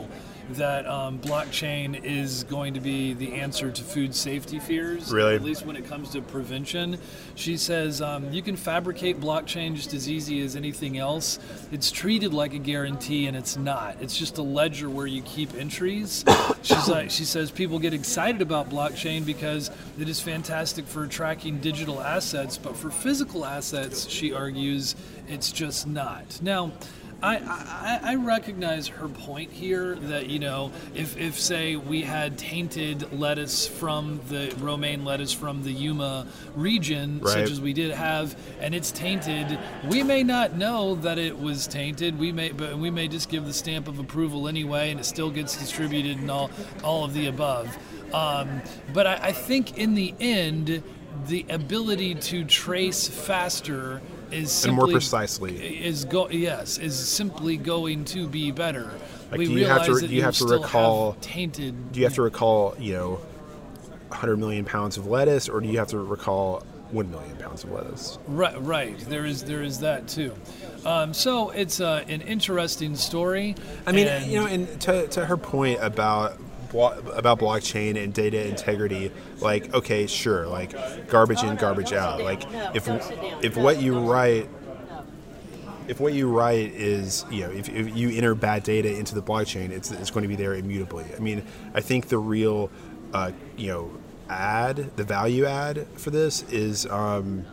that 0.51 0.86
um, 0.86 1.18
blockchain 1.18 2.03
is 2.05 2.44
going 2.44 2.74
to 2.74 2.80
be 2.80 3.14
the 3.14 3.34
answer 3.34 3.70
to 3.70 3.82
food 3.82 4.14
safety 4.14 4.59
fears. 4.59 5.12
Really? 5.12 5.34
At 5.34 5.42
least 5.42 5.66
when 5.66 5.76
it 5.76 5.86
comes 5.86 6.11
to 6.11 6.22
prevention. 6.22 6.99
She 7.34 7.57
says 7.57 8.01
um, 8.01 8.32
you 8.32 8.42
can 8.42 8.57
fabricate 8.57 9.20
blockchain 9.20 9.74
just 9.74 9.92
as 9.92 10.09
easy 10.09 10.40
as 10.42 10.55
anything 10.55 10.99
else. 10.99 11.38
It's 11.72 11.90
treated 11.90 12.32
like 12.32 12.55
a 12.55 12.59
guarantee, 12.59 13.26
and 13.26 13.36
it's 13.36 13.57
not. 13.57 13.97
It's 14.01 14.16
just 14.16 14.38
a 14.38 14.42
ledger 14.42 14.88
where 14.88 15.07
you 15.07 15.22
keep 15.22 15.55
entries. 15.55 16.24
She's 16.62 16.88
like, 16.88 17.11
she 17.11 17.24
says 17.24 17.51
people 17.51 17.78
get 17.78 17.94
excited 17.94 18.40
about 18.40 18.70
blockchain 18.70 19.26
because 19.26 19.70
it 19.99 20.09
is 20.09 20.20
fantastic 20.20 20.86
for 20.86 21.07
tracking 21.07 21.59
digital 21.59 22.01
assets, 22.01 22.57
but 22.57 22.76
for 22.76 22.90
physical 22.90 23.44
assets, 23.44 24.09
she 24.09 24.32
argues, 24.32 24.94
it's 25.28 25.51
just 25.51 25.86
not. 25.86 26.40
Now. 26.40 26.72
I, 27.27 27.99
I, 28.05 28.12
I 28.12 28.14
recognize 28.14 28.87
her 28.87 29.09
point 29.09 29.51
here 29.51 29.97
that 29.97 30.29
you 30.29 30.39
know 30.39 30.70
if, 30.95 31.16
if 31.16 31.41
say 31.41 31.74
we 31.74 32.03
had 32.03 32.39
tainted 32.39 33.12
lettuce 33.12 33.66
from 33.66 34.20
the 34.29 34.55
romaine 34.61 35.05
lettuce 35.05 35.33
from 35.33 35.64
the 35.64 35.72
Yuma 35.72 36.27
region 36.55 37.18
Right. 37.20 37.33
such 37.33 37.51
as 37.51 37.61
we 37.61 37.72
did 37.72 37.91
have 37.93 38.37
and 38.61 38.74
it's 38.74 38.93
tainted 38.93 39.59
we 39.89 40.05
may 40.05 40.22
not 40.22 40.57
know 40.57 40.95
that 40.97 41.18
it 41.18 41.37
was 41.39 41.66
tainted 41.66 42.16
we 42.18 42.31
may 42.31 42.53
but 42.53 42.79
we 42.79 42.91
may 42.91 43.09
just 43.09 43.29
give 43.29 43.45
the 43.45 43.53
stamp 43.53 43.89
of 43.89 43.99
approval 43.99 44.47
anyway 44.47 44.91
and 44.93 45.01
it 45.01 45.05
still 45.05 45.31
gets 45.31 45.57
distributed 45.57 46.18
and 46.18 46.31
all 46.31 46.51
all 46.85 47.05
of 47.05 47.12
the 47.12 47.27
above 47.27 47.77
um, 48.14 48.62
but 48.95 49.07
I, 49.07 49.14
I 49.14 49.33
think 49.33 49.79
in 49.79 49.95
the 49.95 50.14
end 50.20 50.83
the 51.27 51.45
ability 51.49 52.14
to 52.14 52.45
trace 52.45 53.09
faster 53.09 54.01
is 54.33 54.51
simply 54.53 54.68
and 54.68 54.77
more 54.77 54.89
precisely. 54.89 55.85
is 55.85 56.05
go 56.05 56.29
yes 56.29 56.79
is 56.79 56.97
simply 56.97 57.57
going 57.57 58.05
to 58.07 58.27
be 58.29 58.51
better. 58.51 58.91
Like, 59.31 59.39
we 59.39 59.47
do 59.47 59.53
you 59.55 59.66
have 59.66 59.87
to- 59.87 60.07
you 60.07 60.22
have 60.22 60.37
to 60.37 60.47
recall- 60.47 61.12
have 61.12 61.20
tainted. 61.20 61.93
do 61.93 62.01
you 62.01 62.07
have 62.07 62.14
to 62.14 62.22
recall, 62.22 62.74
you 62.79 62.93
know, 62.95 63.18
100 64.11 64.37
million 64.37 64.64
pounds 64.64 64.97
of 64.97 65.07
lettuce, 65.07 65.49
or 65.49 65.61
do 65.61 65.68
you 65.68 65.79
have 65.79 65.89
to 65.89 65.99
recall 65.99 66.62
1 66.93 67.11
million 67.11 67.37
pounds 67.37 67.64
of 67.64 67.72
lettuce? 67.72 68.18
Right, 68.29 68.55
right. 68.62 68.99
There 69.09 69.27
is 69.27 69.43
there 69.43 69.62
is 69.62 69.81
that 69.81 70.07
too. 70.07 70.33
Um, 70.85 71.12
so 71.12 71.51
it's 71.51 71.81
uh, 71.81 72.05
an 72.09 72.20
interesting 72.20 72.95
story. 72.95 73.57
I 73.87 73.93
mean, 73.93 74.31
you 74.31 74.39
know, 74.41 74.47
and 74.47 74.81
to, 74.83 75.09
to 75.09 75.27
her 75.27 75.37
point 75.37 75.81
about 75.83 76.39
about 76.81 77.39
blockchain 77.39 78.03
and 78.03 78.12
data 78.12 78.47
integrity, 78.47 79.11
like, 79.41 79.72
okay, 79.74 80.07
sure, 80.07 80.47
like 80.47 80.74
garbage 81.09 81.43
in, 81.43 81.57
garbage 81.57 81.93
out. 81.93 82.22
Like, 82.22 82.43
if 82.74 82.89
if 83.45 83.57
what 83.57 83.81
you 83.81 83.99
write 83.99 84.49
if 85.89 86.01
what 86.01 86.12
you 86.12 86.29
write 86.29 86.72
is, 86.72 87.24
you 87.31 87.43
know, 87.43 87.51
if, 87.51 87.68
if 87.68 87.97
you 87.97 88.11
enter 88.11 88.35
bad 88.35 88.62
data 88.62 88.95
into 88.97 89.14
the 89.14 89.22
blockchain, 89.22 89.70
it's, 89.70 89.91
it's 89.91 90.11
going 90.11 90.22
to 90.22 90.29
be 90.29 90.37
there 90.37 90.55
immutably. 90.55 91.05
I 91.16 91.20
mean, 91.20 91.45
I 91.74 91.81
think 91.81 92.09
the 92.09 92.18
real, 92.18 92.70
uh, 93.12 93.33
you 93.57 93.68
know, 93.68 93.91
add, 94.29 94.97
the 94.97 95.05
value 95.05 95.45
add 95.45 95.87
for 95.97 96.11
this 96.11 96.43
is, 96.45 96.87
um, 96.87 97.45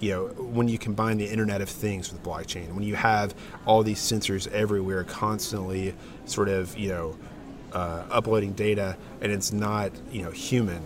you 0.00 0.10
know, 0.10 0.26
when 0.26 0.68
you 0.68 0.78
combine 0.78 1.16
the 1.16 1.24
Internet 1.24 1.62
of 1.62 1.70
Things 1.70 2.12
with 2.12 2.22
blockchain, 2.22 2.72
when 2.74 2.82
you 2.82 2.94
have 2.94 3.34
all 3.64 3.82
these 3.82 4.00
sensors 4.00 4.46
everywhere 4.52 5.04
constantly 5.04 5.94
sort 6.26 6.48
of, 6.48 6.76
you 6.76 6.90
know, 6.90 7.16
uh, 7.76 8.04
uploading 8.10 8.52
data 8.52 8.96
and 9.20 9.30
it's 9.30 9.52
not, 9.52 9.92
you 10.10 10.22
know, 10.22 10.30
human, 10.30 10.82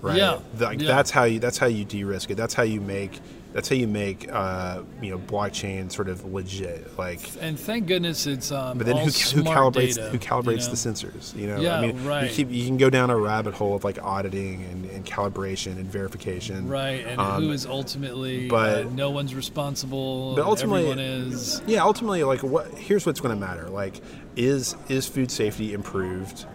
right? 0.00 0.16
Yeah, 0.16 0.40
Like, 0.58 0.80
yeah. 0.80 0.88
That's 0.88 1.10
how 1.10 1.24
you, 1.24 1.38
that's 1.38 1.56
how 1.56 1.66
you 1.66 1.84
de-risk 1.84 2.30
it. 2.30 2.34
That's 2.34 2.52
how 2.54 2.64
you 2.64 2.80
make, 2.80 3.20
that's 3.52 3.68
how 3.68 3.74
you 3.76 3.86
make, 3.86 4.28
uh, 4.32 4.82
you 5.00 5.10
know, 5.10 5.18
blockchain 5.18 5.92
sort 5.92 6.08
of 6.08 6.24
legit. 6.24 6.98
Like, 6.98 7.20
and 7.40 7.58
thank 7.58 7.86
goodness 7.86 8.26
it's 8.26 8.50
um, 8.50 8.78
but 8.78 8.86
then 8.86 8.96
who, 8.96 9.04
who 9.04 9.42
calibrates 9.42 9.96
data, 9.96 10.08
who 10.10 10.18
calibrates 10.18 10.62
you 10.62 10.68
know? 10.68 11.04
the 11.04 11.16
sensors? 11.16 11.36
You 11.36 11.46
know, 11.48 11.60
Yeah, 11.60 11.78
I 11.78 11.86
mean, 11.86 12.04
right. 12.04 12.24
you 12.24 12.34
keep 12.34 12.50
you 12.50 12.64
can 12.66 12.76
go 12.78 12.88
down 12.90 13.10
a 13.10 13.16
rabbit 13.16 13.54
hole 13.54 13.74
of 13.74 13.84
like 13.84 14.02
auditing 14.02 14.64
and, 14.64 14.84
and 14.86 15.04
calibration 15.04 15.72
and 15.72 15.84
verification. 15.86 16.68
Right, 16.68 17.04
and 17.06 17.20
Um, 17.20 17.42
who 17.44 17.50
is 17.52 17.66
ultimately? 17.66 18.48
but- 18.48 18.86
uh, 18.86 18.88
no 18.90 19.10
one's 19.10 19.34
responsible. 19.34 20.34
but 20.34 20.44
ultimately- 20.44 20.90
is. 21.02 21.60
Yeah, 21.66 21.82
ultimately, 21.84 22.24
like 22.24 22.42
what? 22.42 22.68
Here's 22.74 23.04
what's 23.06 23.20
going 23.20 23.34
to 23.34 23.40
matter. 23.40 23.68
Like, 23.68 24.00
is 24.36 24.74
is 24.88 25.06
food 25.06 25.30
safety 25.30 25.72
improved? 25.74 26.46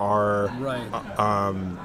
Are 0.00 0.46
Right. 0.60 1.18
Um. 1.18 1.78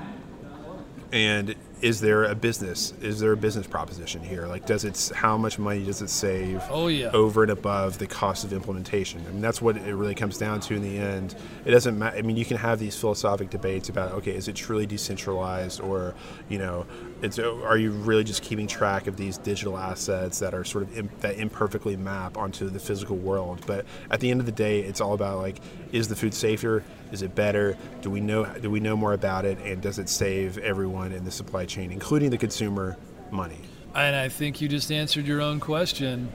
and 1.11 1.55
is 1.83 1.99
there 1.99 2.23
a 2.23 2.33
business? 2.33 2.93
Is 3.01 3.19
there 3.19 3.33
a 3.33 3.37
business 3.37 3.67
proposition 3.67 4.23
here? 4.23 4.47
Like, 4.47 4.65
does 4.65 4.85
it? 4.85 5.11
How 5.13 5.37
much 5.37 5.59
money 5.59 5.83
does 5.83 6.01
it 6.01 6.09
save? 6.09 6.63
Oh, 6.69 6.87
yeah. 6.87 7.11
Over 7.11 7.43
and 7.43 7.51
above 7.51 7.97
the 7.97 8.07
cost 8.07 8.45
of 8.45 8.53
implementation. 8.53 9.21
I 9.27 9.31
mean, 9.31 9.41
that's 9.41 9.61
what 9.61 9.75
it 9.75 9.93
really 9.93 10.15
comes 10.15 10.37
down 10.37 10.61
to 10.61 10.75
in 10.75 10.81
the 10.81 10.97
end. 10.97 11.35
It 11.65 11.71
doesn't 11.71 11.99
matter. 11.99 12.17
I 12.17 12.21
mean, 12.21 12.37
you 12.37 12.45
can 12.45 12.55
have 12.55 12.79
these 12.79 12.95
philosophic 12.95 13.49
debates 13.49 13.89
about, 13.89 14.13
okay, 14.13 14.31
is 14.33 14.47
it 14.47 14.55
truly 14.55 14.85
decentralized, 14.85 15.81
or 15.81 16.15
you 16.47 16.57
know, 16.57 16.85
it's 17.23 17.39
are 17.39 17.77
you 17.77 17.91
really 17.91 18.23
just 18.23 18.43
keeping 18.43 18.67
track 18.67 19.07
of 19.07 19.15
these 19.15 19.37
digital 19.37 19.77
assets 19.77 20.39
that 20.39 20.53
are 20.53 20.63
sort 20.63 20.83
of 20.83 21.21
that 21.21 21.37
imperfectly 21.37 21.95
map 21.95 22.37
onto 22.37 22.69
the 22.69 22.79
physical 22.79 23.15
world? 23.15 23.63
But 23.65 23.85
at 24.11 24.19
the 24.19 24.29
end 24.29 24.41
of 24.41 24.45
the 24.45 24.51
day, 24.51 24.81
it's 24.81 25.01
all 25.01 25.13
about 25.13 25.39
like, 25.39 25.59
is 25.91 26.09
the 26.09 26.15
food 26.15 26.33
safer? 26.33 26.83
Is 27.11 27.21
it 27.21 27.33
better? 27.33 27.77
Do 28.01 28.09
we 28.09 28.19
know? 28.19 28.45
Do 28.45 28.69
we 28.69 28.79
know 28.79 28.97
more 28.97 29.13
about 29.13 29.45
it? 29.45 29.57
And 29.59 29.81
does 29.81 29.99
it 29.99 30.09
save 30.09 30.57
everyone 30.57 31.13
in 31.13 31.23
the 31.23 31.31
supply 31.31 31.65
chain, 31.65 31.91
including 31.91 32.29
the 32.29 32.37
consumer, 32.37 32.97
money? 33.31 33.61
And 33.95 34.15
I 34.15 34.27
think 34.27 34.59
you 34.59 34.67
just 34.67 34.91
answered 34.91 35.25
your 35.25 35.41
own 35.41 35.59
question. 35.59 36.31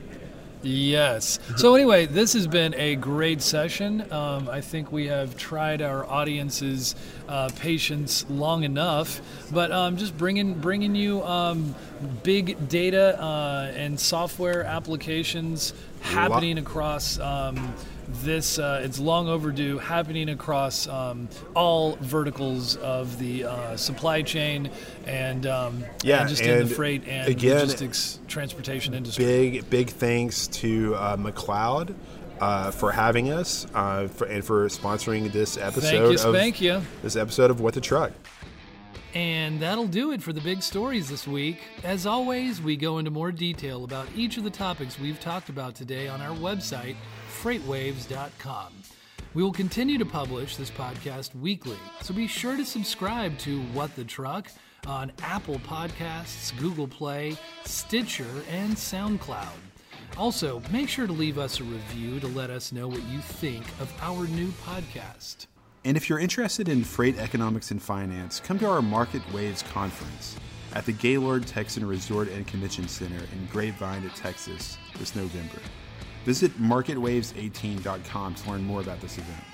Yes. 0.62 1.38
So 1.56 1.74
anyway, 1.74 2.06
this 2.06 2.32
has 2.32 2.46
been 2.46 2.74
a 2.74 2.96
great 2.96 3.42
session. 3.42 4.10
Um, 4.12 4.48
I 4.48 4.60
think 4.60 4.90
we 4.90 5.06
have 5.06 5.36
tried 5.36 5.82
our 5.82 6.04
audience's 6.04 6.96
uh, 7.28 7.50
patience 7.56 8.24
long 8.28 8.64
enough, 8.64 9.20
but 9.52 9.70
um, 9.70 9.96
just 9.96 10.16
bringing 10.16 10.54
bringing 10.54 10.94
you 10.94 11.22
um, 11.24 11.74
big 12.22 12.68
data 12.68 13.20
uh, 13.22 13.72
and 13.74 13.98
software 13.98 14.64
applications 14.64 15.74
happening 16.00 16.58
across. 16.58 17.18
Um, 17.18 17.74
this 18.22 18.58
uh, 18.58 18.80
it's 18.82 18.98
long 18.98 19.28
overdue, 19.28 19.78
happening 19.78 20.30
across 20.30 20.88
um, 20.88 21.28
all 21.54 21.96
verticals 21.96 22.76
of 22.76 23.18
the 23.18 23.44
uh, 23.44 23.76
supply 23.76 24.22
chain 24.22 24.70
and 25.06 25.46
um, 25.46 25.84
Yeah, 26.02 26.20
and 26.20 26.28
just 26.28 26.42
in 26.42 26.66
the 26.66 26.74
freight 26.74 27.06
and 27.06 27.28
again, 27.28 27.60
logistics 27.60 28.20
transportation 28.26 28.94
industry. 28.94 29.24
Big 29.24 29.70
big 29.70 29.90
thanks 29.90 30.46
to 30.48 30.94
uh, 30.94 31.16
McLeod. 31.16 31.94
Uh, 32.40 32.70
for 32.70 32.92
having 32.92 33.32
us 33.32 33.66
uh, 33.74 34.08
for, 34.08 34.26
and 34.26 34.44
for 34.44 34.66
sponsoring 34.68 35.30
this 35.32 35.56
episode 35.56 35.82
Thank 35.82 36.02
you, 36.04 36.12
of 36.12 36.20
spank 36.20 36.60
you. 36.60 36.82
this 37.02 37.16
episode 37.16 37.50
of 37.50 37.60
What 37.60 37.74
the 37.74 37.80
Truck. 37.80 38.12
And 39.14 39.58
that'll 39.58 39.86
do 39.86 40.12
it 40.12 40.22
for 40.22 40.32
the 40.32 40.40
big 40.40 40.62
stories 40.62 41.08
this 41.08 41.26
week. 41.26 41.58
As 41.82 42.06
always, 42.06 42.60
we 42.60 42.76
go 42.76 42.98
into 42.98 43.10
more 43.10 43.32
detail 43.32 43.84
about 43.84 44.06
each 44.14 44.36
of 44.36 44.44
the 44.44 44.50
topics 44.50 44.98
we've 44.98 45.18
talked 45.18 45.48
about 45.48 45.74
today 45.74 46.08
on 46.08 46.20
our 46.20 46.36
website, 46.36 46.94
freightwaves.com. 47.42 48.72
We 49.34 49.42
will 49.42 49.52
continue 49.52 49.98
to 49.98 50.06
publish 50.06 50.56
this 50.56 50.70
podcast 50.70 51.34
weekly, 51.34 51.78
so 52.00 52.14
be 52.14 52.26
sure 52.26 52.56
to 52.56 52.64
subscribe 52.64 53.38
to 53.38 53.60
What 53.72 53.94
the 53.94 54.04
Truck 54.04 54.50
on 54.86 55.12
Apple 55.22 55.58
Podcasts, 55.60 56.56
Google 56.58 56.88
Play, 56.88 57.36
Stitcher, 57.64 58.42
and 58.50 58.74
SoundCloud. 58.74 59.67
Also, 60.18 60.60
make 60.72 60.88
sure 60.88 61.06
to 61.06 61.12
leave 61.12 61.38
us 61.38 61.60
a 61.60 61.64
review 61.64 62.18
to 62.20 62.26
let 62.26 62.50
us 62.50 62.72
know 62.72 62.88
what 62.88 63.02
you 63.04 63.20
think 63.20 63.64
of 63.80 63.92
our 64.02 64.26
new 64.26 64.48
podcast. 64.66 65.46
And 65.84 65.96
if 65.96 66.08
you're 66.08 66.18
interested 66.18 66.68
in 66.68 66.82
freight 66.82 67.16
economics 67.18 67.70
and 67.70 67.80
finance, 67.80 68.40
come 68.40 68.58
to 68.58 68.66
our 68.66 68.82
Market 68.82 69.22
Waves 69.32 69.62
conference 69.62 70.36
at 70.74 70.84
the 70.84 70.92
Gaylord 70.92 71.46
Texan 71.46 71.86
Resort 71.86 72.28
and 72.28 72.46
Convention 72.46 72.88
Center 72.88 73.16
in 73.32 73.46
Grapevine, 73.52 74.10
Texas 74.16 74.76
this 74.98 75.14
November. 75.14 75.60
Visit 76.24 76.52
marketwaves18.com 76.60 78.34
to 78.34 78.50
learn 78.50 78.64
more 78.64 78.80
about 78.80 79.00
this 79.00 79.18
event. 79.18 79.44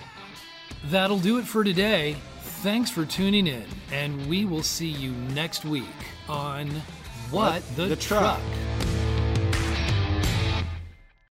That'll 0.87 1.19
do 1.19 1.39
it 1.39 1.45
for 1.45 1.63
today. 1.63 2.17
Thanks 2.41 2.91
for 2.91 3.05
tuning 3.05 3.47
in, 3.47 3.65
and 3.93 4.27
we 4.29 4.45
will 4.47 4.63
see 4.63 4.89
you 4.89 5.13
next 5.35 5.65
week 5.65 5.85
on 6.29 6.69
What, 7.31 7.63
the, 7.77 7.85
the 7.85 7.97
Truck. 7.97 8.41
truck. 8.41 9.04